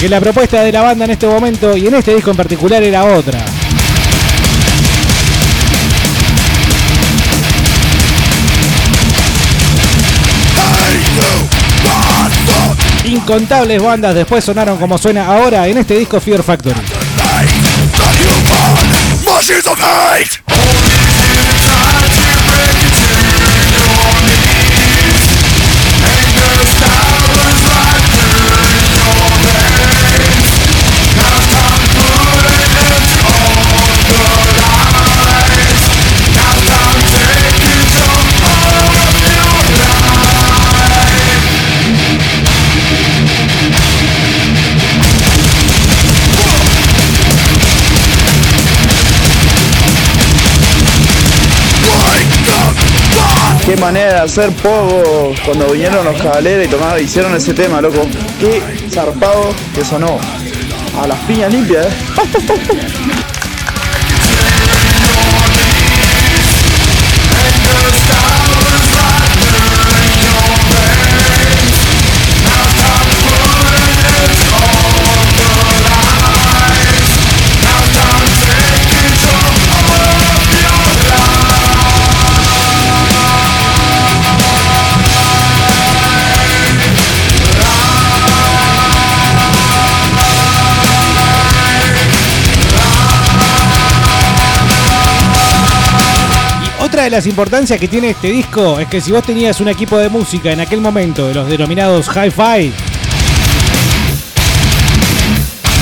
que 0.01 0.09
la 0.09 0.21
propuesta 0.21 0.63
de 0.63 0.73
la 0.73 0.81
banda 0.81 1.05
en 1.05 1.11
este 1.11 1.27
momento 1.27 1.77
y 1.77 1.87
en 1.87 1.95
este 1.97 2.15
disco 2.15 2.31
en 2.31 2.37
particular 2.39 2.83
era 2.83 3.05
otra. 3.05 3.39
Incontables 13.09 13.83
bandas 13.83 14.15
después 14.15 14.45
sonaron 14.45 14.77
como 14.77 14.99
suena 14.99 15.25
ahora 15.27 15.67
en 15.67 15.79
este 15.79 15.99
disco 15.99 16.21
Fear 16.21 16.43
Factory. 16.43 16.79
Manera 53.93 54.13
de 54.13 54.21
hacer 54.21 54.51
poco 54.57 55.33
cuando 55.47 55.67
vinieron 55.69 56.05
los 56.05 56.21
cabaleros 56.21 56.67
y 56.67 56.69
tomaron, 56.69 57.03
hicieron 57.03 57.35
ese 57.35 57.55
tema, 57.55 57.81
loco. 57.81 58.07
Qué 58.39 58.61
zarpado 58.91 59.55
que 59.75 59.83
sonó. 59.83 60.19
A 61.03 61.07
las 61.07 61.19
piñas 61.21 61.51
limpias, 61.51 61.87
eh. 61.87 61.91
de 97.09 97.17
las 97.17 97.27
importancias 97.27 97.81
que 97.81 97.89
tiene 97.89 98.11
este 98.11 98.31
disco 98.31 98.79
es 98.79 98.87
que 98.87 99.01
si 99.01 99.11
vos 99.13 99.25
tenías 99.25 99.59
un 99.63 99.69
equipo 99.69 99.97
de 99.97 100.11
música 100.11 100.53
en 100.53 100.61
aquel 100.61 100.83
momento 100.83 101.27
de 101.27 101.33
los 101.33 101.49
denominados 101.49 102.07
hi-fi, 102.09 102.71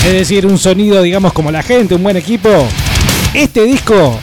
es 0.07 0.13
decir, 0.13 0.47
un 0.47 0.57
sonido, 0.57 1.03
digamos, 1.03 1.33
como 1.33 1.51
la 1.51 1.65
gente, 1.65 1.97
un 1.97 2.05
buen 2.05 2.17
equipo, 2.17 2.49
este 3.35 3.65
disco 3.65 4.21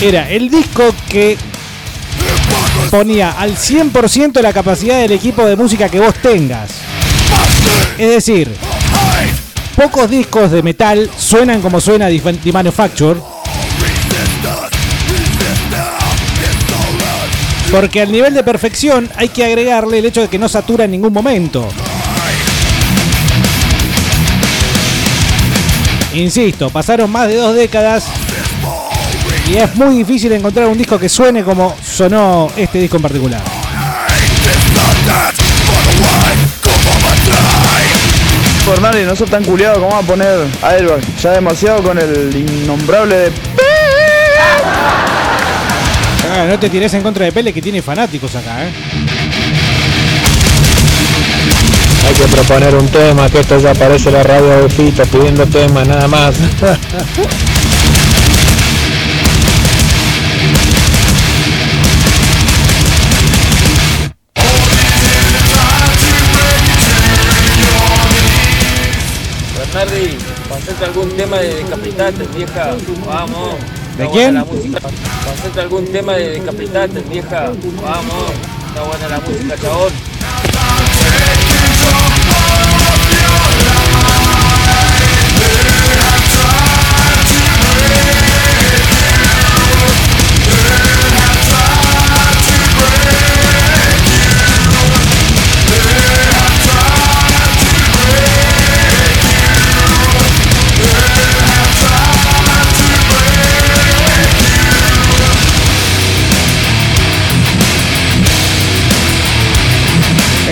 era 0.00 0.30
el 0.30 0.48
disco 0.48 0.84
que 1.10 1.36
ponía 2.90 3.32
al 3.32 3.54
100% 3.54 4.40
la 4.40 4.54
capacidad 4.54 5.00
del 5.00 5.12
equipo 5.12 5.44
de 5.44 5.54
música 5.54 5.90
que 5.90 6.00
vos 6.00 6.14
tengas. 6.14 6.70
Es 7.98 8.10
decir, 8.10 8.50
pocos 9.76 10.08
discos 10.08 10.50
de 10.50 10.62
metal 10.62 11.10
suenan 11.18 11.60
como 11.60 11.78
suena 11.78 12.08
The 12.08 12.52
Manufacture. 12.52 13.31
Porque 17.72 18.02
al 18.02 18.12
nivel 18.12 18.34
de 18.34 18.44
perfección 18.44 19.10
hay 19.16 19.30
que 19.30 19.44
agregarle 19.46 19.98
el 19.98 20.04
hecho 20.04 20.20
de 20.20 20.28
que 20.28 20.38
no 20.38 20.46
satura 20.46 20.84
en 20.84 20.90
ningún 20.90 21.12
momento. 21.12 21.66
Insisto, 26.12 26.68
pasaron 26.68 27.10
más 27.10 27.28
de 27.28 27.36
dos 27.36 27.54
décadas 27.54 28.04
y 29.50 29.56
es 29.56 29.74
muy 29.74 29.96
difícil 29.96 30.30
encontrar 30.32 30.66
un 30.66 30.76
disco 30.76 30.98
que 30.98 31.08
suene 31.08 31.42
como 31.42 31.74
sonó 31.82 32.50
este 32.56 32.78
disco 32.78 32.96
en 32.96 33.02
particular. 33.02 33.40
Fernández, 38.66 39.06
no 39.06 39.16
sos 39.16 39.30
tan 39.30 39.44
culiado 39.44 39.80
como 39.80 39.92
va 39.92 39.98
a 39.98 40.02
poner 40.02 40.46
Airbag. 40.62 41.00
Ya 41.22 41.30
demasiado 41.32 41.82
con 41.82 41.98
el 41.98 42.36
innombrable 42.36 43.16
de. 43.16 43.32
Ah, 46.34 46.46
no 46.48 46.58
te 46.58 46.70
tires 46.70 46.94
en 46.94 47.02
contra 47.02 47.26
de 47.26 47.32
Pele 47.32 47.52
que 47.52 47.60
tiene 47.60 47.82
fanáticos 47.82 48.34
acá, 48.34 48.64
¿eh? 48.64 48.72
Hay 52.08 52.14
que 52.14 52.24
proponer 52.24 52.74
un 52.74 52.88
tema, 52.88 53.28
que 53.28 53.40
esto 53.40 53.58
ya 53.58 53.74
parece 53.74 54.10
la 54.10 54.22
radio 54.22 54.62
de 54.62 54.68
Fito 54.70 55.04
pidiendo 55.04 55.46
temas 55.46 55.86
nada 55.86 56.08
más. 56.08 56.34
Bernardi, 69.58 70.16
pasate 70.48 70.84
algún 70.86 71.14
tema 71.14 71.36
de 71.36 71.56
Decapitaste, 71.56 72.26
vieja. 72.34 72.74
Vamos. 73.06 73.81
¿De 73.96 74.04
Está 74.04 74.12
quién? 74.14 74.34
la 74.34 74.44
música. 74.44 74.78
Algún 75.60 75.86
tema 75.86 76.14
de 76.14 76.30
Decapitaste, 76.30 77.00
vieja. 77.10 77.52
Vamos. 77.82 78.32
Está 78.68 78.82
buena 78.84 79.08
la 79.08 79.20
música, 79.20 79.56
chabón. 79.58 79.92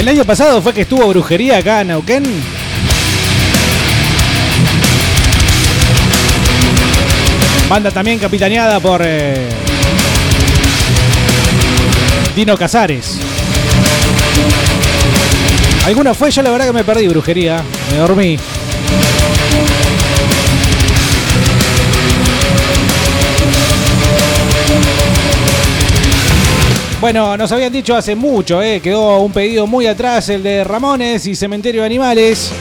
El 0.01 0.09
año 0.09 0.24
pasado 0.24 0.62
fue 0.62 0.72
que 0.72 0.81
estuvo 0.81 1.06
brujería 1.09 1.59
acá 1.59 1.82
en 1.82 1.89
Neuquén. 1.89 2.24
Banda 7.68 7.90
también 7.90 8.18
capitaneada 8.18 8.81
por 8.81 9.02
eh, 9.05 9.47
Dino 12.35 12.56
Casares. 12.56 13.18
¿Alguna 15.85 16.14
fue? 16.14 16.31
Yo 16.31 16.40
la 16.40 16.51
verdad 16.51 16.68
que 16.68 16.72
me 16.72 16.85
perdí 16.85 17.06
brujería. 17.06 17.62
Me 17.93 17.98
dormí. 17.98 18.39
Bueno, 27.12 27.36
nos 27.36 27.50
habían 27.50 27.72
dicho 27.72 27.96
hace 27.96 28.14
mucho, 28.14 28.62
eh, 28.62 28.78
quedó 28.78 29.18
un 29.18 29.32
pedido 29.32 29.66
muy 29.66 29.84
atrás, 29.88 30.28
el 30.28 30.44
de 30.44 30.62
Ramones 30.62 31.26
y 31.26 31.34
Cementerio 31.34 31.80
de 31.80 31.86
Animales. 31.86 32.52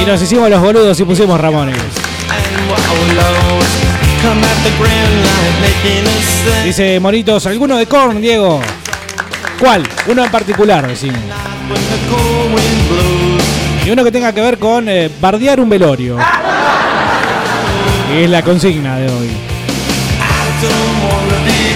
Y 0.00 0.04
nos 0.06 0.22
hicimos 0.22 0.48
los 0.48 0.62
boludos 0.62 1.00
y 1.00 1.04
pusimos 1.04 1.40
Ramones. 1.40 1.74
Dice 6.64 7.00
Moritos, 7.00 7.46
¿alguno 7.46 7.76
de 7.76 7.86
Korn, 7.86 8.22
Diego? 8.22 8.60
¿Cuál? 9.58 9.82
Uno 10.06 10.24
en 10.24 10.30
particular, 10.30 10.86
decimos. 10.86 11.18
Y 13.84 13.90
uno 13.90 14.04
que 14.04 14.12
tenga 14.12 14.32
que 14.32 14.40
ver 14.40 14.58
con 14.60 14.88
eh, 14.88 15.10
bardear 15.20 15.58
un 15.58 15.68
velorio. 15.68 16.18
Que 18.06 18.22
es 18.26 18.30
la 18.30 18.42
consigna 18.42 18.96
de 18.96 19.08
hoy. 19.08 19.59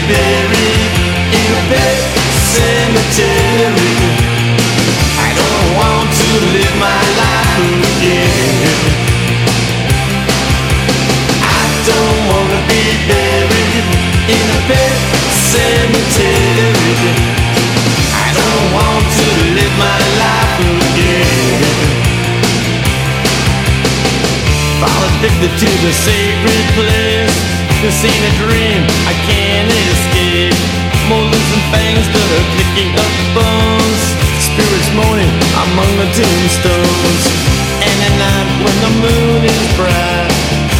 buried 0.09 0.94
in 1.32 1.48
a 1.48 1.62
pet 1.72 1.98
cemetery. 2.52 3.94
I 5.16 5.31
don't 5.40 5.68
want 5.81 6.09
to 6.20 6.28
live 6.52 6.76
my 6.76 7.02
life 7.22 7.81
again. 7.93 8.81
I 11.40 11.64
don't 11.89 12.20
wanna 12.28 12.60
be 12.68 12.85
buried 13.09 13.86
in 14.28 14.44
a 14.44 14.60
pet 14.68 14.97
cemetery. 15.52 16.93
I 18.12 18.28
don't 18.40 18.66
want 18.76 19.05
to 19.18 19.26
live 19.56 19.74
my 19.86 20.01
life 20.20 20.68
again. 20.90 21.64
Fall 24.81 25.02
addicted 25.09 25.52
to 25.62 25.70
the 25.85 25.93
sacred 25.93 26.64
place. 26.76 27.03
This 27.85 28.01
ain't 28.02 28.16
a 28.16 28.32
dream, 28.40 28.81
I 29.05 29.12
can't 29.28 29.69
escape. 29.69 30.56
Molars 31.05 31.48
and 31.52 31.65
fangs 31.69 32.09
that 32.16 32.28
are 32.32 32.48
picking 32.56 32.97
up 32.97 33.12
bones. 33.36 34.02
Spirits 34.40 34.89
moaning 34.97 35.28
among 35.52 35.93
the 36.01 36.09
tombstones. 36.16 37.24
And 37.85 37.97
at 38.09 38.15
night 38.16 38.48
when 38.65 38.77
the 38.89 38.93
moon 39.05 39.40
is 39.44 39.65
bright, 39.77 40.32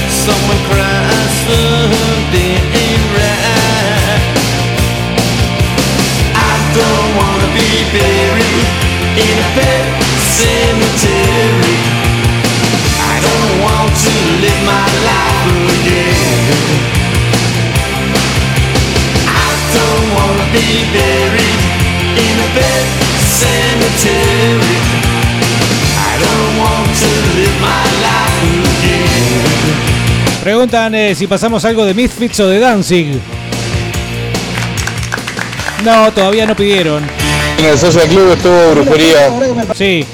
someone 0.09 0.57
cries 0.65 1.33
something 1.45 2.57
ain't 2.73 3.07
right. 3.21 4.25
I 6.33 6.55
don't 6.73 7.11
wanna 7.21 7.53
be 7.53 7.85
buried 7.93 8.65
in 9.21 9.35
a 9.45 9.49
pet 9.61 9.85
cemetery. 10.41 12.04
Preguntan 30.43 30.95
eh, 30.95 31.15
si 31.15 31.27
pasamos 31.27 31.65
algo 31.65 31.86
de 31.86 31.95
Misfits 31.95 32.41
o 32.41 32.49
de 32.49 32.59
Danzig. 32.59 33.19
No, 35.82 36.12
todavía 36.12 36.47
no 36.47 36.55
pidieron. 36.55 37.03
En 37.59 37.65
el 37.65 37.78
Social 37.78 38.07
Club 38.09 38.32
estuvo 38.32 38.74
brujería. 38.74 39.31
Sí. 39.74 40.07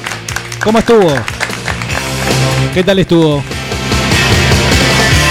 ¿Cómo 0.62 0.78
estuvo? 0.78 1.39
¿Qué 2.74 2.82
tal 2.84 2.98
estuvo? 2.98 3.42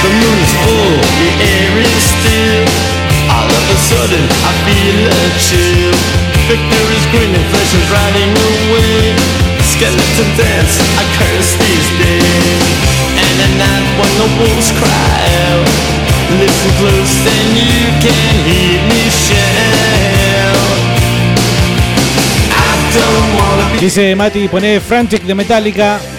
The 0.01 0.09
moon's 0.09 0.51
full, 0.63 0.95
the 1.19 1.29
air 1.43 1.73
is 1.81 2.03
still. 2.17 2.65
All 3.29 3.49
of 3.49 3.65
a 3.69 3.77
sudden, 3.89 4.23
I 4.43 4.51
feel 4.65 5.07
a 5.07 5.23
chill. 5.37 5.93
Victor 6.47 6.85
is 6.97 7.05
grinning, 7.11 7.45
flesh 7.51 7.73
is 7.75 7.87
riding 7.91 8.31
away. 8.31 9.15
Skeleton 9.63 10.29
dance, 10.35 10.79
I 10.97 11.03
curse 11.17 11.51
these 11.61 11.89
days. 12.01 12.63
And 13.23 13.35
at 13.45 13.53
night 13.59 13.87
when 13.99 14.11
the 14.17 14.27
wolves 14.39 14.71
cry 14.79 15.29
listen 16.37 16.71
close, 16.77 17.13
then 17.25 17.45
you 17.55 17.89
can 17.99 18.33
hear 18.45 18.79
me 18.87 19.09
shout. 19.09 20.59
Dice 23.79 24.15
Mati, 24.15 24.47
pone 24.47 24.79
Frantic 24.79 25.23
de 25.23 25.33
Metallica. 25.33 26.18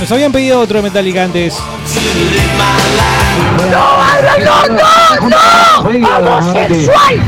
Nos 0.00 0.12
habían 0.12 0.30
pedido 0.32 0.60
otro 0.60 0.78
de 0.78 0.82
Metallica 0.82 1.24
antes. 1.24 1.54
¡No, 3.70 3.96
no, 4.22 4.68
no, 4.68 5.28
no! 5.28 5.36
¡Homosexual! 6.18 7.20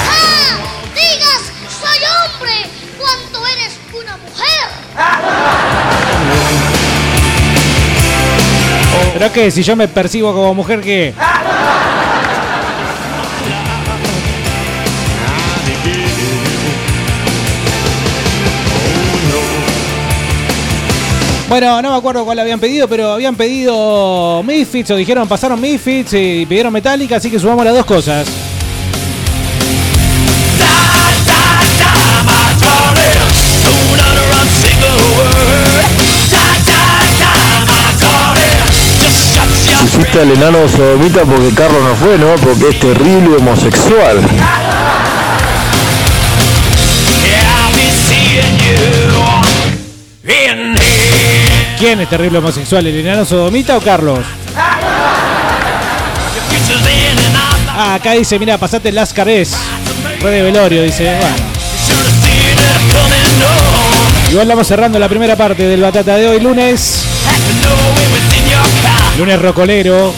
¡Ah! 0.00 0.56
¡Digas, 0.94 1.42
soy 1.80 2.00
hombre! 2.14 2.56
cuando 2.98 3.46
eres 3.46 3.72
una 3.92 4.16
mujer! 4.18 4.64
¿Pero 9.14 9.32
qué? 9.32 9.50
Si 9.50 9.62
yo 9.62 9.74
me 9.76 9.88
percibo 9.88 10.32
como 10.34 10.54
mujer, 10.54 10.80
¿qué? 10.80 11.14
Bueno, 21.48 21.82
no 21.82 21.90
me 21.90 21.96
acuerdo 21.98 22.24
cuál 22.24 22.38
habían 22.38 22.58
pedido, 22.58 22.88
pero 22.88 23.12
habían 23.12 23.36
pedido 23.36 24.42
Misfits 24.42 24.90
o 24.90 24.96
dijeron 24.96 25.28
pasaron 25.28 25.60
Misfits 25.60 26.14
y 26.14 26.46
pidieron 26.46 26.72
Metallica, 26.72 27.16
así 27.16 27.30
que 27.30 27.38
subamos 27.38 27.64
las 27.64 27.74
dos 27.74 27.84
cosas. 27.84 28.26
Hiciste 39.84 40.20
al 40.20 40.30
enano 40.32 40.66
sodomita 40.68 41.24
porque 41.24 41.54
Carlos 41.54 41.82
no 41.82 41.94
fue, 41.94 42.18
¿no? 42.18 42.34
Porque 42.36 42.70
es 42.70 42.80
terrible 42.80 43.36
homosexual. 43.36 44.18
¿Quién 51.84 52.00
es 52.00 52.08
terrible 52.08 52.38
homosexual? 52.38 52.86
¿El 52.86 53.00
enano 53.00 53.26
sodomita 53.26 53.76
o 53.76 53.80
Carlos? 53.82 54.20
Ah, 57.68 57.96
acá 57.96 58.12
dice, 58.12 58.38
mira, 58.38 58.56
pasate 58.56 58.90
Las 58.90 59.12
Carés. 59.12 59.54
Fue 60.18 60.40
velorio, 60.40 60.82
dice. 60.82 61.04
Bueno. 61.04 61.36
Igual 64.30 64.48
vamos 64.48 64.66
cerrando 64.66 64.98
la 64.98 65.10
primera 65.10 65.36
parte 65.36 65.64
del 65.64 65.82
Batata 65.82 66.16
de 66.16 66.26
hoy, 66.26 66.40
lunes. 66.40 67.04
Lunes 69.18 69.42
rocolero. 69.42 70.14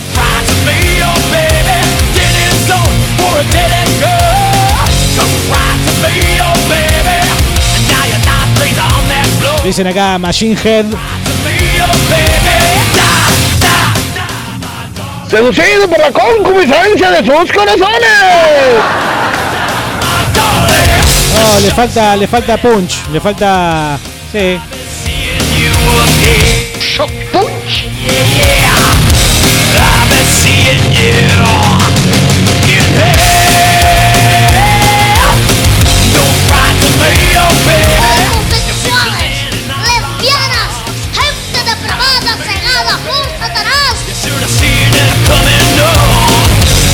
Dicen 9.65 9.89
acá 9.89 10.17
Machine 10.17 10.57
Head. 10.63 10.87
Seducido 15.29 15.89
por 15.89 15.99
la 15.99 16.13
concupiscencia 16.13 17.11
de 17.11 17.19
sus 17.19 17.53
corazones. 17.53 18.09
No, 21.35 21.61
le 21.61 21.71
falta, 21.73 22.17
le 22.17 22.27
falta 22.27 22.57
punch, 22.57 23.09
le 23.13 23.21
falta. 23.21 23.99
Sí. 24.33 24.59
Homosexuales, 31.09 31.76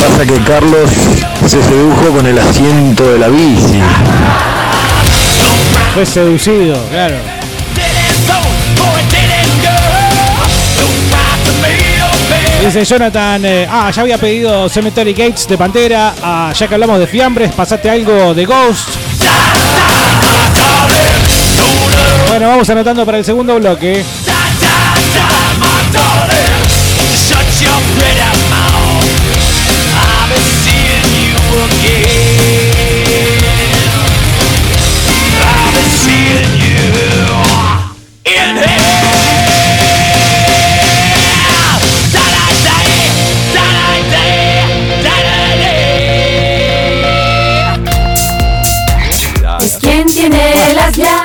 Pasa 0.03 0.27
que 0.27 0.35
Carlos 0.43 0.91
se 1.47 1.63
sedujo 1.63 2.11
con 2.17 2.27
el 2.27 2.37
asiento 2.37 3.13
de 3.13 3.19
la 3.21 3.29
bici. 3.29 3.81
Fue 5.95 6.05
seducido, 6.05 6.77
claro. 6.91 7.15
Dice 12.65 12.85
Jonathan, 12.85 13.45
eh, 13.45 13.69
ah, 13.71 13.91
ya 13.91 14.03
había 14.03 14.19
pedido 14.19 14.69
Cemetery 14.69 15.13
Gates 15.13 15.47
de 15.47 15.57
Pantera, 15.57 16.15
ah, 16.21 16.53
ya 16.53 16.67
que 16.67 16.75
hablamos 16.75 16.99
de 16.99 17.07
fiambres, 17.07 17.53
pasate 17.53 17.89
algo 17.89 18.35
de 18.35 18.45
Ghost. 18.45 18.89
Bueno, 22.29 22.49
vamos 22.49 22.71
anotando 22.71 23.05
para 23.05 23.19
el 23.19 23.25
segundo 23.25 23.57
bloque. 23.57 24.05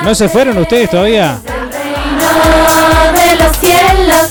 ¿No 0.08 0.14
se 0.14 0.26
fueron 0.26 0.56
ustedes 0.56 0.88
todavía? 0.88 1.38
de 3.14 3.36
los 3.36 3.56
cielos. 3.58 4.30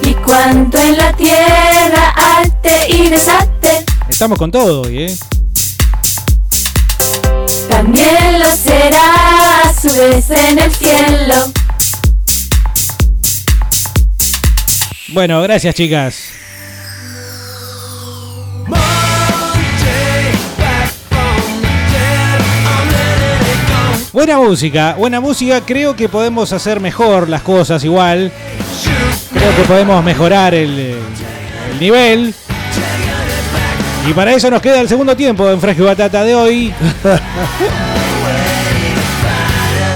Y 0.00 0.14
cuanto 0.14 0.78
en 0.78 0.96
la 0.96 1.12
tierra 1.12 2.14
arte 2.38 2.86
y 2.88 3.10
desate, 3.10 3.84
Estamos 4.08 4.38
con 4.38 4.50
todo 4.50 4.84
hoy, 4.84 5.02
¿eh? 5.02 5.16
también 7.68 8.38
lo 8.38 8.46
será 8.56 9.60
a 9.64 9.74
su 9.78 9.94
vez 9.94 10.30
en 10.30 10.58
el 10.60 10.74
cielo. 10.74 11.52
Bueno, 15.08 15.42
gracias 15.42 15.74
chicas. 15.74 16.31
Buena 24.12 24.38
música, 24.38 24.94
buena 24.98 25.20
música. 25.20 25.62
Creo 25.62 25.96
que 25.96 26.06
podemos 26.08 26.52
hacer 26.52 26.80
mejor 26.80 27.30
las 27.30 27.40
cosas 27.40 27.82
igual. 27.82 28.30
Creo 29.32 29.56
que 29.56 29.62
podemos 29.62 30.04
mejorar 30.04 30.54
el, 30.54 30.78
eh, 30.78 30.98
el 31.72 31.80
nivel. 31.80 32.34
Y 34.06 34.12
para 34.12 34.34
eso 34.34 34.50
nos 34.50 34.60
queda 34.60 34.82
el 34.82 34.88
segundo 34.88 35.16
tiempo 35.16 35.48
en 35.48 35.58
Fresco 35.60 35.84
y 35.84 35.86
Batata 35.86 36.24
de 36.24 36.34
hoy. 36.34 36.74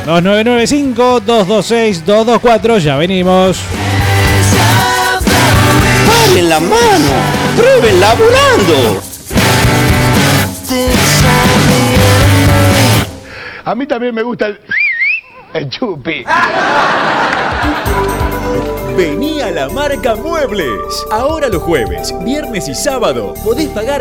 2995-226-224, 0.06 2.78
ya 2.78 2.96
venimos. 2.96 3.58
¡Paren 6.06 6.48
la 6.48 6.60
mano! 6.60 7.10
¡Prueben 7.56 8.00
laburando! 8.00 9.15
A 13.66 13.74
mí 13.74 13.84
también 13.84 14.14
me 14.14 14.22
gusta 14.22 14.46
el, 14.46 14.60
el 15.54 15.68
chupi. 15.68 16.24
Vení 18.96 19.40
a 19.40 19.50
la 19.50 19.68
marca 19.68 20.14
Muebles. 20.14 21.04
Ahora 21.10 21.48
los 21.48 21.62
jueves, 21.62 22.14
viernes 22.24 22.68
y 22.68 22.76
sábado 22.76 23.34
podés 23.44 23.66
pagar 23.70 23.94